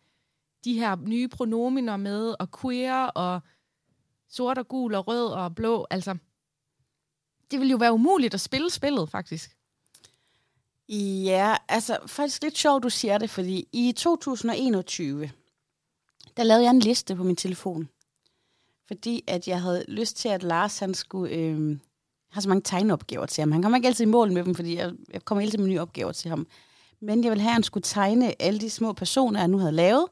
de 0.65 0.79
her 0.79 0.97
nye 0.97 1.29
pronominer 1.29 1.97
med, 1.97 2.35
og 2.39 2.61
queer, 2.61 3.05
og 3.05 3.41
sort 4.29 4.59
og 4.59 4.69
gul, 4.69 4.95
og 4.95 5.09
rød 5.09 5.27
og 5.27 5.55
blå. 5.55 5.87
Altså, 5.91 6.17
det 7.51 7.61
vil 7.61 7.71
jo 7.71 7.77
være 7.77 7.93
umuligt 7.93 8.35
at 8.35 8.41
spille 8.41 8.71
spillet, 8.71 9.11
faktisk. 9.11 9.57
Ja, 11.25 11.57
altså 11.69 11.99
faktisk 12.07 12.43
lidt 12.43 12.59
sjovt, 12.59 12.83
du 12.83 12.91
siger 12.91 13.19
det, 13.19 13.31
fordi 13.31 13.69
i 13.73 13.93
2021, 13.93 15.31
der 16.37 16.43
lavede 16.43 16.65
jeg 16.65 16.71
en 16.71 16.81
liste 16.81 17.17
på 17.17 17.23
min 17.23 17.37
telefon. 17.37 17.89
Fordi 18.87 19.25
at 19.27 19.49
jeg 19.49 19.63
havde 19.63 19.85
lyst 19.89 20.17
til, 20.17 20.29
at 20.29 20.43
Lars 20.43 20.79
han 20.79 20.95
skulle 20.95 21.35
øh, 21.35 21.79
har 22.33 22.41
så 22.41 22.49
mange 22.49 22.63
tegneopgaver 22.63 23.27
til 23.27 23.43
ham. 23.43 23.53
Han 23.53 23.63
kommer 23.63 23.77
ikke 23.77 23.89
altid 23.89 24.05
i 24.05 24.09
mål 24.09 24.33
med 24.33 24.45
dem, 24.45 24.55
fordi 24.55 24.77
jeg, 24.77 24.93
jeg 25.13 25.25
kommer 25.25 25.43
altid 25.43 25.59
med 25.59 25.69
nye 25.69 25.81
opgaver 25.81 26.13
til 26.13 26.29
ham. 26.29 26.47
Men 27.01 27.25
jeg 27.25 27.31
ville 27.31 27.43
have, 27.43 27.51
at 27.51 27.55
han 27.55 27.63
skulle 27.63 27.85
tegne 27.85 28.43
alle 28.43 28.61
de 28.61 28.71
små 28.71 28.93
personer, 28.93 29.41
jeg 29.41 29.49
nu 29.49 29.59
havde 29.59 29.73
lavet, 29.73 30.07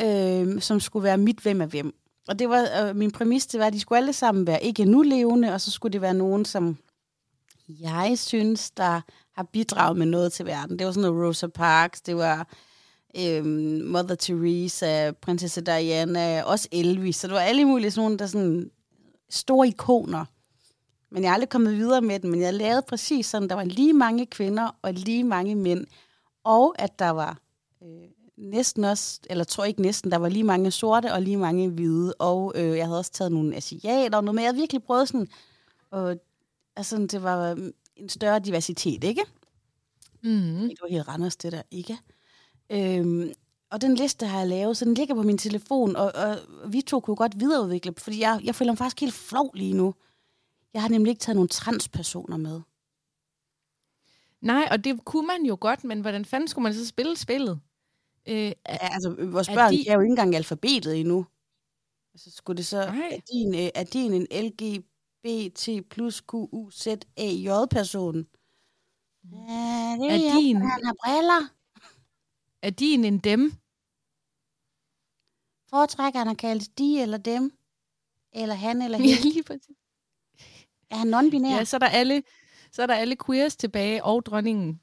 øh, 0.00 0.60
som 0.60 0.80
skulle 0.80 1.04
være 1.04 1.18
mit 1.18 1.38
hvem 1.38 1.60
af 1.60 1.68
hvem. 1.68 1.94
Og 2.28 2.38
det 2.38 2.48
var 2.48 2.66
øh, 2.82 2.96
min 2.96 3.10
præmis, 3.10 3.46
det 3.46 3.60
var, 3.60 3.66
at 3.66 3.72
de 3.72 3.80
skulle 3.80 3.98
alle 3.98 4.12
sammen 4.12 4.46
være 4.46 4.64
ikke 4.64 4.84
nu 4.84 5.02
levende, 5.02 5.54
og 5.54 5.60
så 5.60 5.70
skulle 5.70 5.92
det 5.92 6.00
være 6.00 6.14
nogen, 6.14 6.44
som 6.44 6.76
jeg 7.80 8.14
synes, 8.16 8.70
der 8.70 9.00
har 9.32 9.42
bidraget 9.42 9.96
med 9.96 10.06
noget 10.06 10.32
til 10.32 10.46
verden. 10.46 10.78
Det 10.78 10.86
var 10.86 10.92
sådan 10.92 11.10
noget 11.10 11.28
Rosa 11.28 11.46
Parks, 11.46 12.00
det 12.00 12.16
var 12.16 12.48
øh, 13.16 13.44
Mother 13.84 14.14
Teresa, 14.14 15.10
prinsesse 15.10 15.60
Diana, 15.60 16.42
også 16.42 16.68
Elvis. 16.72 17.16
Så 17.16 17.26
det 17.26 17.34
var 17.34 17.40
alle 17.40 17.64
mulige 17.64 17.90
sådan 17.90 18.04
nogle, 18.04 18.18
der 18.18 18.26
sådan 18.26 18.70
store 19.30 19.68
ikoner. 19.68 20.24
Men 21.10 21.22
jeg 21.22 21.28
er 21.28 21.32
aldrig 21.34 21.48
kommet 21.48 21.76
videre 21.76 22.00
med 22.00 22.20
den, 22.20 22.30
men 22.30 22.40
jeg 22.40 22.54
lavede 22.54 22.82
præcis 22.82 23.26
sådan, 23.26 23.48
der 23.48 23.54
var 23.54 23.64
lige 23.64 23.92
mange 23.92 24.26
kvinder 24.26 24.76
og 24.82 24.92
lige 24.92 25.24
mange 25.24 25.54
mænd. 25.54 25.86
Og 26.44 26.74
at 26.78 26.98
der 26.98 27.10
var 27.10 27.38
øh, 27.82 28.08
næsten 28.36 28.84
også, 28.84 29.20
eller 29.30 29.44
tror 29.44 29.64
ikke 29.64 29.82
næsten, 29.82 30.10
der 30.10 30.16
var 30.16 30.28
lige 30.28 30.44
mange 30.44 30.70
sorte 30.70 31.12
og 31.12 31.22
lige 31.22 31.36
mange 31.36 31.68
hvide. 31.70 32.14
Og 32.14 32.52
øh, 32.56 32.76
jeg 32.76 32.86
havde 32.86 32.98
også 32.98 33.12
taget 33.12 33.32
nogle 33.32 33.56
asiater 33.56 34.16
og 34.16 34.24
noget, 34.24 34.34
men 34.34 34.42
jeg 34.42 34.48
havde 34.48 34.60
virkelig 34.60 34.82
prøvet 34.82 35.08
sådan, 35.08 35.28
og, 35.90 36.16
altså, 36.76 37.06
det 37.10 37.22
var 37.22 37.50
øh, 37.50 37.58
en 37.96 38.08
større 38.08 38.38
diversitet, 38.38 39.04
ikke? 39.04 39.22
Mm. 40.22 40.68
Det 40.68 40.78
var 40.82 40.88
helt 40.88 41.08
Randers, 41.08 41.36
det 41.36 41.52
der, 41.52 41.62
ikke? 41.70 41.98
Øhm, 42.70 43.32
og 43.70 43.80
den 43.80 43.94
liste 43.94 44.26
har 44.26 44.38
jeg 44.38 44.48
lavet, 44.48 44.76
så 44.76 44.84
den 44.84 44.94
ligger 44.94 45.14
på 45.14 45.22
min 45.22 45.38
telefon, 45.38 45.96
og, 45.96 46.12
og 46.14 46.38
vi 46.72 46.80
to 46.80 47.00
kunne 47.00 47.16
godt 47.16 47.40
videreudvikle, 47.40 47.94
fordi 47.98 48.20
jeg, 48.20 48.40
jeg 48.44 48.54
føler 48.54 48.72
mig 48.72 48.78
faktisk 48.78 49.00
helt 49.00 49.14
flov 49.14 49.50
lige 49.54 49.72
nu. 49.74 49.94
Jeg 50.74 50.82
har 50.82 50.88
nemlig 50.88 51.10
ikke 51.10 51.20
taget 51.20 51.36
nogle 51.36 51.48
transpersoner 51.48 52.36
med. 52.36 52.60
Nej, 54.40 54.68
og 54.70 54.84
det 54.84 55.04
kunne 55.04 55.26
man 55.26 55.42
jo 55.46 55.56
godt, 55.60 55.84
men 55.84 56.00
hvordan 56.00 56.24
fanden 56.24 56.48
skulle 56.48 56.62
man 56.62 56.74
så 56.74 56.86
spille 56.86 57.16
spillet? 57.16 57.60
Øh, 58.28 58.34
Ja, 58.36 58.52
altså, 58.66 59.10
vores 59.30 59.48
Er 59.48 59.54
børn 59.54 59.72
de- 59.72 59.88
er 59.88 59.94
jo 59.94 60.00
ikke 60.00 60.10
engang 60.10 60.34
alfabetet 60.36 61.00
endnu. 61.00 61.26
Altså, 62.14 62.30
skulle 62.30 62.56
det 62.56 62.66
så... 62.66 62.76
Nej. 62.86 63.08
Er 63.12 63.20
din, 63.32 63.54
øh, 63.54 63.70
er 63.74 63.84
din 63.84 64.12
en 64.12 64.26
LGBT 64.44 65.88
plus 65.90 66.22
QUZAJ-person? 66.30 68.16
Ja, 69.32 69.96
det 70.00 70.06
Er 70.06 70.10
er, 70.10 70.16
jeg, 70.24 70.36
din- 70.40 70.56
Han 70.56 70.84
har 70.84 70.94
briller. 71.04 71.48
er 72.62 72.70
din 72.70 73.04
en 73.04 73.18
dem? 73.18 73.52
Foretrækker 75.70 76.18
han 76.18 76.28
at 76.28 76.38
kaldes 76.38 76.68
de 76.68 77.02
eller 77.02 77.18
dem? 77.18 77.52
Eller 78.32 78.54
han 78.54 78.82
eller 78.82 78.98
Ja, 78.98 79.04
hende? 79.04 79.22
lige 79.22 79.42
præcis. 79.42 79.76
Er 80.90 80.96
han 80.96 81.14
non-binær? 81.14 81.56
Ja, 81.56 81.64
så 81.64 81.76
er 81.76 81.78
der 81.78 81.86
alle, 81.86 82.22
så 82.72 82.82
er 82.82 82.86
der 82.86 82.94
alle 82.94 83.16
queers 83.26 83.56
tilbage, 83.56 84.04
og 84.04 84.26
dronningen. 84.26 84.80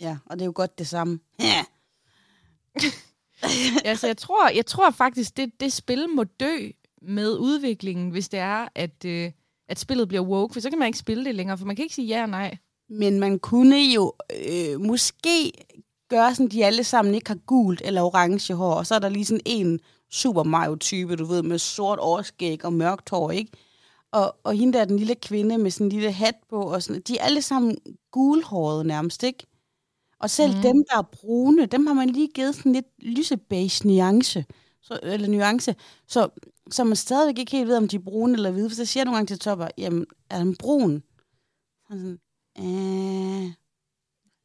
Ja, 0.00 0.16
og 0.26 0.36
det 0.36 0.42
er 0.42 0.46
jo 0.46 0.52
godt 0.54 0.78
det 0.78 0.86
samme. 0.88 1.20
Ja. 1.40 1.64
Ja, 3.84 3.94
så 3.94 4.06
jeg 4.06 4.16
tror, 4.16 4.48
jeg 4.48 4.66
tror 4.66 4.90
faktisk, 4.90 5.36
det, 5.36 5.60
det 5.60 5.72
spil 5.72 6.08
må 6.08 6.24
dø 6.24 6.70
med 7.02 7.38
udviklingen, 7.38 8.10
hvis 8.10 8.28
det 8.28 8.40
er, 8.40 8.68
at, 8.74 9.04
øh, 9.04 9.32
at 9.68 9.78
spillet 9.78 10.08
bliver 10.08 10.22
woke, 10.22 10.52
for 10.52 10.60
så 10.60 10.70
kan 10.70 10.78
man 10.78 10.86
ikke 10.86 10.98
spille 10.98 11.24
det 11.24 11.34
længere, 11.34 11.58
for 11.58 11.66
man 11.66 11.76
kan 11.76 11.82
ikke 11.82 11.94
sige 11.94 12.06
ja 12.06 12.22
og 12.22 12.28
nej. 12.28 12.56
Men 12.88 13.20
man 13.20 13.38
kunne 13.38 13.76
jo 13.76 14.12
øh, 14.48 14.80
måske 14.80 15.52
gøre 16.08 16.34
sådan, 16.34 16.48
de 16.48 16.64
alle 16.64 16.84
sammen 16.84 17.14
ikke 17.14 17.30
har 17.30 17.38
gult 17.46 17.82
eller 17.84 18.02
orange 18.02 18.54
hår, 18.54 18.74
og 18.74 18.86
så 18.86 18.94
er 18.94 18.98
der 18.98 19.08
lige 19.08 19.24
sådan 19.24 19.42
en 19.46 19.80
Super 20.10 20.42
Mario-type, 20.42 21.16
du 21.16 21.24
ved, 21.24 21.42
med 21.42 21.58
sort 21.58 21.98
overskæg 21.98 22.64
og 22.64 22.72
mørkt 22.72 23.10
hår, 23.10 23.30
ikke? 23.30 23.52
Og, 24.12 24.36
og 24.44 24.54
hende 24.54 24.78
der, 24.78 24.84
den 24.84 24.96
lille 24.96 25.14
kvinde 25.14 25.58
med 25.58 25.70
sådan 25.70 25.86
en 25.86 25.92
lille 25.92 26.12
hat 26.12 26.34
på, 26.50 26.62
og 26.62 26.82
sådan, 26.82 27.02
de 27.02 27.18
er 27.18 27.24
alle 27.24 27.42
sammen 27.42 27.76
gulhårede 28.10 28.84
nærmest, 28.84 29.22
ikke? 29.22 29.46
Og 30.18 30.30
selv 30.30 30.56
mm. 30.56 30.62
dem, 30.62 30.84
der 30.90 30.98
er 30.98 31.02
brune, 31.02 31.66
dem 31.66 31.86
har 31.86 31.94
man 31.94 32.10
lige 32.10 32.28
givet 32.28 32.54
sådan 32.54 32.72
lidt 32.72 32.86
lysebeige 32.98 33.88
nuance, 33.88 34.44
så, 34.82 34.98
eller 35.02 35.28
nuance, 35.28 35.74
så, 36.08 36.28
så 36.70 36.84
man 36.84 36.96
stadigvæk 36.96 37.38
ikke 37.38 37.52
helt 37.56 37.68
ved, 37.68 37.76
om 37.76 37.88
de 37.88 37.96
er 37.96 38.00
brune 38.00 38.32
eller 38.34 38.50
hvide, 38.50 38.70
for 38.70 38.76
så 38.76 38.84
siger 38.84 39.00
jeg 39.00 39.04
nogle 39.04 39.16
gange 39.16 39.26
til 39.26 39.38
Topper, 39.38 39.68
jamen, 39.78 40.06
er 40.30 40.38
den 40.38 40.56
brun? 40.56 41.02
Så 41.88 41.88
sådan, 41.88 42.18
øh, 42.58 43.44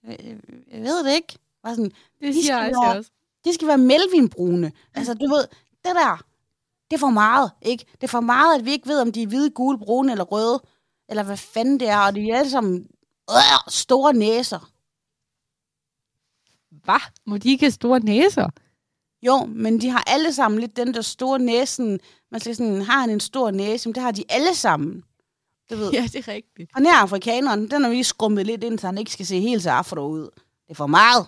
øh, 0.05 0.39
jeg 0.71 0.81
ved 0.81 1.05
det 1.05 1.13
ikke. 1.15 1.37
Bare 1.63 1.75
sådan, 1.75 1.91
Det 2.21 2.27
De 2.27 2.33
siger 2.33 2.43
skal 2.43 2.53
jeg 2.55 2.71
være- 2.83 2.97
også. 2.97 3.11
De 3.45 3.53
skal 3.53 3.67
være 3.67 3.77
Melvin-brune. 3.77 4.71
Altså, 4.93 5.13
du 5.13 5.27
ved, 5.27 5.47
det 5.85 5.95
der, 5.95 6.23
det 6.91 6.97
er 6.97 6.99
for 6.99 7.09
meget, 7.09 7.51
ikke? 7.61 7.85
Det 7.91 8.03
er 8.03 8.07
for 8.07 8.19
meget, 8.19 8.59
at 8.59 8.65
vi 8.65 8.71
ikke 8.71 8.87
ved, 8.87 9.01
om 9.01 9.11
de 9.11 9.23
er 9.23 9.27
hvide, 9.27 9.49
gule, 9.49 9.79
brune 9.79 10.11
eller 10.11 10.23
røde, 10.23 10.61
eller 11.09 11.23
hvad 11.23 11.37
fanden 11.37 11.79
det 11.79 11.89
er, 11.89 11.99
og 11.99 12.15
de 12.15 12.29
er 12.29 12.37
alle 12.37 12.51
sammen 12.51 12.87
øh, 13.29 13.35
store 13.67 14.13
næser. 14.13 14.71
Hvad? 16.83 16.99
Må 17.25 17.37
de 17.37 17.49
ikke 17.49 17.65
have 17.65 17.71
store 17.71 17.99
næser? 17.99 18.49
Jo, 19.21 19.45
men 19.45 19.81
de 19.81 19.89
har 19.89 20.03
alle 20.07 20.33
sammen 20.33 20.59
lidt 20.59 20.77
den 20.77 20.93
der 20.93 21.01
store 21.01 21.39
næsen. 21.39 21.99
Man 22.31 22.41
siger 22.41 22.55
sådan, 22.55 22.81
har 22.81 22.99
han 22.99 23.09
en 23.09 23.19
stor 23.19 23.51
næse? 23.51 23.89
Men 23.89 23.95
det 23.95 24.03
har 24.03 24.11
de 24.11 24.23
alle 24.29 24.55
sammen. 24.55 25.03
Du 25.69 25.75
ved. 25.75 25.91
Ja, 25.93 26.03
det 26.03 26.15
er 26.15 26.27
rigtigt. 26.27 26.71
Og 26.75 26.81
nær 26.81 26.93
afrikaneren, 26.93 27.71
den 27.71 27.85
er 27.85 27.89
vi 27.89 27.95
lige 27.95 28.03
skrummet 28.03 28.45
lidt 28.45 28.63
ind, 28.63 28.79
så 28.79 28.87
han 28.87 28.97
ikke 28.97 29.11
skal 29.11 29.25
se 29.25 29.39
helt 29.39 29.63
så 29.63 29.69
afro 29.71 30.07
ud. 30.07 30.21
Det 30.23 30.69
er 30.69 30.73
for 30.73 30.87
meget. 30.87 31.27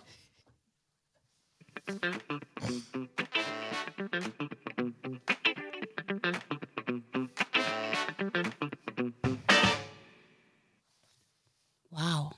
Wow. 12.00 12.32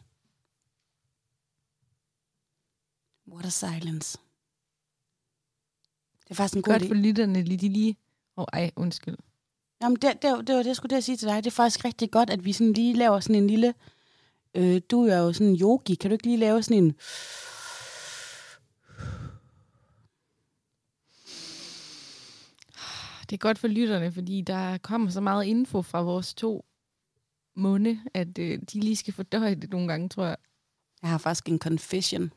What 3.28 3.46
a 3.46 3.50
silence. 3.50 4.18
Det 6.24 6.32
er 6.32 6.36
faktisk 6.36 6.56
en 6.56 6.62
god 6.62 6.74
Godt 6.74 6.84
idé. 6.84 6.88
for 6.88 6.94
lytterne 6.96 7.42
lige, 7.44 7.70
lige... 7.70 7.96
Åh, 8.38 8.42
oh, 8.42 8.46
ej, 8.54 8.72
undskyld. 8.76 9.18
Jamen, 9.82 9.96
det, 9.96 10.22
det, 10.22 10.48
det 10.48 10.56
var 10.56 10.64
det, 10.64 10.68
jeg 10.68 10.76
skulle 10.76 10.90
til 10.90 10.98
at 10.98 11.04
sige 11.04 11.18
til 11.18 11.28
dig. 11.28 11.44
Det 11.44 11.50
er 11.50 11.56
faktisk 11.56 11.86
rigtig 11.86 12.12
godt, 12.12 12.30
at 12.30 12.46
vi 12.46 12.54
sådan 12.54 12.74
lige 12.74 12.94
laver 12.94 13.20
sådan 13.20 13.36
en 13.36 13.48
lille... 13.48 13.74
Øh, 14.56 14.82
du 14.92 15.06
er 15.06 15.18
jo 15.18 15.34
sådan 15.34 15.48
en 15.48 15.62
yogi. 15.62 15.96
Kan 15.96 16.10
du 16.10 16.14
ikke 16.14 16.26
lige 16.26 16.38
lave 16.38 16.64
sådan 16.64 16.84
en... 16.84 16.96
Det 23.30 23.38
er 23.38 23.38
godt 23.38 23.60
for 23.60 23.68
lytterne, 23.68 24.12
fordi 24.12 24.42
der 24.42 24.78
kommer 24.78 25.10
så 25.12 25.22
meget 25.22 25.46
info 25.46 25.82
fra 25.82 26.02
vores 26.02 26.34
to 26.34 26.66
munde, 27.56 28.02
at 28.14 28.38
øh, 28.38 28.60
de 28.74 28.80
lige 28.80 28.96
skal 28.96 29.14
fordøje 29.14 29.56
det 29.56 29.70
nogle 29.70 29.88
gange, 29.88 30.10
tror 30.10 30.26
jeg. 30.26 30.38
Jeg 31.02 31.10
har 31.10 31.18
faktisk 31.18 31.50
en 31.50 31.60
confession. 31.60 32.34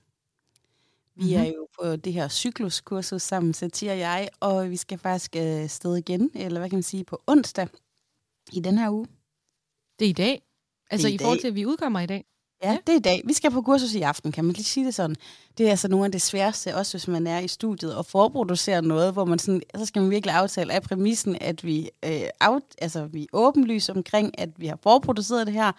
Vi 1.17 1.25
Mhm. 1.25 1.33
er 1.35 1.45
jo 1.45 1.69
på 1.83 1.97
det 1.97 2.13
her 2.13 2.29
cykluskursus 2.29 3.23
sammen, 3.23 3.55
Satir 3.55 3.93
og 3.93 3.99
jeg, 3.99 4.29
og 4.41 4.71
vi 4.71 4.77
skal 4.77 4.99
faktisk 4.99 5.37
øh, 5.37 5.69
sted 5.69 5.97
igen, 5.97 6.31
eller 6.35 6.61
hvad 6.61 6.71
kan 6.71 6.77
man 6.77 6.83
sige, 6.83 7.05
på 7.05 7.23
onsdag 7.27 7.69
i 8.53 8.61
den 8.61 8.79
her 8.79 8.91
uge. 8.91 9.07
Det 9.99 10.05
er 10.05 10.09
i 10.11 10.13
dag. 10.13 10.43
Altså 10.91 11.09
i 11.09 11.15
i 11.15 11.19
forhold 11.19 11.37
dag. 11.39 11.41
til, 11.43 11.49
at 11.49 11.55
vi 11.55 11.67
udkommer 11.67 12.01
i 12.01 12.07
dag. 12.07 12.25
Ja, 12.63 12.79
det 12.87 12.93
er 12.93 12.97
i 12.97 13.03
dag. 13.03 13.23
Vi 13.25 13.33
skal 13.33 13.51
på 13.51 13.63
kursus 13.63 13.95
i 13.95 14.03
aften, 14.03 14.33
kan 14.33 14.45
man 14.45 14.53
lige 14.53 14.65
sige 14.65 14.87
det 14.87 14.95
sådan. 14.95 15.17
Det 15.59 15.67
er 15.67 15.71
altså 15.71 15.89
nogle 15.89 16.05
af 16.05 16.13
det 16.13 16.23
sværeste, 16.23 16.77
også 16.77 16.93
hvis 16.93 17.09
man 17.09 17.27
er 17.27 17.39
i 17.39 17.49
studiet 17.49 17.97
og 17.97 18.07
forproducerer 18.07 18.81
noget, 18.81 19.13
hvor 19.13 19.25
man 19.25 19.39
sådan, 19.39 19.63
så 19.77 19.87
skal 19.87 20.03
man 20.03 20.11
virkelig 20.11 20.35
aftale 20.35 20.73
af 20.73 20.83
præmissen, 20.83 21.37
at 21.41 21.65
vi, 21.65 21.91
øh, 22.05 22.21
out, 22.41 22.63
altså, 22.79 23.07
vi 23.07 23.23
er 23.23 23.27
åbenlyse 23.33 23.93
omkring, 23.93 24.39
at 24.39 24.49
vi 24.57 24.67
har 24.67 24.79
forproduceret 24.83 25.47
det 25.47 25.55
her, 25.55 25.73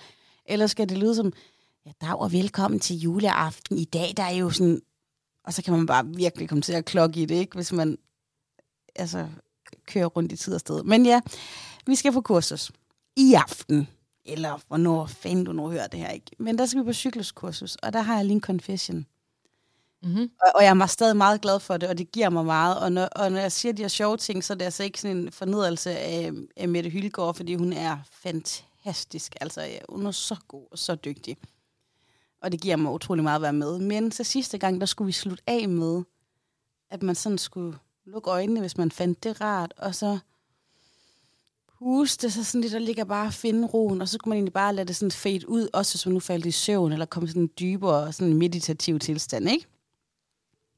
eller 0.45 0.67
skal 0.67 0.89
det 0.89 0.97
lyde 0.97 1.15
som, 1.15 1.33
ja, 1.85 1.91
dag 2.01 2.19
og 2.19 2.31
velkommen 2.31 2.79
til 2.79 2.95
juleaften. 2.99 3.77
I 3.77 3.85
dag, 3.85 4.13
der 4.17 4.23
er 4.23 4.35
jo 4.35 4.49
sådan, 4.49 4.81
og 5.43 5.53
så 5.53 5.61
kan 5.61 5.73
man 5.73 5.85
bare 5.85 6.05
virkelig 6.07 6.49
komme 6.49 6.61
til 6.61 6.73
at 6.73 6.85
klokke 6.85 7.21
i 7.21 7.25
det, 7.25 7.35
ikke? 7.35 7.55
Hvis 7.55 7.71
man 7.71 7.97
altså, 8.95 9.27
kører 9.87 10.05
rundt 10.05 10.31
i 10.31 10.35
tid 10.35 10.53
og 10.53 10.59
sted. 10.59 10.83
Men 10.83 11.05
ja, 11.05 11.21
vi 11.85 11.95
skal 11.95 12.11
på 12.11 12.21
kursus 12.21 12.71
i 13.17 13.33
aften 13.33 13.87
eller 14.25 14.59
hvornår 14.67 15.05
fanden 15.05 15.45
du 15.45 15.51
nu 15.51 15.69
hører 15.69 15.87
det 15.87 15.99
her, 15.99 16.09
ikke? 16.09 16.31
Men 16.37 16.57
der 16.57 16.65
skal 16.65 16.81
vi 16.81 16.85
på 16.85 16.93
cykluskursus, 16.93 17.75
og 17.75 17.93
der 17.93 18.01
har 18.01 18.15
jeg 18.15 18.25
lige 18.25 18.35
en 18.35 18.41
confession. 18.41 19.05
Mm-hmm. 20.03 20.29
Og, 20.41 20.51
og 20.55 20.63
jeg 20.63 20.77
er 20.77 20.85
stadig 20.85 21.17
meget 21.17 21.41
glad 21.41 21.59
for 21.59 21.77
det, 21.77 21.89
og 21.89 21.97
det 21.97 22.11
giver 22.11 22.29
mig 22.29 22.45
meget. 22.45 22.79
Og 22.79 22.91
når, 22.91 23.05
og 23.05 23.31
når 23.31 23.39
jeg 23.39 23.51
siger 23.51 23.73
de 23.73 23.81
her 23.81 23.87
sjove 23.87 24.17
ting, 24.17 24.43
så 24.43 24.53
er 24.53 24.57
det 24.57 24.65
altså 24.65 24.83
ikke 24.83 25.01
sådan 25.01 25.17
en 25.17 25.31
fornedrelse 25.31 25.97
af, 25.97 26.31
af 26.57 26.67
Mette 26.67 26.89
Hylgaard, 26.89 27.35
fordi 27.35 27.55
hun 27.55 27.73
er 27.73 27.97
fantastisk. 28.11 29.35
Altså, 29.41 29.61
ja, 29.61 29.77
hun 29.89 30.05
er 30.05 30.11
så 30.11 30.35
god 30.47 30.65
og 30.71 30.77
så 30.77 30.95
dygtig. 30.95 31.37
Og 32.41 32.51
det 32.51 32.61
giver 32.61 32.75
mig 32.75 32.91
utrolig 32.91 33.23
meget 33.23 33.35
at 33.35 33.41
være 33.41 33.53
med. 33.53 33.79
Men 33.79 34.11
så 34.11 34.23
sidste 34.23 34.57
gang, 34.57 34.79
der 34.81 34.85
skulle 34.85 35.05
vi 35.05 35.11
slutte 35.11 35.43
af 35.47 35.69
med, 35.69 36.03
at 36.89 37.03
man 37.03 37.15
sådan 37.15 37.37
skulle 37.37 37.77
lukke 38.05 38.29
øjnene, 38.29 38.59
hvis 38.59 38.77
man 38.77 38.91
fandt 38.91 39.23
det 39.23 39.41
rart, 39.41 39.73
og 39.77 39.95
så 39.95 40.19
puste 41.85 42.31
sig 42.31 42.45
sådan 42.45 42.61
lidt, 42.61 42.73
og 42.73 42.81
ligger 42.81 43.03
bare 43.03 43.27
og 43.27 43.33
finde 43.33 43.67
roen, 43.67 44.01
og 44.01 44.07
så 44.07 44.17
kunne 44.19 44.29
man 44.29 44.37
egentlig 44.37 44.53
bare 44.53 44.75
lade 44.75 44.87
det 44.87 44.95
sådan 44.95 45.11
fade 45.11 45.49
ud, 45.49 45.69
også 45.73 45.93
hvis 45.93 46.05
man 46.05 46.13
nu 46.13 46.19
faldt 46.19 46.45
i 46.45 46.51
søvn, 46.51 46.91
eller 46.91 47.05
kom 47.05 47.23
i 47.23 47.27
sådan 47.27 47.41
en 47.41 47.51
dybere, 47.59 48.13
sådan 48.13 48.33
meditativ 48.33 48.99
tilstand, 48.99 49.49
ikke? 49.49 49.67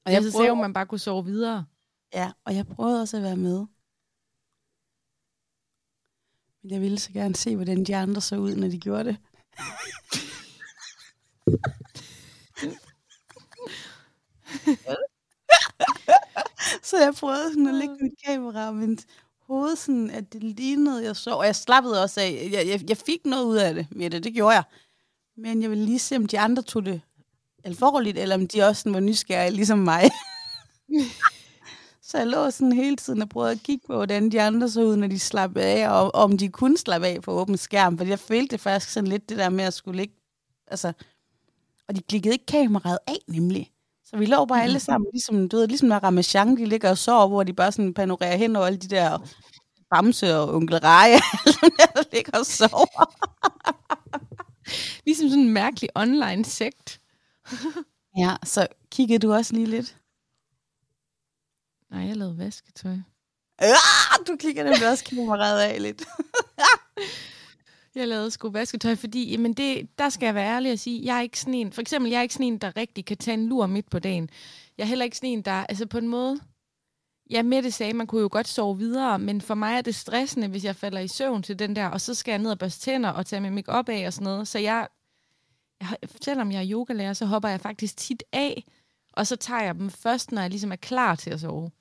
Og 0.05 0.11
jeg 0.11 0.23
så 0.23 0.31
sagde 0.31 0.47
jo, 0.47 0.51
at 0.51 0.57
man 0.57 0.73
bare 0.73 0.85
kunne 0.85 0.99
sove 0.99 1.25
videre. 1.25 1.65
Ja, 2.13 2.31
og 2.45 2.55
jeg 2.55 2.67
prøvede 2.67 3.01
også 3.01 3.17
at 3.17 3.23
være 3.23 3.35
med. 3.35 3.65
Men 6.63 6.71
jeg 6.71 6.81
ville 6.81 6.99
så 6.99 7.11
gerne 7.11 7.35
se, 7.35 7.55
hvordan 7.55 7.83
de 7.83 7.95
andre 7.95 8.21
så 8.21 8.35
ud, 8.35 8.55
når 8.55 8.67
de 8.67 8.79
gjorde 8.79 9.03
det. 9.03 9.17
så 16.89 16.97
jeg 16.97 17.13
prøvede 17.19 17.49
sådan 17.49 17.67
at 17.67 17.73
lægge 17.73 17.97
mit 18.01 18.13
kamera 18.25 18.67
og 18.67 18.75
mit 18.75 19.07
hoved 19.47 19.75
sådan, 19.75 20.09
at 20.09 20.33
det 20.33 20.43
lignede, 20.43 21.03
jeg 21.03 21.15
så. 21.15 21.31
Og 21.31 21.45
jeg 21.45 21.55
slappede 21.55 22.03
også 22.03 22.21
af. 22.21 22.49
Jeg, 22.51 22.67
jeg, 22.67 22.89
jeg 22.89 22.97
fik 22.97 23.25
noget 23.25 23.45
ud 23.45 23.55
af 23.55 23.73
det 23.73 23.87
med 23.91 24.09
det, 24.09 24.23
det 24.23 24.33
gjorde 24.33 24.55
jeg. 24.55 24.63
Men 25.37 25.61
jeg 25.61 25.69
ville 25.69 25.85
lige 25.85 25.99
se, 25.99 26.15
om 26.15 26.25
de 26.25 26.39
andre 26.39 26.63
tog 26.63 26.85
det 26.85 27.01
alvorligt, 27.63 28.17
eller 28.17 28.35
om 28.35 28.47
de 28.47 28.63
også 28.63 28.79
sådan 28.79 28.93
var 28.93 28.99
nysgerrige, 28.99 29.51
ligesom 29.51 29.79
mig. 29.79 30.09
Så 32.07 32.17
jeg 32.17 32.27
lå 32.27 32.51
sådan 32.51 32.71
hele 32.71 32.95
tiden 32.95 33.21
og 33.21 33.29
prøvede 33.29 33.51
at 33.51 33.63
kigge 33.63 33.87
på, 33.87 33.93
hvordan 33.93 34.31
de 34.31 34.41
andre 34.41 34.69
så 34.69 34.81
ud, 34.81 34.95
når 34.95 35.07
de 35.07 35.19
slappede 35.19 35.65
af, 35.65 35.89
og 35.89 36.15
om 36.15 36.37
de 36.37 36.49
kunne 36.49 36.77
slappe 36.77 37.07
af 37.07 37.21
på 37.21 37.31
åben 37.31 37.57
skærm. 37.57 37.97
For 37.97 38.05
jeg 38.05 38.19
følte 38.19 38.51
det 38.51 38.59
faktisk 38.59 38.93
sådan 38.93 39.07
lidt 39.07 39.29
det 39.29 39.37
der 39.37 39.49
med 39.49 39.63
at 39.63 39.73
skulle 39.73 39.97
ligge... 39.97 40.15
Altså, 40.67 40.93
og 41.87 41.95
de 41.95 42.01
klikkede 42.01 42.33
ikke 42.33 42.45
kameraet 42.45 42.99
af, 43.07 43.17
nemlig. 43.27 43.71
Så 44.09 44.17
vi 44.17 44.25
lå 44.25 44.45
bare 44.45 44.63
alle 44.63 44.79
sammen, 44.79 45.09
ligesom, 45.13 45.49
du 45.49 45.57
ved, 45.57 45.67
ligesom 45.67 45.87
når 45.87 45.99
Ramachan, 45.99 46.57
de 46.57 46.65
ligger 46.65 46.89
og 46.89 46.97
sover, 46.97 47.27
hvor 47.27 47.43
de 47.43 47.53
bare 47.53 47.71
sådan 47.71 47.93
panorerer 47.93 48.37
hen 48.37 48.55
over 48.55 48.65
alle 48.65 48.79
de 48.79 48.87
der 48.87 49.19
Bamse 49.89 50.35
og 50.35 50.53
onkel 50.55 50.77
Reje, 50.77 51.17
der 51.95 52.03
ligger 52.13 52.39
og 52.39 52.45
sover. 52.45 53.13
Ligesom 55.05 55.29
sådan 55.29 55.43
en 55.43 55.53
mærkelig 55.53 55.89
online 55.95 56.45
sekt. 56.45 56.99
Ja, 58.17 58.35
så 58.43 58.67
kiggede 58.91 59.19
du 59.19 59.33
også 59.33 59.53
lige 59.53 59.65
lidt. 59.65 59.97
Nej, 61.91 62.07
jeg 62.07 62.15
lavede 62.17 62.37
vasketøj. 62.37 62.97
Ah, 63.59 64.25
du 64.27 64.35
kigger 64.39 64.63
nemlig 64.63 64.89
også 64.89 65.03
kameraet 65.03 65.59
af 65.59 65.81
lidt. 65.81 66.03
Jeg 67.97 68.07
lavede 68.07 68.31
sgu 68.31 68.49
vasketøj, 68.49 68.95
fordi 68.95 69.31
jamen 69.31 69.53
det, 69.53 69.89
der 69.97 70.09
skal 70.09 70.25
jeg 70.25 70.35
være 70.35 70.55
ærlig 70.55 70.71
og 70.71 70.79
sige, 70.79 71.05
jeg 71.05 71.17
er 71.17 71.21
ikke 71.21 71.39
sådan 71.39 71.53
en, 71.53 71.71
for 71.71 71.81
eksempel, 71.81 72.11
jeg 72.11 72.17
er 72.17 72.21
ikke 72.21 72.33
sådan 72.33 72.47
en, 72.47 72.57
der 72.57 72.77
rigtig 72.77 73.05
kan 73.05 73.17
tage 73.17 73.33
en 73.33 73.49
lur 73.49 73.65
midt 73.65 73.89
på 73.89 73.99
dagen. 73.99 74.29
Jeg 74.77 74.83
er 74.83 74.87
heller 74.87 75.05
ikke 75.05 75.17
sådan 75.17 75.29
en, 75.29 75.41
der, 75.41 75.51
altså 75.51 75.85
på 75.85 75.97
en 75.97 76.07
måde, 76.07 76.39
ja, 77.29 77.43
Mette 77.43 77.71
sagde, 77.71 77.93
man 77.93 78.07
kunne 78.07 78.21
jo 78.21 78.29
godt 78.31 78.47
sove 78.47 78.77
videre, 78.77 79.19
men 79.19 79.41
for 79.41 79.55
mig 79.55 79.77
er 79.77 79.81
det 79.81 79.95
stressende, 79.95 80.47
hvis 80.47 80.65
jeg 80.65 80.75
falder 80.75 80.99
i 80.99 81.07
søvn 81.07 81.43
til 81.43 81.59
den 81.59 81.75
der, 81.75 81.87
og 81.87 82.01
så 82.01 82.13
skal 82.13 82.31
jeg 82.31 82.39
ned 82.39 82.51
og 82.51 82.59
børste 82.59 82.81
tænder 82.81 83.09
og 83.09 83.25
tage 83.25 83.41
min 83.41 83.55
make 83.55 83.71
op 83.71 83.89
af 83.89 84.07
og 84.07 84.13
sådan 84.13 84.23
noget. 84.23 84.47
Så 84.47 84.59
jeg, 84.59 84.87
jeg, 85.81 85.97
selvom 86.21 86.51
jeg 86.51 86.59
er 86.61 86.71
yogalærer, 86.71 87.13
så 87.13 87.25
hopper 87.25 87.49
jeg 87.49 87.61
faktisk 87.61 87.97
tit 87.97 88.23
af, 88.33 88.63
og 89.13 89.27
så 89.27 89.35
tager 89.35 89.63
jeg 89.63 89.75
dem 89.75 89.89
først, 89.89 90.31
når 90.31 90.41
jeg 90.41 90.49
ligesom 90.49 90.71
er 90.71 90.75
klar 90.75 91.15
til 91.15 91.29
at 91.29 91.39
sove. 91.39 91.71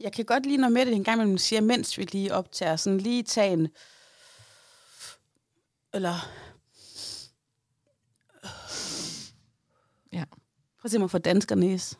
Jeg 0.00 0.12
kan 0.12 0.24
godt 0.24 0.46
lide, 0.46 0.56
når 0.56 0.68
Mette 0.68 0.92
en 0.92 1.04
gang 1.04 1.20
imellem 1.20 1.38
siger, 1.38 1.60
mens 1.60 1.98
vi 1.98 2.02
lige 2.02 2.34
optager, 2.34 2.76
sådan 2.76 2.98
lige 2.98 3.22
tage 3.22 3.52
en... 3.52 3.68
Eller... 5.94 6.14
Ja. 10.12 10.24
Prøv 10.78 10.84
at 10.84 10.90
se 10.90 10.98
mig 10.98 11.10
for 11.10 11.18
danskernæs. 11.18 11.98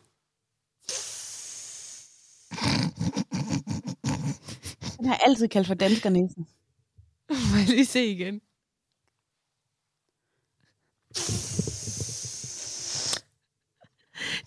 Den 4.97 5.05
har 5.05 5.13
jeg 5.13 5.21
altid 5.25 5.47
kaldt 5.47 5.67
for 5.67 5.73
danskernæsen. 5.73 6.47
Må 7.51 7.57
jeg 7.57 7.67
lige 7.67 7.85
se 7.85 8.05
igen? 8.05 8.41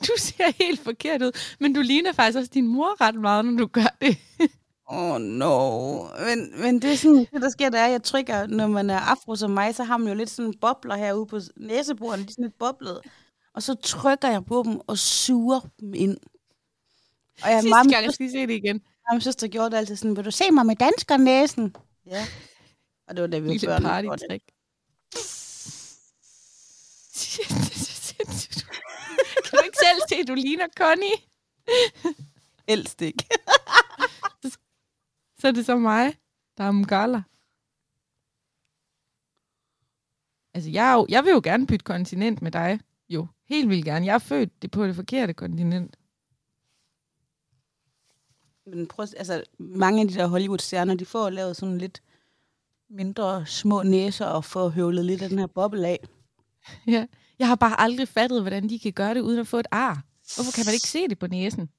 Du 0.06 0.12
ser 0.18 0.64
helt 0.64 0.80
forkert 0.80 1.22
ud, 1.22 1.32
men 1.60 1.72
du 1.72 1.80
ligner 1.80 2.12
faktisk 2.12 2.38
også 2.38 2.50
din 2.54 2.66
mor 2.66 3.00
ret 3.00 3.14
meget, 3.14 3.44
når 3.44 3.58
du 3.58 3.66
gør 3.66 3.96
det. 4.00 4.18
Oh 4.90 5.20
no. 5.20 6.02
Men, 6.24 6.60
men 6.60 6.82
det 6.82 6.92
er 6.92 6.96
sådan, 6.96 7.26
det 7.32 7.42
der 7.42 7.50
sker, 7.50 7.68
der 7.70 7.78
er, 7.78 7.88
jeg 7.88 8.02
trykker, 8.02 8.46
når 8.46 8.66
man 8.66 8.90
er 8.90 8.98
afro 8.98 9.36
som 9.36 9.50
mig, 9.50 9.74
så 9.74 9.84
har 9.84 9.96
man 9.96 10.08
jo 10.08 10.14
lidt 10.14 10.30
sådan 10.30 10.54
bobler 10.60 10.96
herude 10.96 11.26
på 11.26 11.40
næseborene, 11.56 12.22
de 12.22 12.28
er 12.28 12.30
sådan 12.32 12.44
lidt 12.44 12.58
boblet. 12.58 13.00
Og 13.54 13.62
så 13.62 13.74
trykker 13.74 14.28
jeg 14.28 14.44
på 14.44 14.62
dem 14.66 14.80
og 14.86 14.98
suger 14.98 15.60
dem 15.80 15.94
ind. 15.94 16.16
Og 17.42 17.50
jeg, 17.50 17.60
Sidste 17.62 17.68
meget, 17.70 17.90
gang, 17.92 18.04
jeg 18.04 18.12
skal 18.14 18.30
se 18.30 18.46
det 18.46 18.50
igen. 18.50 18.80
min 19.12 19.20
søster 19.20 19.48
gjorde 19.48 19.70
det 19.70 19.76
altid 19.76 19.96
sådan, 19.96 20.16
vil 20.16 20.24
du 20.24 20.30
se 20.30 20.50
mig 20.50 20.66
med 20.66 20.76
danskernæsen? 20.76 21.76
Ja. 22.06 22.26
Og 23.08 23.16
det 23.16 23.22
var 23.22 23.28
da 23.28 23.38
vi 23.38 23.46
var 23.46 23.52
Lille 23.52 23.66
børn. 23.66 23.82
der 23.84 24.02
gjorde 24.02 24.18
det. 24.18 24.28
party-trick. 24.30 24.44
Det. 27.14 28.28
Kan 29.44 29.58
du 29.58 29.64
ikke 29.64 29.78
selv 29.78 30.00
se, 30.08 30.14
at 30.16 30.28
du 30.28 30.34
ligner 30.34 30.66
Connie? 30.76 31.16
Helst 32.68 33.02
ikke. 33.02 33.24
Så 35.40 35.48
er 35.48 35.52
det 35.52 35.66
så 35.66 35.76
mig, 35.76 36.14
der 36.58 36.64
er 36.64 36.72
mgala. 36.72 37.22
Altså, 40.54 40.70
jeg, 40.70 40.90
er 40.90 40.94
jo, 40.94 41.06
jeg 41.08 41.24
vil 41.24 41.30
jo 41.30 41.40
gerne 41.44 41.66
bytte 41.66 41.84
kontinent 41.84 42.42
med 42.42 42.50
dig. 42.50 42.80
Jo, 43.08 43.26
helt 43.48 43.68
vildt 43.68 43.84
gerne. 43.84 44.06
Jeg 44.06 44.14
er 44.14 44.18
født 44.18 44.62
det 44.62 44.70
på 44.70 44.86
det 44.86 44.94
forkerte 44.94 45.34
kontinent. 45.34 45.96
Men 48.66 48.86
prøv, 48.86 49.06
altså, 49.16 49.44
mange 49.58 50.00
af 50.02 50.08
de 50.08 50.14
der 50.14 50.26
Hollywood-stjerner, 50.26 50.94
de 50.94 51.04
får 51.04 51.30
lavet 51.30 51.56
sådan 51.56 51.78
lidt 51.78 52.02
mindre 52.90 53.46
små 53.46 53.82
næser 53.82 54.26
og 54.26 54.44
får 54.44 54.68
høvlet 54.68 55.04
lidt 55.04 55.22
af 55.22 55.28
den 55.28 55.38
her 55.38 55.46
boble 55.46 55.86
af. 55.86 55.98
Ja. 56.86 57.06
Jeg 57.38 57.48
har 57.48 57.54
bare 57.54 57.80
aldrig 57.80 58.08
fattet, 58.08 58.42
hvordan 58.42 58.68
de 58.68 58.78
kan 58.78 58.92
gøre 58.92 59.14
det 59.14 59.20
uden 59.20 59.38
at 59.38 59.46
få 59.46 59.58
et 59.58 59.66
ar. 59.70 60.04
Hvorfor 60.34 60.52
kan 60.52 60.64
man 60.66 60.74
ikke 60.74 60.88
se 60.88 61.08
det 61.08 61.18
på 61.18 61.26
næsen? 61.26 61.70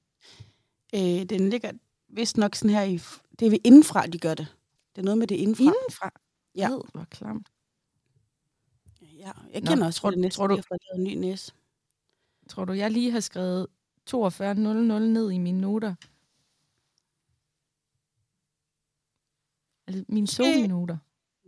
Øh, 0.94 1.22
den 1.24 1.50
ligger 1.50 1.72
vist 2.10 2.36
nok 2.36 2.54
sådan 2.54 2.70
her 2.70 2.82
i... 2.82 3.00
Det 3.38 3.46
er 3.46 3.50
ved 3.50 3.58
indenfra, 3.64 4.06
de 4.06 4.18
gør 4.18 4.34
det. 4.34 4.56
Det 4.94 5.00
er 5.00 5.04
noget 5.04 5.18
med 5.18 5.26
det 5.26 5.34
indenfra. 5.34 5.62
Indenfra? 5.64 6.10
Ja. 6.54 6.70
Ved, 6.70 6.80
hvor 6.92 7.04
klamt. 7.10 7.48
Ja, 9.02 9.32
jeg 9.52 9.60
Nå, 9.60 9.66
kender 9.70 9.86
også 9.86 10.00
tror- 10.00 10.10
det 10.10 10.18
næste, 10.18 10.36
tror 10.36 10.46
du- 10.46 10.56
du... 10.56 10.62
har 10.70 10.78
lavet 10.94 11.08
en 11.08 11.14
ny 11.14 11.20
næse. 11.26 11.52
Tror 12.48 12.64
du, 12.64 12.72
jeg 12.72 12.90
lige 12.90 13.10
har 13.10 13.20
skrevet 13.20 13.66
4200 14.08 15.12
ned 15.12 15.30
i 15.30 15.38
mine 15.38 15.60
noter? 15.60 15.94
Altså 19.86 20.04
mine 20.08 20.26
somi-noter. 20.26 20.96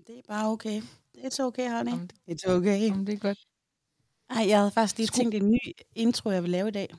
Det 0.07 0.19
er 0.19 0.23
bare 0.29 0.49
okay. 0.51 0.83
It's 1.19 1.41
okay, 1.41 1.71
honey. 1.71 1.93
Om 1.93 2.09
det, 2.09 2.19
It's 2.31 2.51
okay. 2.51 2.91
om 2.91 3.07
det 3.07 3.13
er 3.15 3.19
godt. 3.19 3.39
Ej, 4.31 4.49
jeg 4.49 4.59
havde 4.59 4.71
faktisk 4.71 4.99
lige 4.99 5.09
Sku- 5.13 5.17
tænkt 5.17 5.35
en 5.35 5.51
ny 5.51 5.59
intro, 5.95 6.31
jeg 6.31 6.43
vil 6.43 6.51
lave 6.51 6.69
i 6.69 6.71
dag. 6.71 6.95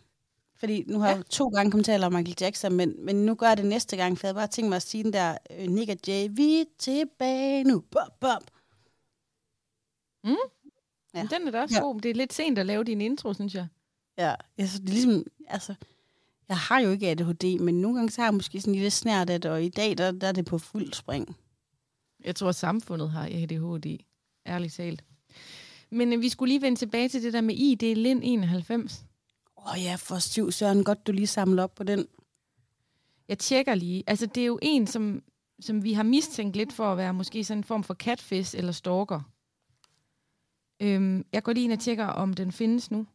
Fordi 0.64 0.84
nu 0.88 1.00
har 1.00 1.08
jeg 1.10 1.26
to 1.26 1.48
gange 1.48 1.72
kommet 1.72 1.86
til 1.86 1.92
at 1.92 2.12
Michael 2.14 2.38
Jackson, 2.42 2.74
men, 2.74 3.06
men 3.06 3.16
nu 3.26 3.36
gør 3.36 3.48
jeg 3.48 3.58
det 3.58 3.66
næste 3.66 3.98
gang, 3.98 4.18
for 4.18 4.28
jeg 4.28 4.30
havde 4.30 4.40
bare 4.40 4.48
tænkt 4.48 4.70
mig 4.70 4.76
at 4.76 4.82
sige 4.82 5.04
den 5.04 5.14
der 5.14 5.38
øh, 5.52 5.68
Nick 5.68 5.90
og 5.90 5.98
Jay, 6.08 6.28
vi 6.32 6.60
er 6.60 6.64
tilbage 6.78 7.64
nu. 7.64 7.80
Bop, 7.92 8.20
bop. 8.20 8.44
Ja. 10.26 10.36
Men 11.14 11.28
den 11.28 11.48
er 11.48 11.52
da 11.52 11.62
også 11.62 11.76
Ja. 11.76 11.82
god. 11.82 12.02
Det 12.02 12.12
er 12.12 12.16
lidt 12.16 12.34
sent 12.34 12.60
at 12.60 12.66
lave 12.66 12.84
din 12.84 13.02
intro, 13.02 13.34
synes 13.34 13.56
jeg. 13.56 13.68
Ja, 14.18 14.36
jeg, 14.58 14.70
synes, 14.70 14.80
det 14.80 14.90
er 14.90 14.94
ligesom, 14.94 15.24
altså, 15.48 15.76
jeg 16.50 16.58
har 16.58 16.80
jo 16.80 16.92
ikke 16.92 17.10
ADHD, 17.10 17.60
men 17.60 17.82
nogle 17.82 17.98
gange 17.98 18.12
så 18.12 18.22
har 18.22 18.28
jeg 18.28 18.34
måske 18.34 18.62
sådan 18.62 18.74
lille 18.74 18.92
snært 18.92 19.30
af 19.30 19.42
det, 19.42 19.52
og 19.52 19.64
i 19.64 19.70
dag, 19.70 19.98
der, 19.98 20.12
der 20.12 20.28
er 20.28 20.32
det 20.32 20.46
på 20.46 20.58
fuld 20.58 20.94
spring. 20.94 21.38
Jeg 22.24 22.36
tror, 22.36 22.52
samfundet 22.52 23.12
har 23.12 23.26
ADHD. 23.26 23.98
Ærligt 24.48 24.74
talt. 24.74 25.04
Men 25.90 26.14
øh, 26.14 26.22
vi 26.22 26.30
skulle 26.30 26.50
lige 26.54 26.62
vende 26.62 26.80
tilbage 26.80 27.10
til 27.10 27.24
det 27.24 27.34
der 27.34 27.42
med 27.42 27.56
ID 27.56 27.96
Lind 27.96 28.22
91. 28.24 29.06
Åh 29.66 29.72
oh, 29.74 29.84
ja, 29.84 29.96
for 29.96 30.20
syv 30.20 30.52
Søren, 30.52 30.84
godt 30.84 31.08
du 31.08 31.12
lige 31.12 31.28
samler 31.28 31.64
op 31.64 31.76
på 31.76 31.84
den. 31.84 32.08
Jeg 33.28 33.40
tjekker 33.40 33.76
lige. 33.76 34.04
Altså, 34.08 34.26
det 34.26 34.42
er 34.42 34.48
jo 34.48 34.60
en, 34.62 34.88
som, 34.88 35.22
som 35.60 35.84
vi 35.84 35.94
har 35.94 36.04
mistænkt 36.04 36.56
lidt 36.56 36.74
for 36.74 36.92
at 36.92 36.98
være 36.98 37.14
måske 37.14 37.44
sådan 37.44 37.60
en 37.60 37.64
form 37.64 37.84
for 37.84 37.94
catfish 37.94 38.58
eller 38.58 38.72
stalker. 38.72 39.22
Øhm, 40.82 41.26
jeg 41.34 41.44
går 41.44 41.54
lige 41.54 41.64
ind 41.64 41.74
og 41.74 41.80
tjekker, 41.80 42.06
om 42.06 42.34
den 42.34 42.52
findes 42.52 42.92
nu. 42.92 43.06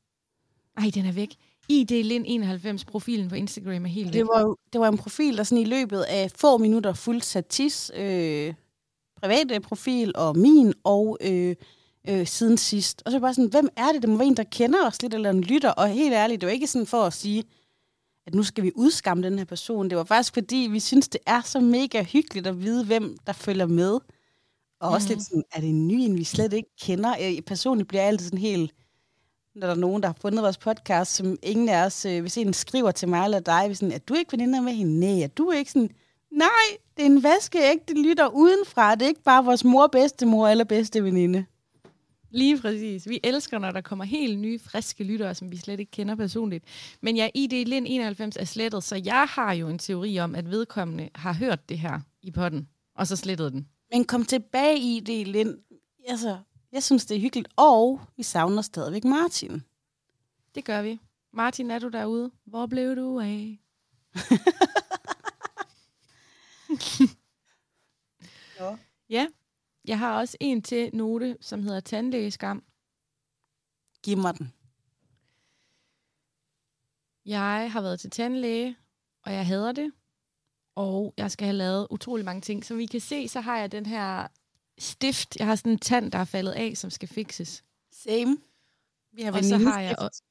Ej, 0.76 0.90
den 0.94 1.06
er 1.06 1.12
væk. 1.12 1.34
ID 1.68 1.90
Lind 2.02 2.24
91 2.28 2.84
profilen 2.84 3.28
på 3.28 3.34
Instagram 3.34 3.84
er 3.84 3.88
helt 3.88 4.06
væk. 4.06 4.12
Det 4.14 4.26
var, 4.26 4.40
jo- 4.40 4.56
det 4.72 4.80
var 4.80 4.88
en 4.88 4.98
profil, 4.98 5.36
der 5.36 5.42
sådan 5.42 5.62
i 5.62 5.68
løbet 5.68 6.00
af 6.02 6.30
få 6.30 6.58
minutter 6.58 6.92
fuldt 6.92 7.24
Satis 7.24 7.90
øh, 7.94 8.54
private 9.22 9.60
profil, 9.60 10.12
og 10.16 10.38
min, 10.38 10.74
og 10.84 11.18
øh, 11.20 11.56
øh, 12.08 12.26
siden 12.26 12.58
sidst. 12.58 13.02
Og 13.06 13.12
så 13.12 13.20
bare 13.20 13.34
sådan, 13.34 13.50
hvem 13.50 13.68
er 13.76 13.92
det? 13.92 14.02
Det 14.02 14.10
må 14.10 14.16
være 14.16 14.26
en, 14.26 14.36
der 14.36 14.44
kender 14.44 14.86
os 14.86 15.02
lidt, 15.02 15.14
eller 15.14 15.30
en 15.30 15.40
lytter. 15.40 15.70
Og 15.70 15.88
helt 15.88 16.14
ærligt, 16.14 16.40
det 16.40 16.46
var 16.46 16.52
ikke 16.52 16.66
sådan 16.66 16.86
for 16.86 17.02
at 17.02 17.12
sige, 17.12 17.44
at 18.26 18.34
nu 18.34 18.42
skal 18.42 18.64
vi 18.64 18.72
udskamme 18.74 19.22
den 19.22 19.38
her 19.38 19.44
person. 19.44 19.90
Det 19.90 19.98
var 19.98 20.04
faktisk 20.04 20.34
fordi, 20.34 20.68
vi 20.70 20.80
synes, 20.80 21.08
det 21.08 21.20
er 21.26 21.42
så 21.42 21.60
mega 21.60 22.02
hyggeligt 22.02 22.46
at 22.46 22.62
vide, 22.62 22.84
hvem 22.84 23.16
der 23.26 23.32
følger 23.32 23.66
med. 23.66 23.98
Og 24.80 24.90
også 24.90 25.08
Mhm. 25.08 25.14
lidt 25.16 25.26
sådan, 25.26 25.44
er 25.52 25.60
det 25.60 25.68
en 25.68 25.88
ny, 25.88 25.94
en 25.94 26.18
vi 26.18 26.24
slet 26.24 26.52
ikke 26.52 26.68
kender? 26.80 27.16
Jeg, 27.16 27.38
personligt 27.46 27.88
bliver 27.88 28.02
jeg 28.02 28.08
altid 28.08 28.26
sådan 28.26 28.38
helt 28.38 28.72
når 29.54 29.66
der 29.66 29.74
er 29.74 29.78
nogen, 29.78 30.02
der 30.02 30.08
har 30.08 30.16
fundet 30.20 30.42
vores 30.42 30.58
podcast, 30.58 31.14
som 31.14 31.36
ingen 31.42 31.68
af 31.68 31.84
os, 31.86 32.04
øh, 32.04 32.20
hvis 32.20 32.38
en 32.38 32.52
skriver 32.52 32.90
til 32.90 33.08
mig 33.08 33.24
eller 33.24 33.40
dig, 33.40 33.62
hvis 33.66 33.78
sådan, 33.78 33.92
er 33.92 33.98
du 33.98 34.14
ikke 34.14 34.32
veninder 34.32 34.60
med 34.60 34.72
hende? 34.72 35.00
Nej, 35.00 35.20
er 35.22 35.26
du 35.28 35.50
ikke 35.50 35.70
sådan, 35.72 35.90
nej, 36.32 36.48
det 36.96 37.02
er 37.02 37.06
en 37.06 37.22
vaskeægte 37.22 37.94
lytter 38.02 38.28
udenfra. 38.28 38.94
Det 38.94 39.02
er 39.02 39.08
ikke 39.08 39.22
bare 39.22 39.44
vores 39.44 39.64
mor, 39.64 39.86
bedstemor 39.86 40.48
eller 40.48 40.64
bedste 40.64 41.04
veninde. 41.04 41.44
Lige 42.30 42.60
præcis. 42.60 43.08
Vi 43.08 43.20
elsker, 43.24 43.58
når 43.58 43.70
der 43.70 43.80
kommer 43.80 44.04
helt 44.04 44.38
nye, 44.38 44.58
friske 44.58 45.04
lyttere, 45.04 45.34
som 45.34 45.50
vi 45.52 45.56
slet 45.56 45.80
ikke 45.80 45.90
kender 45.92 46.14
personligt. 46.14 46.64
Men 47.00 47.16
ja, 47.16 47.28
ID 47.34 47.64
Lind 47.66 47.86
91 47.88 48.36
er 48.36 48.44
slettet, 48.44 48.84
så 48.84 48.96
jeg 49.04 49.26
har 49.30 49.52
jo 49.52 49.68
en 49.68 49.78
teori 49.78 50.18
om, 50.18 50.34
at 50.34 50.50
vedkommende 50.50 51.08
har 51.14 51.32
hørt 51.32 51.68
det 51.68 51.78
her 51.78 52.00
i 52.22 52.30
potten, 52.30 52.68
og 52.94 53.06
så 53.06 53.16
slettede 53.16 53.50
den. 53.50 53.68
Men 53.92 54.04
kom 54.04 54.24
tilbage 54.24 54.78
i 54.78 55.00
det, 55.00 55.28
Lind. 55.28 55.58
Altså, 56.08 56.38
jeg 56.72 56.82
synes, 56.82 57.06
det 57.06 57.16
er 57.16 57.20
hyggeligt, 57.20 57.48
og 57.56 58.00
vi 58.16 58.22
savner 58.22 58.62
stadigvæk 58.62 59.04
Martin. 59.04 59.62
Det 60.54 60.64
gør 60.64 60.82
vi. 60.82 61.00
Martin, 61.32 61.70
er 61.70 61.78
du 61.78 61.88
derude? 61.88 62.30
Hvor 62.44 62.66
blev 62.66 62.96
du 62.96 63.20
af? 63.20 63.58
Ja. 68.60 68.76
Ja, 69.10 69.26
jeg 69.88 69.98
har 69.98 70.18
også 70.18 70.36
en 70.40 70.62
til 70.62 70.90
note, 70.92 71.36
som 71.40 71.62
hedder 71.62 71.80
tandlægeskam. 71.80 72.62
Giv 74.02 74.18
mig 74.18 74.38
den. 74.38 74.52
Jeg 77.26 77.72
har 77.72 77.80
været 77.80 78.00
til 78.00 78.10
tandlæge, 78.10 78.76
og 79.22 79.32
jeg 79.32 79.46
hader 79.46 79.72
det. 79.72 79.92
Og 80.74 81.14
jeg 81.16 81.30
skal 81.30 81.44
have 81.44 81.56
lavet 81.56 81.86
utrolig 81.90 82.24
mange 82.24 82.40
ting. 82.40 82.64
Som 82.64 82.78
vi 82.78 82.86
kan 82.86 83.00
se, 83.00 83.28
så 83.28 83.40
har 83.40 83.58
jeg 83.58 83.72
den 83.72 83.86
her 83.86 84.28
stift. 84.78 85.36
Jeg 85.36 85.46
har 85.46 85.56
sådan 85.56 85.72
en 85.72 85.78
tand, 85.78 86.12
der 86.12 86.18
er 86.18 86.24
faldet 86.24 86.52
af, 86.52 86.76
som 86.76 86.90
skal 86.90 87.08
fikses. 87.08 87.64
Same. 87.92 88.38
Vi 89.12 89.22
har 89.22 89.32
Og 89.32 89.44
så 89.44 89.58
har 89.58 89.80
jeg 89.80 89.98
også... 89.98 90.22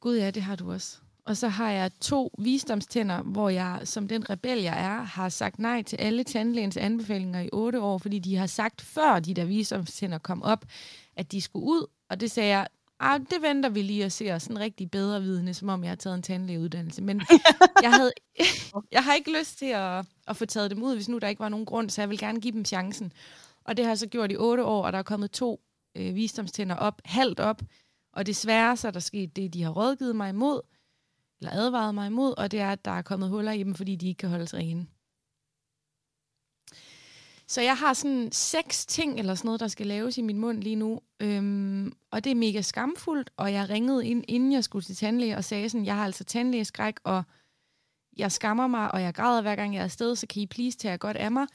Gud 0.00 0.16
ja, 0.16 0.30
det 0.30 0.42
har 0.42 0.56
du 0.56 0.72
også. 0.72 1.00
Og 1.30 1.36
så 1.36 1.48
har 1.48 1.70
jeg 1.70 1.90
to 2.00 2.34
visdomstænder, 2.38 3.22
hvor 3.22 3.48
jeg, 3.48 3.80
som 3.84 4.08
den 4.08 4.30
rebel 4.30 4.58
jeg 4.62 4.84
er, 4.84 5.02
har 5.02 5.28
sagt 5.28 5.58
nej 5.58 5.82
til 5.82 5.96
alle 5.96 6.24
tandlægens 6.24 6.76
anbefalinger 6.76 7.40
i 7.40 7.48
otte 7.52 7.80
år, 7.80 7.98
fordi 7.98 8.18
de 8.18 8.36
har 8.36 8.46
sagt, 8.46 8.80
før 8.80 9.18
de 9.18 9.34
der 9.34 9.44
visdomstænder 9.44 10.18
kom 10.18 10.42
op, 10.42 10.64
at 11.16 11.32
de 11.32 11.40
skulle 11.40 11.66
ud. 11.66 11.86
Og 12.08 12.20
det 12.20 12.30
sagde 12.30 12.48
jeg, 12.48 12.66
ah, 13.00 13.20
det 13.20 13.42
venter 13.42 13.68
vi 13.68 13.82
lige 13.82 14.04
og 14.04 14.12
ser 14.12 14.38
sådan 14.38 14.60
rigtig 14.60 14.90
bedre 14.90 15.22
vidne, 15.22 15.54
som 15.54 15.68
om 15.68 15.82
jeg 15.84 15.90
har 15.90 15.96
taget 15.96 16.14
en 16.14 16.22
tandlægeuddannelse. 16.22 17.02
Men 17.02 17.22
jeg, 17.82 17.92
havde, 17.92 18.12
jeg 18.92 19.04
har 19.04 19.14
ikke 19.14 19.38
lyst 19.38 19.58
til 19.58 19.66
at, 19.66 20.06
at 20.28 20.36
få 20.36 20.46
taget 20.46 20.70
dem 20.70 20.82
ud, 20.82 20.94
hvis 20.94 21.08
nu 21.08 21.18
der 21.18 21.28
ikke 21.28 21.40
var 21.40 21.48
nogen 21.48 21.66
grund, 21.66 21.90
så 21.90 22.02
jeg 22.02 22.10
vil 22.10 22.18
gerne 22.18 22.40
give 22.40 22.52
dem 22.52 22.64
chancen. 22.64 23.12
Og 23.64 23.76
det 23.76 23.84
har 23.84 23.90
jeg 23.90 23.98
så 23.98 24.06
gjort 24.06 24.32
i 24.32 24.36
otte 24.36 24.64
år, 24.64 24.84
og 24.84 24.92
der 24.92 24.98
er 24.98 25.02
kommet 25.02 25.30
to 25.30 25.60
øh, 25.96 26.14
visdomstænder 26.14 26.76
op, 26.76 27.00
halvt 27.04 27.40
op, 27.40 27.62
og 28.12 28.26
desværre 28.26 28.76
så 28.76 28.88
er 28.88 28.92
der 28.92 29.00
sket 29.00 29.36
det, 29.36 29.54
de 29.54 29.62
har 29.62 29.70
rådgivet 29.70 30.16
mig 30.16 30.28
imod, 30.28 30.60
eller 31.40 31.52
advaret 31.52 31.94
mig 31.94 32.06
imod, 32.06 32.34
og 32.38 32.50
det 32.50 32.60
er, 32.60 32.72
at 32.72 32.84
der 32.84 32.90
er 32.90 33.02
kommet 33.02 33.28
huller 33.28 33.52
i 33.52 33.62
dem, 33.62 33.74
fordi 33.74 33.96
de 33.96 34.08
ikke 34.08 34.18
kan 34.18 34.28
holdes 34.28 34.54
rene. 34.54 34.86
Så 37.46 37.60
jeg 37.60 37.76
har 37.76 37.94
sådan 37.94 38.32
seks 38.32 38.86
ting 38.86 39.18
eller 39.18 39.34
sådan 39.34 39.46
noget, 39.48 39.60
der 39.60 39.68
skal 39.68 39.86
laves 39.86 40.18
i 40.18 40.22
min 40.22 40.38
mund 40.38 40.62
lige 40.62 40.76
nu. 40.76 41.00
Øhm, 41.20 41.92
og 42.10 42.24
det 42.24 42.30
er 42.30 42.34
mega 42.34 42.60
skamfuldt, 42.60 43.30
og 43.36 43.52
jeg 43.52 43.70
ringede 43.70 44.06
ind, 44.06 44.24
inden 44.28 44.52
jeg 44.52 44.64
skulle 44.64 44.84
til 44.84 44.96
tandlæge, 44.96 45.36
og 45.36 45.44
sagde 45.44 45.68
sådan, 45.68 45.86
jeg 45.86 45.96
har 45.96 46.04
altså 46.04 46.24
tandlægeskræk, 46.24 46.94
og 47.04 47.22
jeg 48.16 48.32
skammer 48.32 48.66
mig, 48.66 48.92
og 48.92 49.02
jeg 49.02 49.14
græder 49.14 49.42
hver 49.42 49.56
gang 49.56 49.74
jeg 49.74 49.80
er 49.80 49.84
afsted, 49.84 50.16
så 50.16 50.26
kan 50.26 50.42
I 50.42 50.46
please 50.46 50.78
tage 50.78 50.98
godt 50.98 51.16
af 51.16 51.32
mig. 51.32 51.46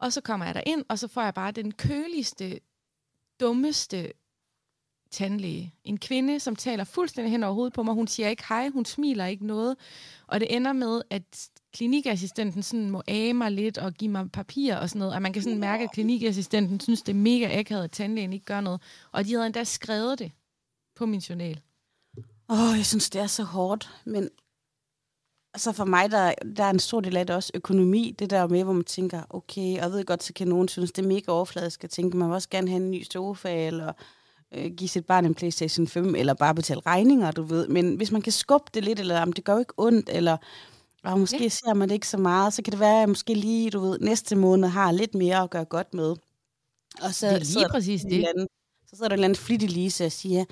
Og 0.00 0.12
så 0.12 0.20
kommer 0.20 0.46
jeg 0.46 0.54
der 0.54 0.62
ind, 0.66 0.84
og 0.88 0.98
så 0.98 1.08
får 1.08 1.22
jeg 1.22 1.34
bare 1.34 1.52
den 1.52 1.72
køligste, 1.72 2.60
dummeste 3.40 4.12
tandlæge. 5.16 5.74
En 5.84 5.98
kvinde, 5.98 6.40
som 6.40 6.56
taler 6.56 6.84
fuldstændig 6.84 7.30
hen 7.30 7.42
over 7.42 7.54
hovedet 7.54 7.72
på 7.72 7.82
mig. 7.82 7.94
Hun 7.94 8.06
siger 8.06 8.28
ikke 8.28 8.44
hej, 8.48 8.68
hun 8.68 8.84
smiler 8.84 9.26
ikke 9.26 9.46
noget. 9.46 9.76
Og 10.26 10.40
det 10.40 10.56
ender 10.56 10.72
med, 10.72 11.02
at 11.10 11.48
klinikassistenten 11.74 12.62
sådan 12.62 12.90
må 12.90 13.02
age 13.08 13.34
mig 13.34 13.52
lidt 13.52 13.78
og 13.78 13.92
give 13.92 14.10
mig 14.10 14.30
papir 14.32 14.76
og 14.76 14.88
sådan 14.88 14.98
noget. 14.98 15.14
Og 15.14 15.22
man 15.22 15.32
kan 15.32 15.42
sådan 15.42 15.58
mærke, 15.58 15.84
at 15.84 15.92
klinikassistenten 15.92 16.80
synes, 16.80 17.02
det 17.02 17.12
er 17.12 17.16
mega 17.16 17.58
akavet, 17.58 17.84
at 17.84 17.90
tandlægen 17.90 18.32
ikke 18.32 18.44
gør 18.44 18.60
noget. 18.60 18.80
Og 19.12 19.24
de 19.24 19.32
havde 19.32 19.46
endda 19.46 19.64
skrevet 19.64 20.18
det 20.18 20.32
på 20.96 21.06
min 21.06 21.20
journal. 21.20 21.60
Åh, 22.48 22.70
oh, 22.70 22.76
jeg 22.76 22.86
synes, 22.86 23.10
det 23.10 23.20
er 23.20 23.26
så 23.26 23.42
hårdt, 23.42 23.90
men 24.04 24.28
altså 25.54 25.72
for 25.72 25.84
mig, 25.84 26.10
der, 26.10 26.34
der 26.56 26.64
er 26.64 26.70
en 26.70 26.78
stor 26.78 27.00
del 27.00 27.16
af 27.16 27.26
det 27.26 27.36
også 27.36 27.50
økonomi, 27.54 28.14
det 28.18 28.30
der 28.30 28.48
med, 28.48 28.64
hvor 28.64 28.72
man 28.72 28.84
tænker, 28.84 29.22
okay, 29.30 29.76
og 29.76 29.82
jeg 29.82 29.90
ved 29.90 30.04
godt, 30.04 30.22
så 30.22 30.32
kan 30.32 30.48
nogen 30.48 30.68
synes, 30.68 30.92
det 30.92 31.04
er 31.04 31.08
mega 31.08 31.32
overfladisk 31.32 31.84
at 31.84 31.90
tænke, 31.90 32.16
man 32.16 32.28
vil 32.28 32.34
også 32.34 32.48
gerne 32.48 32.68
have 32.68 32.82
en 32.82 32.90
ny 32.90 33.02
sofa, 33.12 33.66
eller 33.66 33.92
øh, 34.54 34.70
give 34.76 34.88
sit 34.88 35.06
barn 35.06 35.24
en 35.26 35.34
Playstation 35.34 35.86
5, 35.88 36.14
eller 36.14 36.34
bare 36.34 36.54
betale 36.54 36.80
regninger, 36.86 37.30
du 37.30 37.42
ved. 37.42 37.68
Men 37.68 37.94
hvis 37.96 38.10
man 38.12 38.22
kan 38.22 38.32
skubbe 38.32 38.70
det 38.74 38.84
lidt, 38.84 39.00
eller 39.00 39.20
om 39.22 39.32
det 39.32 39.44
gør 39.44 39.52
jo 39.52 39.58
ikke 39.58 39.74
ondt, 39.76 40.08
eller 40.12 40.36
og 41.04 41.20
måske 41.20 41.42
Ja. 41.42 41.48
ser 41.48 41.74
man 41.74 41.88
det 41.88 41.94
ikke 41.94 42.08
så 42.08 42.18
meget, 42.18 42.54
så 42.54 42.62
kan 42.62 42.70
det 42.72 42.80
være, 42.80 42.94
at 42.94 43.00
jeg 43.00 43.08
måske 43.08 43.34
lige, 43.34 43.70
du 43.70 43.80
ved, 43.80 43.98
næste 43.98 44.36
måned 44.36 44.68
har 44.68 44.92
lidt 44.92 45.14
mere 45.14 45.42
at 45.42 45.50
gøre 45.50 45.64
godt 45.64 45.94
med. 45.94 46.16
Og 47.02 47.14
så 47.14 47.26
Det 47.26 47.34
er 47.34 47.38
lige 47.38 47.68
præcis 47.70 48.02
det. 48.02 48.24
anden- 48.24 48.48
Så 48.90 48.96
sidder 48.96 49.08
der 49.08 49.14
en 49.14 49.18
eller 49.18 49.24
anden 49.24 49.36
flittig 49.36 49.70
Lise 49.70 50.06
og 50.06 50.12
siger, 50.12 50.44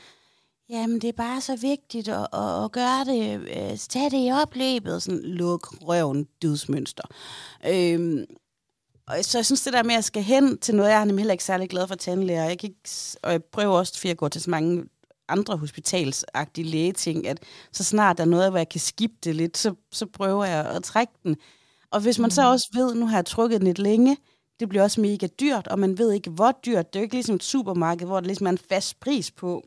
jamen 0.71 1.01
det 1.01 1.09
er 1.09 1.13
bare 1.13 1.41
så 1.41 1.57
vigtigt 1.57 2.09
at, 2.09 2.27
at, 2.33 2.65
at 2.65 2.73
gøre 2.73 3.05
det, 3.05 3.41
øh, 3.41 3.79
tage 3.79 4.11
det 4.11 4.27
i 4.29 4.31
opløbet, 4.43 5.03
sådan 5.03 5.21
luk 5.23 5.75
røven 5.83 6.29
dydsmønster. 6.43 7.03
Øhm, 7.69 8.25
og 9.07 9.17
så 9.25 9.39
jeg 9.39 9.47
synes, 9.47 9.63
det 9.63 9.73
der 9.73 9.83
med, 9.83 9.91
at 9.91 9.95
jeg 9.95 10.05
skal 10.05 10.23
hen 10.23 10.59
til 10.59 10.75
noget, 10.75 10.91
jeg 10.91 11.01
er 11.01 11.05
nemlig 11.05 11.23
heller 11.23 11.33
ikke 11.33 11.45
særlig 11.45 11.69
glad 11.69 11.89
for 11.89 11.95
tandlæger. 11.95 12.45
Jeg 12.45 12.59
kan 12.59 12.69
ikke, 12.71 12.81
og 13.23 13.33
jeg 13.33 13.45
prøver 13.45 13.79
også, 13.79 14.01
for 14.01 14.09
jeg 14.09 14.17
går 14.17 14.29
til 14.29 14.41
så 14.41 14.51
mange 14.51 14.85
andre 15.29 15.57
hospitalsagtige 15.57 16.69
lægeting, 16.69 17.27
at 17.27 17.43
så 17.73 17.85
snart 17.85 18.19
der 18.19 18.25
er 18.25 18.29
noget, 18.29 18.51
hvor 18.51 18.59
jeg 18.59 18.69
kan 18.69 18.81
skifte 18.81 19.17
det 19.25 19.37
lidt, 19.37 19.59
så, 19.59 19.75
så 19.93 20.07
prøver 20.07 20.45
jeg 20.45 20.67
at 20.67 20.83
trække 20.83 21.13
den. 21.23 21.37
Og 21.91 22.01
hvis 22.01 22.19
man 22.19 22.27
mm. 22.27 22.31
så 22.31 22.51
også 22.51 22.69
ved, 22.73 22.95
nu 22.95 23.07
har 23.07 23.17
jeg 23.17 23.27
trukket 23.27 23.61
den 23.61 23.67
lidt 23.67 23.79
længe, 23.79 24.17
det 24.61 24.69
bliver 24.69 24.83
også 24.83 25.01
mega 25.01 25.27
dyrt, 25.27 25.69
og 25.69 25.79
man 25.79 25.99
ved 25.99 26.13
ikke, 26.13 26.31
hvor 26.31 26.53
dyrt. 26.67 26.93
Det 26.93 26.99
er 26.99 27.01
jo 27.01 27.05
ikke 27.05 27.15
ligesom 27.15 27.35
et 27.35 27.43
supermarked, 27.45 28.07
hvor 28.07 28.21
der 28.21 28.27
ligesom 28.27 28.47
er 28.47 28.51
en 28.51 28.59
fast 28.59 29.01
pris 29.01 29.31
på. 29.31 29.63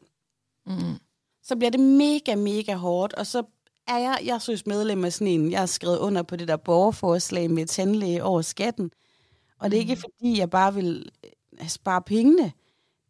Mm. 0.65 0.95
Så 1.43 1.55
bliver 1.55 1.71
det 1.71 1.79
mega, 1.79 2.35
mega 2.35 2.75
hårdt, 2.75 3.13
og 3.13 3.27
så 3.27 3.43
er 3.88 3.97
jeg, 3.97 4.19
jeg 4.25 4.41
synes 4.41 4.65
medlem 4.65 5.05
af 5.05 5.13
sådan 5.13 5.27
en, 5.27 5.51
jeg 5.51 5.59
har 5.59 5.65
skrevet 5.65 5.97
under 5.97 6.23
på 6.23 6.35
det 6.35 6.47
der 6.47 6.57
borgerforslag 6.57 7.51
med 7.51 7.65
tandlæge 7.65 8.23
over 8.23 8.41
skatten. 8.41 8.91
Og 9.59 9.71
det 9.71 9.77
er 9.77 9.81
ikke 9.81 9.95
mm. 9.95 10.01
fordi, 10.01 10.39
jeg 10.39 10.49
bare 10.49 10.73
vil 10.73 11.09
øh, 11.61 11.69
spare 11.69 12.01
pengene. 12.01 12.51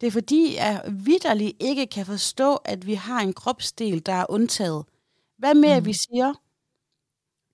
Det 0.00 0.06
er 0.06 0.10
fordi, 0.10 0.54
jeg 0.56 0.82
vidderligt 0.92 1.56
ikke 1.60 1.86
kan 1.86 2.06
forstå, 2.06 2.54
at 2.54 2.86
vi 2.86 2.94
har 2.94 3.20
en 3.20 3.32
kropsdel, 3.32 4.06
der 4.06 4.12
er 4.12 4.26
undtaget. 4.28 4.84
Hvad 5.38 5.54
med, 5.54 5.68
mm. 5.68 5.76
at 5.76 5.84
vi 5.84 5.92
siger, 5.92 6.34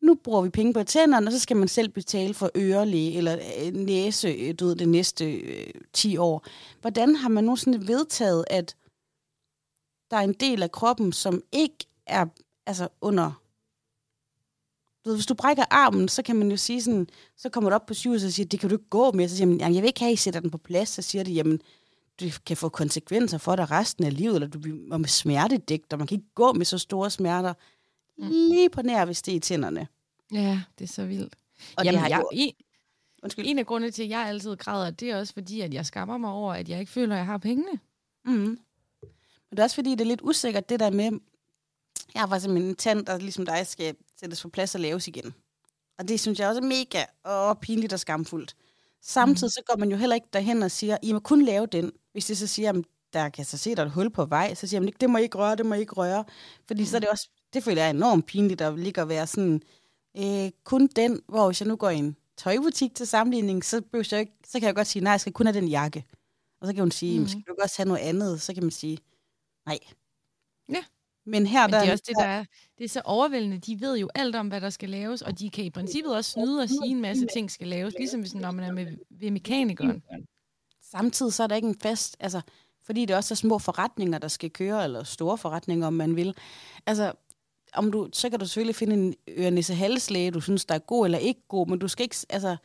nu 0.04 0.14
bruger 0.14 0.42
vi 0.42 0.48
penge 0.48 0.72
på 0.72 0.82
tænderne, 0.82 1.26
og 1.26 1.32
så 1.32 1.38
skal 1.38 1.56
man 1.56 1.68
selv 1.68 1.88
betale 1.88 2.34
for 2.34 2.50
ørelæge 2.56 3.16
eller 3.16 3.38
øh, 3.66 3.72
næse 3.72 4.28
øh, 4.28 4.54
du 4.54 4.66
ved, 4.66 4.76
det 4.76 4.88
næste 4.88 5.32
øh, 5.32 5.66
10 5.92 6.16
år. 6.16 6.44
Hvordan 6.80 7.16
har 7.16 7.28
man 7.28 7.44
nogensinde 7.44 7.88
vedtaget, 7.88 8.44
at 8.50 8.76
der 10.10 10.16
er 10.16 10.20
en 10.20 10.32
del 10.32 10.62
af 10.62 10.72
kroppen, 10.72 11.12
som 11.12 11.42
ikke 11.52 11.86
er 12.06 12.26
altså 12.66 12.88
under... 13.00 13.40
Du 15.04 15.10
ved, 15.10 15.16
hvis 15.16 15.26
du 15.26 15.34
brækker 15.34 15.64
armen, 15.70 16.08
så 16.08 16.22
kan 16.22 16.36
man 16.36 16.50
jo 16.50 16.56
sige 16.56 16.82
sådan, 16.82 17.06
så 17.36 17.48
kommer 17.48 17.70
du 17.70 17.74
op 17.74 17.86
på 17.86 17.94
sygehuset 17.94 18.26
og 18.26 18.32
siger, 18.32 18.46
det 18.46 18.60
kan 18.60 18.68
du 18.68 18.74
ikke 18.74 18.88
gå 18.90 19.12
med. 19.12 19.28
Så 19.28 19.36
siger 19.36 19.46
man, 19.46 19.60
jeg 19.60 19.82
vil 19.82 19.84
ikke 19.84 20.00
have, 20.00 20.10
at 20.10 20.14
I 20.14 20.16
sætter 20.16 20.40
den 20.40 20.50
på 20.50 20.58
plads. 20.58 20.88
Så 20.88 21.02
siger 21.02 21.24
de, 21.24 21.32
jamen, 21.32 21.60
det 22.20 22.44
kan 22.44 22.56
få 22.56 22.68
konsekvenser 22.68 23.38
for 23.38 23.56
dig 23.56 23.70
resten 23.70 24.04
af 24.04 24.16
livet, 24.16 24.34
eller 24.34 24.48
du 24.48 24.58
bliver 24.58 24.98
med 24.98 25.08
smertedægt, 25.08 25.92
og 25.92 25.98
man 25.98 26.08
kan 26.08 26.14
ikke 26.18 26.34
gå 26.34 26.52
med 26.52 26.64
så 26.64 26.78
store 26.78 27.10
smerter. 27.10 27.54
Mm. 28.18 28.28
Lige 28.28 28.70
på 28.70 28.82
nær, 28.82 29.04
hvis 29.04 29.22
det 29.22 29.32
er 29.32 29.36
i 29.36 29.40
tænderne. 29.40 29.88
Ja, 30.32 30.62
det 30.78 30.84
er 30.84 30.92
så 30.92 31.06
vildt. 31.06 31.36
Og 31.76 31.84
Jamen, 31.84 31.94
det 31.94 32.00
har 32.00 32.08
jeg, 32.08 32.24
en, 32.32 32.52
Undskyld. 33.22 33.46
en 33.48 33.58
af 33.58 33.66
grundene 33.66 33.90
til, 33.90 34.02
at 34.02 34.08
jeg 34.08 34.20
altid 34.20 34.56
græder, 34.56 34.90
det 34.90 35.10
er 35.10 35.16
også 35.16 35.32
fordi, 35.32 35.60
at 35.60 35.74
jeg 35.74 35.86
skammer 35.86 36.18
mig 36.18 36.30
over, 36.30 36.54
at 36.54 36.68
jeg 36.68 36.80
ikke 36.80 36.92
føler, 36.92 37.14
at 37.14 37.18
jeg 37.18 37.26
har 37.26 37.38
pengene. 37.38 37.78
Mm. 38.24 38.32
Men 38.32 38.58
det 39.50 39.58
er 39.58 39.62
også 39.62 39.74
fordi, 39.74 39.90
det 39.90 40.00
er 40.00 40.04
lidt 40.04 40.20
usikkert, 40.22 40.68
det 40.68 40.80
der 40.80 40.90
med, 40.90 41.10
jeg 42.14 42.22
har 42.22 42.26
faktisk 42.26 42.50
en 42.50 42.76
tand, 42.76 43.06
der 43.06 43.18
ligesom 43.18 43.46
dig 43.46 43.66
skal 43.66 43.96
sættes 44.24 44.42
på 44.42 44.48
plads 44.48 44.74
og 44.74 44.80
laves 44.80 45.08
igen. 45.08 45.34
Og 45.98 46.08
det 46.08 46.20
synes 46.20 46.38
jeg 46.38 46.48
også 46.48 46.60
er 46.60 46.64
mega 46.64 47.04
og 47.24 47.58
pinligt 47.58 47.92
og 47.92 48.00
skamfuldt. 48.00 48.56
Samtidig 49.02 49.46
mm. 49.46 49.50
så 49.50 49.62
går 49.66 49.76
man 49.76 49.90
jo 49.90 49.96
heller 49.96 50.14
ikke 50.14 50.28
derhen 50.32 50.62
og 50.62 50.70
siger, 50.70 50.96
I 51.02 51.12
må 51.12 51.18
kun 51.20 51.42
lave 51.42 51.66
den. 51.66 51.92
Hvis 52.12 52.26
det 52.26 52.38
så 52.38 52.46
siger, 52.46 52.70
at 52.72 52.84
der 53.12 53.28
kan 53.28 53.44
så 53.44 53.58
se, 53.58 53.74
der 53.74 53.82
er 53.82 53.86
et 53.86 53.92
hul 53.92 54.10
på 54.10 54.24
vej, 54.24 54.54
så 54.54 54.66
siger 54.66 54.80
man, 54.80 54.92
det 55.00 55.10
må 55.10 55.18
I 55.18 55.22
ikke 55.22 55.38
røre, 55.38 55.56
det 55.56 55.66
må 55.66 55.74
I 55.74 55.80
ikke 55.80 55.92
røre. 55.94 56.24
Fordi 56.66 56.80
mm. 56.80 56.86
så 56.86 56.96
er 56.96 57.00
det 57.00 57.08
også, 57.08 57.28
det 57.52 57.64
føler 57.64 57.82
jeg 57.82 57.86
er 57.86 57.94
enormt 57.94 58.26
pinligt 58.26 58.60
at 58.60 58.78
ligge 58.78 59.02
og 59.02 59.08
være 59.08 59.26
sådan, 59.26 59.62
øh, 60.16 60.50
kun 60.64 60.86
den, 60.86 61.20
hvor 61.28 61.46
hvis 61.46 61.60
jeg 61.60 61.68
nu 61.68 61.76
går 61.76 61.90
i 61.90 61.96
en 61.96 62.16
tøjbutik 62.36 62.94
til 62.94 63.06
sammenligning, 63.06 63.64
så, 63.64 63.82
jeg 63.92 64.20
ikke, 64.20 64.32
så 64.46 64.60
kan 64.60 64.66
jeg 64.66 64.74
godt 64.74 64.86
sige, 64.86 65.02
nej, 65.02 65.10
jeg 65.10 65.20
skal 65.20 65.32
kun 65.32 65.46
have 65.46 65.60
den 65.60 65.68
jakke. 65.68 66.04
Og 66.60 66.66
så 66.66 66.72
kan 66.72 66.80
hun 66.80 66.90
sige, 66.90 67.20
mm. 67.20 67.28
skal 67.28 67.42
du 67.48 67.56
også 67.62 67.74
have 67.78 67.88
noget 67.88 68.00
andet? 68.00 68.42
Så 68.42 68.54
kan 68.54 68.62
man 68.62 68.70
sige, 68.70 68.98
nej. 69.66 69.78
Ja. 70.68 70.84
Men 71.26 71.46
her 71.46 71.66
Men 71.66 71.72
der... 71.72 71.80
det 71.80 71.88
er 71.88 71.92
også 71.92 72.04
det, 72.08 72.16
der 72.16 72.24
er, 72.24 72.44
det 72.78 72.84
er 72.84 72.88
så 72.88 73.02
overvældende. 73.04 73.58
De 73.58 73.80
ved 73.80 73.98
jo 73.98 74.08
alt 74.14 74.36
om, 74.36 74.48
hvad 74.48 74.60
der 74.60 74.70
skal 74.70 74.88
laves, 74.88 75.22
og 75.22 75.38
de 75.38 75.50
kan 75.50 75.64
i 75.64 75.70
princippet 75.70 76.16
også 76.16 76.30
snyde 76.30 76.62
og 76.62 76.68
sige 76.68 76.86
en 76.86 77.00
masse 77.00 77.26
ting 77.32 77.50
skal 77.50 77.68
laves, 77.68 77.94
ligesom 77.98 78.20
hvis, 78.20 78.34
når 78.34 78.50
man 78.50 78.64
er 78.64 78.72
med, 78.72 78.86
ved 79.10 79.30
mekanikeren. 79.30 80.02
Samtidig 80.82 81.32
så 81.32 81.42
er 81.42 81.46
der 81.46 81.56
ikke 81.56 81.68
en 81.68 81.80
fast, 81.82 82.16
altså, 82.20 82.40
fordi 82.84 83.04
det 83.04 83.16
også 83.16 83.34
er 83.34 83.36
små 83.36 83.58
forretninger, 83.58 84.18
der 84.18 84.28
skal 84.28 84.50
køre, 84.50 84.84
eller 84.84 85.04
store 85.04 85.38
forretninger, 85.38 85.86
om 85.86 85.92
man 85.92 86.16
vil. 86.16 86.34
Altså, 86.86 87.12
om 87.74 87.92
du, 87.92 88.08
så 88.12 88.30
kan 88.30 88.38
du 88.38 88.46
selvfølgelig 88.46 88.76
finde 88.76 88.94
en 88.94 89.14
ørnisse 89.28 89.74
halslæge, 89.74 90.30
du 90.30 90.40
synes, 90.40 90.64
der 90.64 90.74
er 90.74 90.78
god 90.78 91.04
eller 91.04 91.18
ikke 91.18 91.40
god, 91.48 91.66
men 91.66 91.78
du 91.78 91.88
skal 91.88 92.02
ikke, 92.02 92.16
altså, 92.30 92.56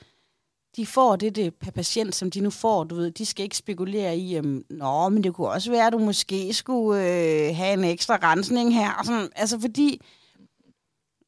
de 0.76 0.86
får 0.86 1.15
det, 1.15 1.36
det 1.36 1.55
per 1.55 1.72
patient, 1.72 2.15
som 2.15 2.32
de 2.32 2.41
nu 2.41 2.49
får, 2.49 2.84
du 2.84 2.95
ved, 2.95 3.11
de 3.11 3.26
skal 3.26 3.43
ikke 3.43 3.57
spekulere 3.57 4.17
i, 4.17 4.39
um, 4.39 4.65
nå, 4.70 5.09
men 5.09 5.24
det 5.24 5.34
kunne 5.34 5.49
også 5.49 5.72
være, 5.72 5.88
at 5.88 5.93
du 5.93 5.97
måske 5.99 6.53
skulle 6.53 7.01
øh, 7.01 7.55
have 7.55 7.74
en 7.74 7.84
ekstra 7.84 8.20
rensning 8.24 8.74
her, 8.74 8.93
og 8.93 9.05
sådan, 9.05 9.30
altså 9.36 9.59
fordi, 9.59 10.01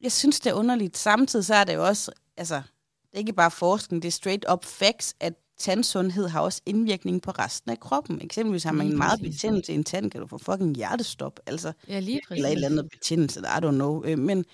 jeg 0.00 0.12
synes, 0.12 0.40
det 0.40 0.50
er 0.50 0.54
underligt. 0.54 0.96
Samtidig 0.96 1.44
så 1.44 1.54
er 1.54 1.64
det 1.64 1.74
jo 1.74 1.86
også, 1.86 2.12
altså, 2.36 2.54
det 2.54 3.14
er 3.14 3.18
ikke 3.18 3.32
bare 3.32 3.50
forskning, 3.50 4.02
det 4.02 4.08
er 4.08 4.12
straight 4.12 4.44
up 4.52 4.64
facts, 4.64 5.14
at 5.20 5.34
tandsundhed 5.58 6.28
har 6.28 6.40
også 6.40 6.60
indvirkning 6.66 7.22
på 7.22 7.30
resten 7.30 7.70
af 7.70 7.80
kroppen. 7.80 8.20
Eksempelvis 8.22 8.64
har 8.64 8.72
man 8.72 8.86
en 8.86 8.98
meget 8.98 9.20
betændelse 9.20 9.72
i 9.72 9.74
en 9.74 9.84
tand, 9.84 10.10
kan 10.10 10.20
du 10.20 10.26
få 10.26 10.38
fucking 10.38 10.76
hjertestop, 10.76 11.40
altså, 11.46 11.72
ja, 11.88 12.00
lige 12.00 12.20
præcis. 12.28 12.38
eller 12.38 12.48
et 12.48 12.54
eller 12.54 12.68
andet 12.68 12.88
betændelse, 12.90 13.40
I 13.40 13.64
don't 13.64 13.70
know. 13.70 14.04
Øh, 14.04 14.18
men 14.18 14.44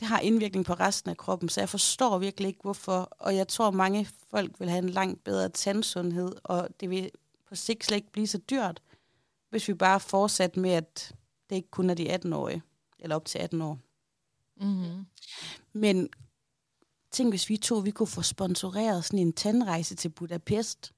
det 0.00 0.08
har 0.08 0.20
indvirkning 0.20 0.64
på 0.64 0.72
resten 0.72 1.10
af 1.10 1.16
kroppen, 1.16 1.48
så 1.48 1.60
jeg 1.60 1.68
forstår 1.68 2.18
virkelig 2.18 2.48
ikke, 2.48 2.62
hvorfor. 2.62 3.08
Og 3.18 3.36
jeg 3.36 3.48
tror, 3.48 3.70
mange 3.70 4.08
folk 4.30 4.60
vil 4.60 4.68
have 4.68 4.82
en 4.82 4.90
langt 4.90 5.24
bedre 5.24 5.48
tandsundhed, 5.48 6.32
og 6.44 6.68
det 6.80 6.90
vil 6.90 7.10
på 7.48 7.54
sigt 7.54 7.84
slet 7.84 7.96
ikke 7.96 8.12
blive 8.12 8.26
så 8.26 8.38
dyrt, 8.38 8.82
hvis 9.50 9.68
vi 9.68 9.74
bare 9.74 10.00
fortsætter 10.00 10.60
med, 10.60 10.70
at 10.70 11.14
det 11.50 11.56
ikke 11.56 11.70
kun 11.70 11.90
er 11.90 11.94
de 11.94 12.14
18-årige, 12.14 12.62
eller 12.98 13.16
op 13.16 13.24
til 13.24 13.38
18 13.38 13.62
år. 13.62 13.78
Mm-hmm. 14.60 15.06
Men 15.72 16.08
tænk, 17.10 17.32
hvis 17.32 17.48
vi 17.48 17.56
to 17.56 17.74
vi 17.74 17.90
kunne 17.90 18.06
få 18.06 18.22
sponsoreret 18.22 19.04
sådan 19.04 19.18
en 19.18 19.32
tandrejse 19.32 19.94
til 19.94 20.08
Budapest. 20.08 20.92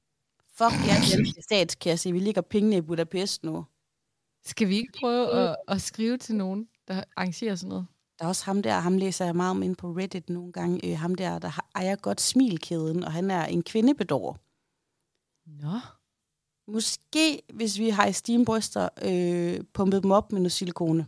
Fuck, 0.50 0.72
jeg 0.86 0.96
er 0.96 1.16
den 1.16 1.42
statskasse. 1.42 2.12
Vi 2.12 2.18
ligger 2.18 2.42
pengene 2.42 2.76
i 2.76 2.80
Budapest 2.80 3.44
nu. 3.44 3.64
Skal 4.44 4.68
vi 4.68 4.76
ikke 4.76 4.92
prøve 5.00 5.30
at, 5.30 5.56
at 5.68 5.82
skrive 5.82 6.18
til 6.18 6.34
nogen, 6.34 6.68
der 6.88 7.04
arrangerer 7.16 7.54
sådan 7.54 7.68
noget? 7.68 7.86
Der 8.18 8.24
er 8.24 8.28
også 8.28 8.44
ham 8.44 8.62
der, 8.62 8.78
ham 8.78 8.98
læser 8.98 9.24
jeg 9.24 9.36
meget 9.36 9.50
om 9.50 9.62
ind 9.62 9.76
på 9.76 9.90
Reddit 9.90 10.30
nogle 10.30 10.52
gange, 10.52 10.90
øh, 10.90 10.98
ham 10.98 11.14
der, 11.14 11.38
der 11.38 11.60
ejer 11.74 11.96
godt 11.96 12.20
smilkæden, 12.20 13.04
og 13.04 13.12
han 13.12 13.30
er 13.30 13.44
en 13.44 13.62
kvindebedår. 13.62 14.38
Nå. 15.46 15.78
Måske, 16.72 17.42
hvis 17.54 17.78
vi 17.78 17.88
har 17.88 18.06
i 18.06 18.12
steambryster 18.12 18.88
øh, 19.02 19.64
pumpet 19.72 20.02
dem 20.02 20.10
op 20.10 20.32
med 20.32 20.40
noget 20.40 20.52
silikone, 20.52 21.06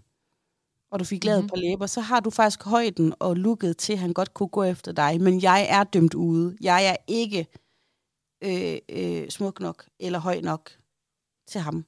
og 0.91 1.01
du 1.01 1.05
fik 1.05 1.25
lavet 1.25 1.39
mm-hmm. 1.39 1.49
på 1.49 1.57
læber, 1.57 1.87
så 1.87 2.01
har 2.01 2.21
du 2.21 2.31
faktisk 2.31 2.65
højden 2.65 3.15
og 3.19 3.37
lukket 3.37 3.77
til, 3.77 3.93
at 3.93 3.99
han 3.99 4.13
godt 4.13 4.35
kunne 4.35 4.49
gå 4.49 4.63
efter 4.63 4.93
dig. 4.93 5.21
Men 5.21 5.43
jeg 5.43 5.67
er 5.71 5.85
dømt 5.85 6.15
ude. 6.15 6.57
Jeg 6.61 6.87
er 6.87 6.97
ikke 7.07 7.47
øh, 8.45 8.79
øh, 8.89 9.29
smuk 9.31 9.61
nok 9.61 9.87
eller 10.01 10.19
høj 10.19 10.41
nok 10.41 10.71
til 11.47 11.61
ham. 11.61 11.85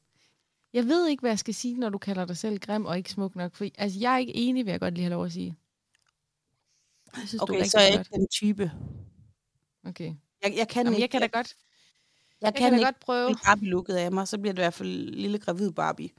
Jeg 0.73 0.85
ved 0.85 1.09
ikke, 1.09 1.21
hvad 1.21 1.31
jeg 1.31 1.39
skal 1.39 1.55
sige, 1.55 1.75
når 1.75 1.89
du 1.89 1.99
kalder 1.99 2.25
dig 2.25 2.37
selv 2.37 2.59
grim 2.59 2.87
og 2.87 2.97
ikke 2.97 3.11
smuk 3.11 3.37
nok. 3.37 3.55
For, 3.55 3.67
altså, 3.79 3.99
jeg 3.99 4.15
er 4.15 4.19
ikke 4.19 4.37
enig, 4.37 4.67
vil 4.67 4.71
jeg 4.71 4.81
godt 4.81 4.95
lige 4.95 5.05
have 5.05 5.13
lov 5.13 5.25
at 5.25 5.33
sige. 5.33 5.57
Jeg 7.17 7.29
synes, 7.29 7.43
okay, 7.43 7.55
du 7.55 7.59
er 7.59 7.65
så 7.65 7.79
er 7.79 7.83
jeg 7.83 7.93
ikke 7.93 8.11
den 8.13 8.29
type. 8.29 8.73
Okay. 9.85 10.15
Jeg, 10.43 10.55
jeg 10.57 10.69
kan 10.69 10.87
Jamen, 10.87 10.93
ikke. 10.93 11.03
Jeg 11.03 11.11
kan 11.11 11.21
da 11.21 11.27
godt, 11.27 11.57
jeg, 12.41 12.47
jeg 12.47 12.55
kan, 12.55 12.71
kan 12.71 12.75
ikke 12.75 12.85
godt 12.85 13.01
prøve. 13.01 13.35
Barbie-looket 13.45 13.95
af 13.95 14.13
mig, 14.13 14.29
så 14.29 14.39
bliver 14.39 14.53
det 14.53 14.59
i 14.59 14.63
hvert 14.63 14.75
fald 14.75 15.11
lille 15.11 15.39
gravid 15.39 15.73
Barbie. 15.73 16.11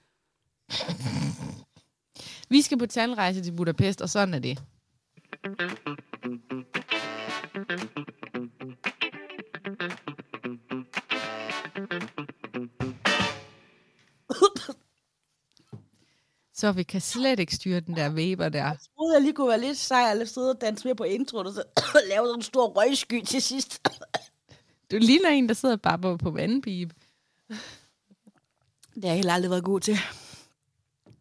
Vi 2.50 2.62
skal 2.62 2.78
på 2.78 2.86
tandrejse 2.86 3.44
til 3.44 3.52
Budapest, 3.52 4.02
og 4.02 4.10
sådan 4.10 4.34
er 4.34 4.40
det. 4.40 4.64
Så 16.60 16.72
vi 16.72 16.84
kan 16.84 17.02
slet 17.02 17.40
ikke 17.40 17.56
styre 17.56 17.80
den 17.80 17.96
der 17.96 18.10
Weber 18.14 18.50
der. 18.50 18.64
Jeg 18.64 18.78
troede, 18.96 19.14
jeg 19.14 19.22
lige 19.22 19.34
kunne 19.34 19.48
være 19.50 19.60
lidt 19.60 19.78
sej, 19.78 20.12
eller 20.12 20.26
sidde 20.26 20.50
og 20.50 20.62
danse 20.62 20.88
med 20.88 20.96
på 20.96 21.04
introen, 21.04 21.48
og 21.48 21.54
så 21.54 21.64
lave 22.10 22.26
sådan 22.26 22.40
en 22.40 22.42
stor 22.42 22.68
røgsky 22.68 23.24
til 23.26 23.42
sidst. 23.42 23.88
du 24.92 24.98
ligner 24.98 25.30
en, 25.30 25.48
der 25.48 25.54
sidder 25.54 25.76
bare 25.76 26.00
på, 26.00 26.18
på 26.18 26.32
vandpipe. 26.32 26.96
Det 28.96 29.04
har 29.04 29.10
jeg 29.10 29.16
heller 29.16 29.34
aldrig 29.34 29.50
været 29.50 29.64
god 29.64 29.80
til. 29.80 29.98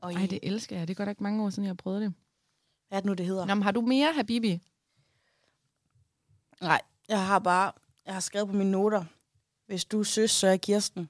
Og 0.00 0.12
Ej, 0.12 0.26
det 0.26 0.38
elsker 0.42 0.76
jeg. 0.76 0.88
Det 0.88 0.94
er 0.94 0.96
godt 0.96 1.08
ikke 1.08 1.22
mange 1.22 1.44
år 1.44 1.50
siden, 1.50 1.64
jeg 1.64 1.70
har 1.70 1.74
prøvet 1.74 2.02
det. 2.02 2.14
Hvad 2.88 2.98
er 2.98 3.00
det 3.00 3.06
nu, 3.06 3.14
det 3.14 3.26
hedder? 3.26 3.46
Nå, 3.46 3.54
men 3.54 3.62
har 3.62 3.72
du 3.72 3.80
mere, 3.80 4.12
Habibi? 4.12 4.60
Nej, 6.60 6.80
jeg 7.08 7.26
har 7.26 7.38
bare... 7.38 7.72
Jeg 8.06 8.14
har 8.14 8.20
skrevet 8.20 8.48
på 8.48 8.54
mine 8.54 8.70
noter. 8.70 9.04
Hvis 9.66 9.84
du 9.84 10.04
søs, 10.04 10.30
så 10.30 10.46
er 10.46 10.56
Kirsten. 10.56 11.08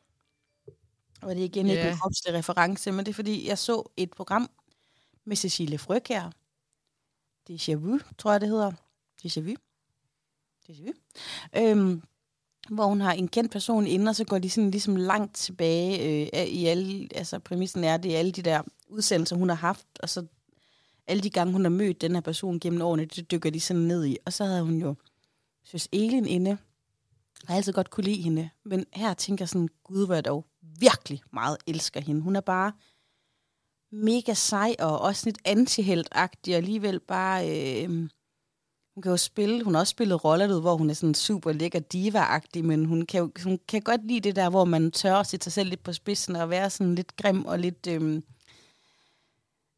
Og 1.23 1.35
det 1.35 1.41
er 1.41 1.45
igen 1.45 1.67
yeah. 1.67 1.77
ikke 1.77 1.91
en 1.91 1.97
kropslig 1.99 2.35
reference, 2.35 2.93
men 2.93 3.07
det 3.07 3.13
er 3.13 3.15
fordi, 3.15 3.49
jeg 3.49 3.59
så 3.59 3.83
et 3.97 4.11
program 4.11 4.51
med 5.25 5.37
Cecilie 5.37 5.79
Frøkær. 5.79 6.31
Déjà 7.51 7.75
vu, 7.75 7.99
tror 8.19 8.31
jeg, 8.33 8.41
det 8.41 8.49
hedder. 8.49 8.73
Déjà 9.25 9.41
vu. 9.41 9.55
Déjà 10.69 10.83
vu. 10.83 10.93
Øhm, 11.57 12.03
hvor 12.69 12.87
hun 12.87 13.01
har 13.01 13.13
en 13.13 13.29
kendt 13.29 13.53
person 13.53 13.87
inde, 13.87 14.09
og 14.09 14.17
så 14.17 14.25
går 14.25 14.39
de 14.39 14.51
sådan 14.51 14.71
ligesom 14.71 14.97
langt 14.97 15.35
tilbage 15.35 15.99
øh, 16.43 16.47
i 16.47 16.67
alle, 16.67 17.09
altså 17.15 17.39
præmissen 17.39 17.85
er, 17.85 17.97
det 17.97 18.15
er 18.15 18.19
alle 18.19 18.33
de 18.33 18.43
der 18.43 18.63
udsendelser, 18.89 19.37
hun 19.37 19.49
har 19.49 19.57
haft, 19.57 19.87
og 20.01 20.09
så 20.09 20.27
alle 21.07 21.23
de 21.23 21.31
gange, 21.31 21.53
hun 21.53 21.65
har 21.65 21.71
mødt 21.71 22.01
den 22.01 22.15
her 22.15 22.21
person 22.21 22.61
gennem 22.61 22.83
årene, 22.83 23.05
det 23.05 23.31
dykker 23.31 23.51
de 23.51 23.61
sådan 23.61 23.83
ned 23.83 24.07
i. 24.07 24.17
Og 24.27 24.33
så 24.33 24.45
havde 24.45 24.63
hun 24.63 24.81
jo, 24.81 24.95
synes 25.63 25.89
Elin 25.93 26.27
inde, 26.27 26.51
jeg 26.51 26.59
har 27.49 27.57
altid 27.57 27.73
godt 27.73 27.91
kunne 27.91 28.05
lide 28.05 28.23
hende, 28.23 28.51
men 28.65 28.85
her 28.93 29.15
tænker 29.15 29.43
jeg 29.43 29.49
sådan, 29.49 29.69
gud, 29.85 30.07
hvor 30.07 30.15
jeg 30.15 30.25
dog 30.25 30.47
virkelig 30.79 31.23
meget 31.33 31.57
elsker 31.67 32.01
hende. 32.01 32.21
Hun 32.21 32.37
er 32.37 32.41
bare 32.41 32.73
mega 33.93 34.35
sej, 34.35 34.75
og 34.79 35.01
også 35.01 35.23
lidt 35.27 35.39
antiheltagtig, 35.45 36.55
og 36.55 36.59
alligevel 36.59 37.01
bare... 37.01 37.51
Øh, 37.51 38.09
hun 38.95 39.03
kan 39.03 39.11
jo 39.11 39.17
spille, 39.17 39.65
hun 39.65 39.75
har 39.75 39.81
også 39.81 39.91
spillet 39.91 40.25
roller, 40.25 40.61
hvor 40.61 40.77
hun 40.77 40.91
er 40.91 40.95
sådan 40.95 41.15
super 41.15 41.53
lækker 41.53 41.79
diva-agtig, 41.79 42.65
men 42.65 42.85
hun 42.85 43.07
kan, 43.07 43.21
jo, 43.21 43.31
hun 43.45 43.59
kan 43.69 43.83
godt 43.83 44.07
lide 44.07 44.21
det 44.21 44.37
der, 44.37 44.51
hvor 44.51 44.65
man 44.65 44.91
tør 44.91 45.15
at 45.15 45.27
sætte 45.27 45.45
sig 45.45 45.53
selv 45.53 45.69
lidt 45.69 45.83
på 45.83 45.93
spidsen 45.93 46.37
og 46.37 46.51
være 46.51 46.71
sådan 46.71 46.95
lidt 46.95 47.17
grim 47.17 47.45
og 47.45 47.59
lidt... 47.59 47.87
Øh, 47.87 48.23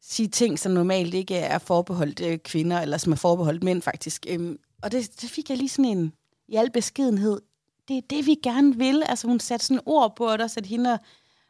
sige 0.01 0.27
ting, 0.27 0.59
som 0.59 0.71
normalt 0.71 1.13
ikke 1.13 1.35
er 1.35 1.59
forbeholdt 1.59 2.21
øh, 2.21 2.37
kvinder, 2.37 2.79
eller 2.79 2.97
som 2.97 3.11
er 3.11 3.15
forbeholdt 3.15 3.63
mænd 3.63 3.81
faktisk. 3.81 4.25
Øhm, 4.29 4.59
og 4.83 4.91
det, 4.91 5.21
det 5.21 5.29
fik 5.29 5.49
jeg 5.49 5.57
lige 5.57 5.69
sådan 5.69 5.97
en, 5.97 6.13
i 6.47 6.55
al 6.55 6.71
beskedenhed, 6.71 7.41
det 7.91 7.97
er 7.97 8.07
det, 8.09 8.25
vi 8.25 8.35
gerne 8.43 8.77
vil. 8.77 9.03
Altså 9.05 9.27
hun 9.27 9.39
satte 9.39 9.65
sådan 9.65 9.81
ord 9.85 10.15
på, 10.15 10.25
og 10.25 10.39
der 10.39 10.47
satte 10.47 10.67
hende, 10.67 10.99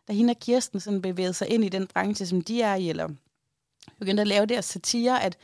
da 0.08 0.14
hende 0.14 0.32
og 0.32 0.40
Kirsten 0.40 0.80
sådan 0.80 1.02
bevægede 1.02 1.34
sig 1.34 1.50
ind 1.50 1.64
i 1.64 1.70
den 1.70 1.88
branche, 1.88 2.26
som 2.26 2.42
de 2.42 2.62
er 2.62 2.76
i, 2.76 2.90
eller 2.90 3.10
begyndte 4.00 4.22
at 4.22 4.28
lave 4.28 4.46
det 4.46 4.64
satire, 4.64 5.24
at 5.24 5.38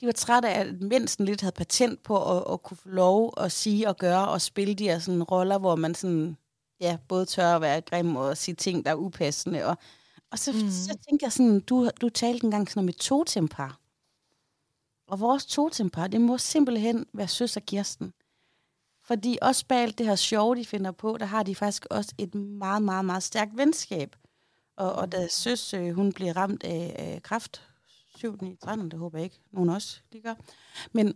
de 0.00 0.06
var 0.06 0.12
trætte 0.12 0.48
af, 0.48 0.60
at 0.60 0.80
mænd 0.80 1.08
sådan 1.08 1.26
lidt 1.26 1.40
havde 1.40 1.54
patent 1.54 2.02
på 2.02 2.36
at, 2.36 2.52
at 2.52 2.62
kunne 2.62 2.76
få 2.76 2.88
lov 2.88 3.34
at 3.36 3.52
sige 3.52 3.88
og 3.88 3.96
gøre 3.96 4.28
og 4.28 4.40
spille 4.40 4.74
de 4.74 4.84
her 4.84 4.98
sådan 4.98 5.22
roller, 5.22 5.58
hvor 5.58 5.76
man 5.76 5.94
sådan, 5.94 6.36
ja, 6.80 6.98
både 7.08 7.26
tør 7.26 7.54
at 7.54 7.60
være 7.60 7.80
grim 7.80 8.16
og 8.16 8.36
sige 8.36 8.54
ting, 8.54 8.84
der 8.84 8.90
er 8.90 8.94
upassende. 8.94 9.64
Og, 9.64 9.76
og 10.30 10.38
så, 10.38 10.52
mm. 10.52 10.70
så 10.70 10.98
tænker 11.08 11.26
jeg 11.26 11.32
sådan, 11.32 11.60
du, 11.60 11.90
du 12.00 12.08
talte 12.08 12.44
engang 12.44 12.70
sådan 12.70 12.80
om 12.80 12.88
et 12.88 12.96
totempar. 12.96 13.80
Og 15.08 15.20
vores 15.20 15.46
totempar, 15.46 16.06
det 16.06 16.20
må 16.20 16.38
simpelthen 16.38 17.06
være 17.12 17.28
søs 17.28 17.56
og 17.56 17.62
Kirsten. 17.62 18.12
Fordi 19.06 19.38
også 19.42 19.66
bag 19.66 19.78
alt 19.78 19.98
det 19.98 20.06
her 20.06 20.16
show, 20.16 20.54
de 20.54 20.64
finder 20.64 20.90
på, 20.90 21.16
der 21.20 21.26
har 21.26 21.42
de 21.42 21.54
faktisk 21.54 21.86
også 21.90 22.14
et 22.18 22.34
meget, 22.34 22.82
meget, 22.82 23.04
meget 23.04 23.22
stærkt 23.22 23.56
venskab. 23.56 24.16
Og, 24.76 24.92
og 24.92 25.12
da 25.12 25.28
søs, 25.28 25.74
øh, 25.74 25.94
hun 25.94 26.12
bliver 26.12 26.36
ramt 26.36 26.64
af, 26.64 26.94
af 26.98 27.22
kraft, 27.22 27.62
7. 28.16 28.38
i 28.42 28.56
13. 28.62 28.90
det 28.90 28.98
håber 28.98 29.18
jeg 29.18 29.24
ikke, 29.24 29.40
nogen 29.52 29.70
også, 29.70 30.00
de 30.12 30.20
gør. 30.20 30.34
Men, 30.92 31.14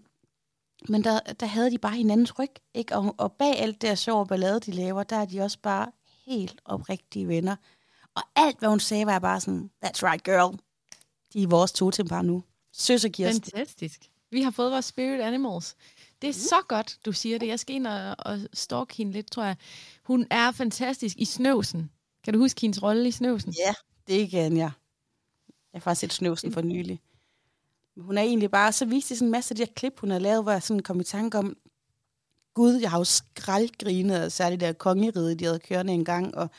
men 0.88 1.05
der, 1.05 1.20
der 1.20 1.47
havde 1.47 1.70
de 1.70 1.78
bare 1.78 1.97
hinandens 1.97 2.38
ryg, 2.38 2.51
ikke? 2.74 2.97
Og, 2.97 3.14
og 3.18 3.32
bag 3.32 3.59
alt 3.59 3.80
det 3.80 3.88
her 3.88 3.95
sjov 3.95 4.20
og 4.20 4.28
ballade, 4.28 4.61
de 4.61 4.70
laver, 4.72 5.03
der 5.03 5.16
er 5.16 5.24
de 5.24 5.41
også 5.41 5.59
bare 5.62 5.93
helt 6.26 6.61
oprigtige 6.64 7.28
venner. 7.28 7.57
Og 8.14 8.22
alt, 8.36 8.59
hvad 8.59 8.68
hun 8.68 8.80
sagde, 8.80 9.07
var 9.07 9.18
bare 9.18 9.41
sådan, 9.41 9.70
that's 9.84 10.03
right, 10.03 10.24
girl. 10.24 10.59
De 11.32 11.43
er 11.43 11.47
vores 11.49 11.72
totempar 11.72 12.22
nu. 12.22 12.45
Søs 12.72 13.05
og 13.05 13.11
Kirsten. 13.11 13.51
Fantastisk. 13.51 14.11
Vi 14.30 14.43
har 14.43 14.51
fået 14.51 14.72
vores 14.72 14.84
spirit 14.84 15.20
animals. 15.20 15.76
Det 16.23 16.29
er 16.29 16.33
mm. 16.33 16.39
så 16.39 16.57
godt, 16.68 16.99
du 17.05 17.12
siger 17.12 17.39
det. 17.39 17.47
Jeg 17.47 17.61
skal 17.61 17.77
ind 17.77 17.87
og, 17.87 18.16
og 18.18 18.39
stalke 18.53 18.97
hende 18.97 19.12
lidt, 19.12 19.31
tror 19.31 19.45
jeg. 19.45 19.57
Hun 20.03 20.27
er 20.31 20.51
fantastisk 20.53 21.16
i 21.18 21.25
Snøvsen. 21.25 21.91
Kan 22.25 22.35
du 22.35 22.41
huske 22.41 22.61
hendes 22.61 22.83
rolle 22.83 23.09
i 23.09 23.11
Snøvsen? 23.11 23.55
Ja, 23.59 23.75
det 24.07 24.31
kan 24.31 24.57
jeg. 24.57 24.71
Jeg 25.73 25.79
har 25.79 25.81
faktisk 25.81 26.01
set 26.01 26.12
Snøvsen 26.12 26.53
for 26.53 26.61
nylig. 26.61 27.01
Hun 27.97 28.18
er 28.18 28.23
egentlig 28.23 28.51
bare, 28.51 28.73
så 28.73 28.85
viste 28.85 29.16
sådan 29.16 29.29
en 29.29 29.33
masse 29.33 29.53
af 29.53 29.57
de 29.57 29.62
her 29.62 29.73
klip, 29.77 30.01
hun 30.01 30.11
har 30.11 30.18
lavet, 30.18 30.43
hvor 30.43 30.53
jeg 30.53 30.62
sådan 30.62 30.83
kom 30.83 31.01
i 31.01 31.05
tanke 31.05 31.39
om, 31.39 31.57
gud, 32.55 32.75
jeg 32.75 32.91
har 32.91 32.99
jo 32.99 33.05
skraldgrinet, 33.05 34.33
særligt 34.33 34.61
der 34.61 34.73
kongeriget, 34.73 35.39
de 35.39 35.45
havde 35.45 35.59
kørende 35.59 35.93
en 35.93 36.05
gang, 36.05 36.35
og 36.35 36.51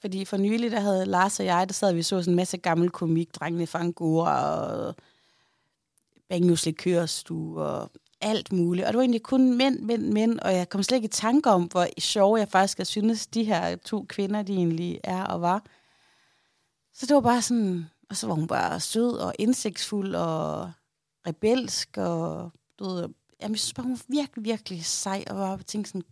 fordi 0.00 0.24
for 0.24 0.36
nylig, 0.36 0.70
der 0.70 0.80
havde 0.80 1.06
Lars 1.06 1.40
og 1.40 1.46
jeg, 1.46 1.68
der 1.68 1.72
sad 1.72 1.92
vi 1.94 2.02
så 2.02 2.08
sådan 2.08 2.32
en 2.32 2.36
masse 2.36 2.56
gammel 2.56 2.90
komik, 2.90 3.34
drengene 3.34 3.66
fra 3.66 3.80
Angora 3.80 4.64
og 4.64 4.94
bangmuslikørstue 6.30 7.62
og 7.62 7.90
alt 8.20 8.52
muligt. 8.52 8.86
Og 8.86 8.92
det 8.92 8.96
var 8.96 9.02
egentlig 9.02 9.22
kun 9.22 9.56
mænd, 9.56 9.80
mænd, 9.80 10.12
mænd, 10.12 10.40
og 10.40 10.54
jeg 10.54 10.68
kom 10.68 10.82
slet 10.82 10.96
ikke 10.96 11.06
i 11.06 11.08
tanke 11.08 11.50
om, 11.50 11.62
hvor 11.62 11.86
sjove 11.98 12.38
jeg 12.38 12.48
faktisk 12.48 12.78
har 12.78 12.84
synes, 12.84 13.26
de 13.26 13.44
her 13.44 13.76
to 13.76 14.06
kvinder, 14.08 14.42
de 14.42 14.52
egentlig 14.52 15.00
er 15.04 15.24
og 15.24 15.40
var. 15.40 15.64
Så 16.94 17.06
det 17.06 17.14
var 17.14 17.20
bare 17.20 17.42
sådan, 17.42 17.86
og 18.10 18.16
så 18.16 18.26
var 18.26 18.34
hun 18.34 18.46
bare 18.46 18.80
sød 18.80 19.18
og 19.18 19.34
indsigtsfuld 19.38 20.14
og 20.14 20.72
rebelsk, 21.26 21.96
og 21.96 22.52
du 22.78 22.84
ved, 22.84 23.08
jeg 23.40 23.48
synes 23.48 23.74
bare, 23.74 23.82
hun 23.82 23.92
var 23.92 24.04
virkelig, 24.08 24.44
virkelig 24.44 24.84
sej, 24.84 25.24
og 25.30 25.36
var 25.36 25.56
tænkte 25.56 25.90
sådan, 25.90 26.04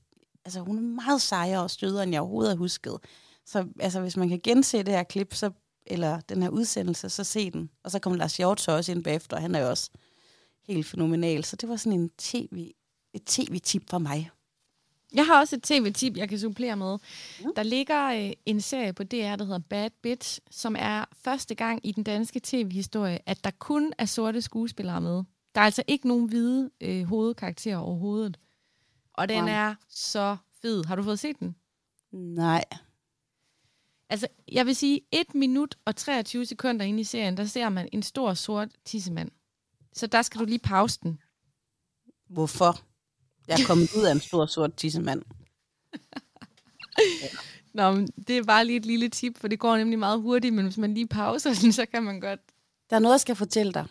altså 0.45 0.61
hun 0.61 0.77
er 0.79 0.83
meget 0.83 1.23
sejere 1.23 1.63
og 1.63 1.71
stødere, 1.71 2.03
end 2.03 2.13
jeg 2.13 2.21
overhovedet 2.21 2.53
har 2.53 2.59
husket. 2.59 2.99
Så 3.47 3.67
altså, 3.81 4.01
hvis 4.01 4.17
man 4.17 4.29
kan 4.29 4.41
gense 4.43 4.79
det 4.79 4.95
her 4.95 5.03
klip, 5.03 5.35
så, 5.35 5.51
eller 5.87 6.21
den 6.21 6.43
her 6.43 6.51
udsendelse, 6.51 7.09
så 7.09 7.25
se 7.25 7.51
den. 7.51 7.71
Og 7.85 7.91
så 7.91 7.99
kom 7.99 8.15
Lars 8.15 8.37
Hjort 8.37 8.69
også 8.69 8.93
ind 8.93 9.05
bagefter, 9.05 9.37
og 9.37 9.43
han 9.43 9.55
er 9.55 9.61
jo 9.61 9.69
også 9.69 9.91
helt 10.69 10.87
fænomenal. 10.87 11.45
Så 11.45 11.57
det 11.57 11.69
var 11.69 11.77
sådan 11.77 12.01
en 12.01 12.11
TV, 12.19 12.71
et 13.15 13.25
tv-tip 13.27 13.91
for 13.91 13.99
mig. 13.99 14.31
Jeg 15.15 15.27
har 15.27 15.41
også 15.41 15.57
et 15.57 15.63
tv-tip, 15.63 16.17
jeg 16.17 16.29
kan 16.29 16.39
supplere 16.39 16.77
med. 16.77 16.99
Mm. 17.45 17.55
Der 17.57 17.63
ligger 17.63 18.07
øh, 18.07 18.33
en 18.47 18.61
serie 18.61 18.93
på 18.93 19.03
DR, 19.03 19.37
der 19.37 19.45
hedder 19.45 19.59
Bad 19.59 19.91
Bitch, 20.03 20.41
som 20.51 20.77
er 20.79 21.05
første 21.25 21.55
gang 21.55 21.81
i 21.87 21.93
den 21.93 22.05
danske 22.05 22.41
tv-historie, 22.45 23.19
at 23.27 23.45
der 23.45 23.51
kun 23.51 23.93
er 23.99 24.05
sorte 24.05 24.43
skuespillere 24.43 25.01
med. 25.01 25.23
Der 25.55 25.61
er 25.61 25.65
altså 25.65 25.83
ikke 25.87 26.09
nogen 26.09 26.29
hvide 26.29 26.71
øh, 26.81 27.05
hovedkarakterer 27.05 27.77
overhovedet. 27.77 28.39
Og 29.13 29.29
den 29.29 29.41
wow. 29.41 29.49
er 29.49 29.75
så 29.89 30.37
fed. 30.63 30.85
Har 30.85 30.97
du 30.97 31.03
fået 31.03 31.19
set 31.19 31.41
den? 31.41 31.57
Nej. 32.13 32.65
Altså, 34.11 34.27
jeg 34.53 34.67
vil 34.67 34.77
sige, 34.77 35.01
1 35.13 35.35
minut 35.35 35.79
og 35.85 35.97
23 35.97 36.47
sekunder 36.47 36.85
inde 36.85 37.01
i 37.01 37.05
serien, 37.05 37.37
der 37.37 37.45
ser 37.45 37.69
man 37.69 37.89
en 37.93 38.03
stor 38.03 38.35
sort 38.35 38.69
tissemand. 38.85 39.31
Så 39.93 40.07
der 40.07 40.23
skal 40.23 40.41
du 40.41 40.45
lige 40.45 40.59
pause 40.59 40.99
den. 41.03 41.19
Hvorfor? 42.29 42.81
Jeg 43.49 43.61
er 43.61 43.67
kommet 43.67 43.95
ud 43.97 44.05
af 44.05 44.13
en 44.13 44.21
stor 44.21 44.47
sort 44.47 44.75
tissemand. 44.75 45.23
ja. 46.99 47.29
Nå, 47.75 47.93
men 47.93 48.09
det 48.29 48.39
er 48.39 48.43
bare 48.43 48.65
lige 48.65 48.77
et 48.77 48.87
lille 48.87 49.09
tip, 49.09 49.39
for 49.39 49.49
det 49.49 49.59
går 49.59 49.77
nemlig 49.77 49.99
meget 49.99 50.21
hurtigt, 50.21 50.55
men 50.55 50.65
hvis 50.65 50.79
man 50.79 50.95
lige 50.95 51.07
pauser 51.07 51.55
den, 51.63 51.73
så 51.73 51.87
kan 51.87 52.03
man 52.03 52.21
godt... 52.21 52.41
Der 52.91 52.97
er 52.97 53.01
noget, 53.01 53.13
jeg 53.13 53.21
skal 53.21 53.37
fortælle 53.37 53.73
dig. 53.73 53.87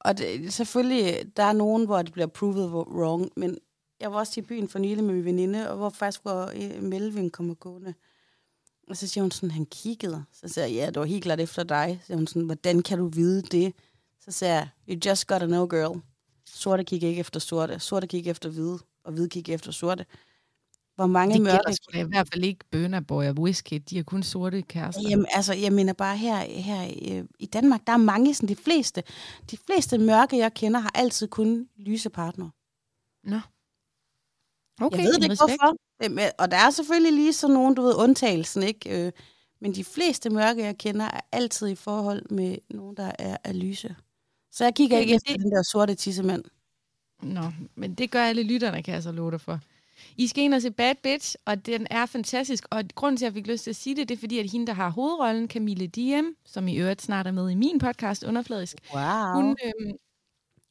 Og 0.00 0.18
det, 0.18 0.52
selvfølgelig, 0.52 1.36
der 1.36 1.42
er 1.42 1.52
nogen, 1.52 1.84
hvor 1.84 2.02
det 2.02 2.12
bliver 2.12 2.26
proved 2.26 2.68
wrong, 2.70 3.30
men 3.36 3.58
jeg 4.00 4.12
var 4.12 4.18
også 4.18 4.40
i 4.40 4.42
byen 4.42 4.68
for 4.68 4.78
nylig 4.78 5.04
med 5.04 5.14
min 5.14 5.24
veninde, 5.24 5.70
og 5.70 5.76
hvor 5.76 5.90
faktisk 5.90 6.22
hvor 6.22 6.52
øh, 6.54 6.82
Melvin 6.82 7.30
kommer 7.30 7.54
gående. 7.54 7.94
Og 8.88 8.96
så 8.96 9.06
siger 9.06 9.22
hun 9.22 9.30
sådan, 9.30 9.50
han 9.50 9.66
kiggede. 9.66 10.24
Så 10.32 10.48
siger 10.48 10.66
jeg, 10.66 10.74
ja, 10.74 10.86
det 10.86 10.96
var 10.96 11.04
helt 11.04 11.22
klart 11.22 11.40
efter 11.40 11.62
dig. 11.62 11.98
Så 12.00 12.06
siger 12.06 12.16
hun 12.16 12.26
sådan, 12.26 12.42
hvordan 12.42 12.82
kan 12.82 12.98
du 12.98 13.08
vide 13.08 13.42
det? 13.42 13.74
Så 14.24 14.30
siger 14.30 14.52
jeg, 14.52 14.68
you 14.88 14.98
just 15.06 15.26
gotta 15.26 15.46
know, 15.46 15.66
girl. 15.66 16.00
Sorte 16.46 16.84
kigger 16.84 17.08
ikke 17.08 17.20
efter 17.20 17.40
sorte. 17.40 17.80
Sorte 17.80 18.06
kigger 18.06 18.30
efter 18.30 18.48
hvide, 18.48 18.78
og 19.04 19.12
hvide 19.12 19.28
kigger 19.28 19.54
efter 19.54 19.72
sorte. 19.72 20.06
Hvor 20.94 21.06
mange 21.06 21.34
det 21.34 21.42
mørke... 21.42 21.76
Det 21.92 21.94
i 21.94 22.02
hvert 22.02 22.28
fald 22.32 22.44
ikke 22.44 22.64
bønderboy 22.70 23.24
og 23.24 23.34
whisky. 23.38 23.82
De 23.90 23.98
er 23.98 24.02
kun 24.02 24.22
sorte 24.22 24.62
kærester. 24.62 25.08
Jamen, 25.08 25.26
altså, 25.30 25.54
jeg 25.54 25.72
mener 25.72 25.92
bare 25.92 26.16
her, 26.16 26.36
her 26.38 26.82
øh, 26.84 27.24
i 27.38 27.46
Danmark, 27.46 27.86
der 27.86 27.92
er 27.92 27.96
mange, 27.96 28.34
sådan 28.34 28.48
de 28.48 28.56
fleste, 28.56 29.02
de 29.50 29.56
fleste 29.66 29.98
mørke, 29.98 30.36
jeg 30.38 30.54
kender, 30.54 30.80
har 30.80 30.90
altid 30.94 31.28
kun 31.28 31.68
lyse 31.76 32.10
partner. 32.10 32.50
Nå. 33.24 33.40
Okay, 34.80 34.98
jeg 34.98 35.04
ved 35.04 35.14
ikke, 35.14 35.36
hvorfor. 35.36 35.76
Og 36.42 36.50
der 36.50 36.56
er 36.56 36.70
selvfølgelig 36.70 37.12
lige 37.12 37.32
sådan 37.32 37.54
nogen, 37.54 37.74
du 37.74 37.82
ved, 37.82 37.94
undtagelsen, 37.94 38.62
ikke? 38.62 39.06
Øh, 39.06 39.12
men 39.60 39.74
de 39.74 39.84
fleste 39.84 40.30
mørke, 40.30 40.62
jeg 40.62 40.78
kender, 40.78 41.04
er 41.04 41.20
altid 41.32 41.68
i 41.68 41.74
forhold 41.74 42.30
med 42.30 42.56
nogen, 42.70 42.96
der 42.96 43.12
er, 43.18 43.36
er 43.44 43.52
lyse. 43.52 43.96
Så 44.52 44.64
jeg 44.64 44.74
kigger 44.74 44.98
ikke 44.98 45.14
efter 45.14 45.36
den 45.36 45.50
der 45.50 45.62
sorte 45.62 45.94
tissemand. 45.94 46.44
Nå, 47.22 47.42
men 47.74 47.94
det 47.94 48.10
gør 48.10 48.22
alle 48.22 48.42
lytterne, 48.42 48.82
kan 48.82 48.94
jeg 48.94 49.02
så 49.02 49.12
love 49.12 49.30
dig 49.30 49.40
for. 49.40 49.60
I 50.16 50.26
skal 50.26 50.44
ind 50.44 50.54
og 50.54 50.62
se 50.62 50.70
Bad 50.70 50.94
Bitch, 51.02 51.36
og 51.44 51.66
den 51.66 51.86
er 51.90 52.06
fantastisk. 52.06 52.64
Og 52.70 52.84
grunden 52.94 53.16
til, 53.16 53.24
at 53.24 53.26
jeg 53.26 53.34
fik 53.34 53.46
lyst 53.46 53.64
til 53.64 53.70
at 53.70 53.76
sige 53.76 53.96
det, 53.96 54.08
det 54.08 54.14
er 54.14 54.18
fordi, 54.18 54.38
at 54.38 54.50
hende, 54.50 54.66
der 54.66 54.72
har 54.72 54.88
hovedrollen, 54.88 55.48
Camille 55.48 55.86
Diem, 55.86 56.36
som 56.44 56.68
i 56.68 56.76
øvrigt 56.76 57.02
snart 57.02 57.26
er 57.26 57.30
med 57.30 57.50
i 57.50 57.54
min 57.54 57.78
podcast, 57.78 58.24
Underfladisk, 58.24 58.76
wow. 58.94 59.34
hun, 59.34 59.56
øhm, 59.64 59.96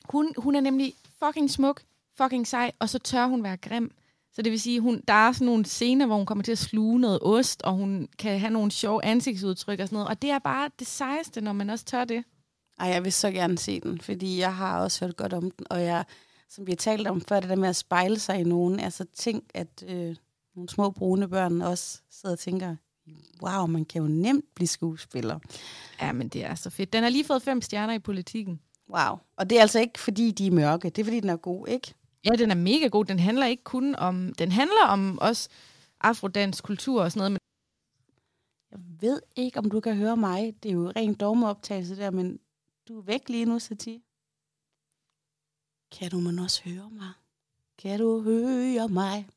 hun, 0.10 0.34
hun 0.38 0.56
er 0.56 0.60
nemlig 0.60 0.94
fucking 1.26 1.52
smuk, 1.52 1.82
fucking 2.18 2.48
sej, 2.48 2.72
og 2.80 2.90
så 2.90 3.00
tør 3.00 3.26
hun 3.26 3.44
være 3.44 3.58
grim. 3.58 3.92
Så 4.34 4.42
det 4.42 4.52
vil 4.52 4.62
sige, 4.62 4.80
hun, 4.80 5.02
der 5.08 5.14
er 5.14 5.32
sådan 5.32 5.46
nogle 5.46 5.66
scener, 5.66 6.06
hvor 6.06 6.16
hun 6.16 6.26
kommer 6.26 6.44
til 6.44 6.52
at 6.52 6.58
sluge 6.58 7.00
noget 7.00 7.20
ost, 7.22 7.62
og 7.62 7.74
hun 7.74 8.08
kan 8.20 8.40
have 8.40 8.54
nogle 8.54 8.72
sjove 8.72 9.06
ansigtsudtryk 9.06 9.80
og 9.80 9.88
sådan 9.88 9.96
noget. 9.96 10.10
Og 10.10 10.22
det 10.22 10.30
er 10.30 10.40
bare 10.40 10.70
det 10.80 10.88
sejeste, 10.88 11.42
når 11.42 11.54
man 11.54 11.70
også 11.70 11.86
tør 11.86 12.06
det. 12.06 12.24
Ej, 12.82 12.88
jeg 12.88 13.04
vil 13.04 13.14
så 13.14 13.32
gerne 13.32 13.58
se 13.58 13.80
den, 13.80 14.02
fordi 14.02 14.40
jeg 14.40 14.56
har 14.56 14.82
også 14.82 15.06
hørt 15.06 15.18
godt 15.18 15.34
om 15.34 15.52
den, 15.52 15.66
og 15.70 15.84
jeg, 15.84 16.06
som 16.50 16.68
vi 16.68 16.72
har 16.72 16.78
talt 16.78 17.08
om 17.08 17.22
før, 17.22 17.40
det 17.40 17.50
der 17.50 17.56
med 17.56 17.70
at 17.70 17.76
spejle 17.76 18.20
sig 18.20 18.40
i 18.40 18.44
nogen, 18.44 18.80
altså 18.80 19.06
tænk, 19.14 19.44
at 19.54 19.84
øh, 19.88 20.16
nogle 20.56 20.70
små 20.70 20.90
brune 20.90 21.28
børn 21.28 21.62
også 21.62 22.02
sidder 22.12 22.36
og 22.36 22.40
tænker, 22.40 22.76
wow, 23.44 23.66
man 23.66 23.86
kan 23.86 24.02
jo 24.02 24.08
nemt 24.08 24.46
blive 24.56 24.68
skuespiller. 24.68 25.40
Ja, 26.02 26.12
men 26.12 26.28
det 26.28 26.46
er 26.46 26.56
så 26.56 26.70
fedt. 26.70 26.94
Den 26.94 27.04
har 27.04 27.10
lige 27.10 27.26
fået 27.26 27.42
fem 27.42 27.62
stjerner 27.62 27.94
i 27.94 28.00
politikken. 28.00 28.60
Wow. 28.90 29.18
Og 29.38 29.50
det 29.50 29.58
er 29.58 29.62
altså 29.62 29.80
ikke, 29.80 30.00
fordi 30.00 30.32
de 30.32 30.48
er 30.48 30.52
mørke. 30.52 30.90
Det 30.90 31.02
er, 31.02 31.06
fordi 31.06 31.20
den 31.20 31.30
er 31.30 31.38
god, 31.38 31.68
ikke? 31.68 31.94
Ja, 32.26 32.30
den 32.30 32.52
er 32.52 32.56
mega 32.56 32.88
god. 32.88 33.06
Den 33.06 33.20
handler 33.20 33.46
ikke 33.46 33.64
kun 33.64 33.96
om... 33.96 34.34
Den 34.34 34.52
handler 34.52 34.86
om 34.88 35.20
også 35.20 35.50
afrodans 36.02 36.62
kultur 36.62 37.04
og 37.04 37.12
sådan 37.12 37.20
noget, 37.20 37.32
men 37.32 37.40
Jeg 38.72 39.10
ved 39.10 39.22
ikke, 39.36 39.60
om 39.60 39.70
du 39.70 39.80
kan 39.80 39.96
høre 39.96 40.18
mig. 40.18 40.54
Det 40.64 40.70
er 40.70 40.74
jo 40.74 40.92
rent 40.96 41.20
dogmeoptagelse 41.20 41.96
der, 41.96 42.12
men 42.12 42.40
du 42.88 42.98
er 42.98 43.02
væk 43.02 43.30
lige 43.30 43.46
nu, 43.46 43.60
Sati. 43.60 44.04
Kan 45.92 46.12
du 46.12 46.20
man 46.20 46.40
også 46.40 46.64
høre 46.64 46.90
mig? 46.90 47.14
Kan 47.78 48.00
du 48.00 48.22
høre 48.22 48.88
mig? 48.90 49.28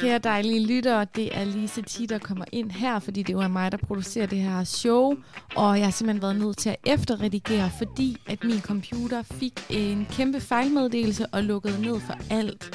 Kære 0.00 0.18
dejlige 0.18 0.66
lyttere, 0.66 1.06
det 1.16 1.38
er 1.38 1.44
Lise 1.44 1.82
T, 1.82 2.08
der 2.08 2.18
kommer 2.18 2.44
ind 2.52 2.70
her, 2.70 2.98
fordi 2.98 3.22
det 3.22 3.32
jo 3.32 3.40
er 3.40 3.48
mig, 3.48 3.72
der 3.72 3.78
producerer 3.78 4.26
det 4.26 4.38
her 4.38 4.64
show. 4.64 5.14
Og 5.56 5.78
jeg 5.78 5.86
har 5.86 5.90
simpelthen 5.90 6.22
været 6.22 6.36
nødt 6.36 6.56
til 6.56 6.70
at 6.70 6.76
efterredigere, 6.86 7.70
fordi 7.78 8.16
at 8.26 8.44
min 8.44 8.60
computer 8.60 9.22
fik 9.22 9.52
en 9.70 10.06
kæmpe 10.10 10.40
fejlmeddelelse 10.40 11.26
og 11.26 11.42
lukkede 11.42 11.82
ned 11.82 12.00
for 12.00 12.14
alt. 12.30 12.70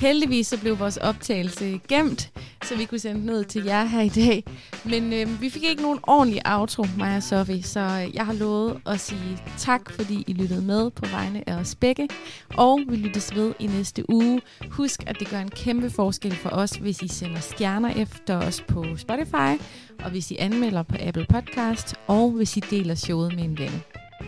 Heldigvis 0.00 0.46
så 0.46 0.60
blev 0.60 0.78
vores 0.78 0.96
optagelse 0.96 1.80
gemt, 1.88 2.30
så 2.64 2.76
vi 2.76 2.84
kunne 2.84 2.98
sende 2.98 3.20
den 3.20 3.30
ud 3.30 3.44
til 3.44 3.64
jer 3.64 3.84
her 3.84 4.00
i 4.00 4.08
dag. 4.08 4.44
Men 4.84 5.12
øh, 5.12 5.40
vi 5.40 5.50
fik 5.50 5.64
ikke 5.64 5.82
nogen 5.82 5.98
ordentlig 6.02 6.42
outro, 6.46 6.86
mig 6.98 7.16
og 7.16 7.22
Sofie, 7.22 7.62
så 7.62 7.80
øh, 7.80 8.14
jeg 8.14 8.26
har 8.26 8.32
lovet 8.32 8.80
at 8.86 9.00
sige 9.00 9.38
tak, 9.58 9.92
fordi 9.92 10.24
I 10.26 10.32
lyttede 10.32 10.62
med 10.62 10.90
på 10.90 11.06
vegne 11.06 11.48
af 11.48 11.54
os 11.54 11.74
begge. 11.74 12.08
Og 12.56 12.80
vi 12.88 12.96
lyttes 12.96 13.34
ved 13.34 13.52
i 13.58 13.66
næste 13.66 14.10
uge. 14.10 14.40
Husk, 14.70 15.02
at 15.06 15.16
det 15.20 15.28
gør 15.28 15.38
en 15.38 15.50
kæmpe 15.50 15.90
forskel 15.90 16.36
for 16.36 16.50
os, 16.50 16.63
hvis 16.72 17.02
I 17.02 17.08
sender 17.08 17.40
stjerner 17.40 18.02
efter 18.02 18.36
os 18.36 18.64
på 18.68 18.84
Spotify, 18.96 19.62
og 20.04 20.10
hvis 20.10 20.30
I 20.30 20.36
anmelder 20.38 20.82
på 20.82 20.96
Apple 21.00 21.26
Podcast, 21.30 21.94
og 22.06 22.30
hvis 22.30 22.56
I 22.56 22.60
deler 22.60 22.94
showet 22.94 23.34
med 23.34 23.44
en 23.44 23.58
ven. 23.58 23.82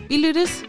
Vi 0.08 0.16
lyttes! 0.16 0.64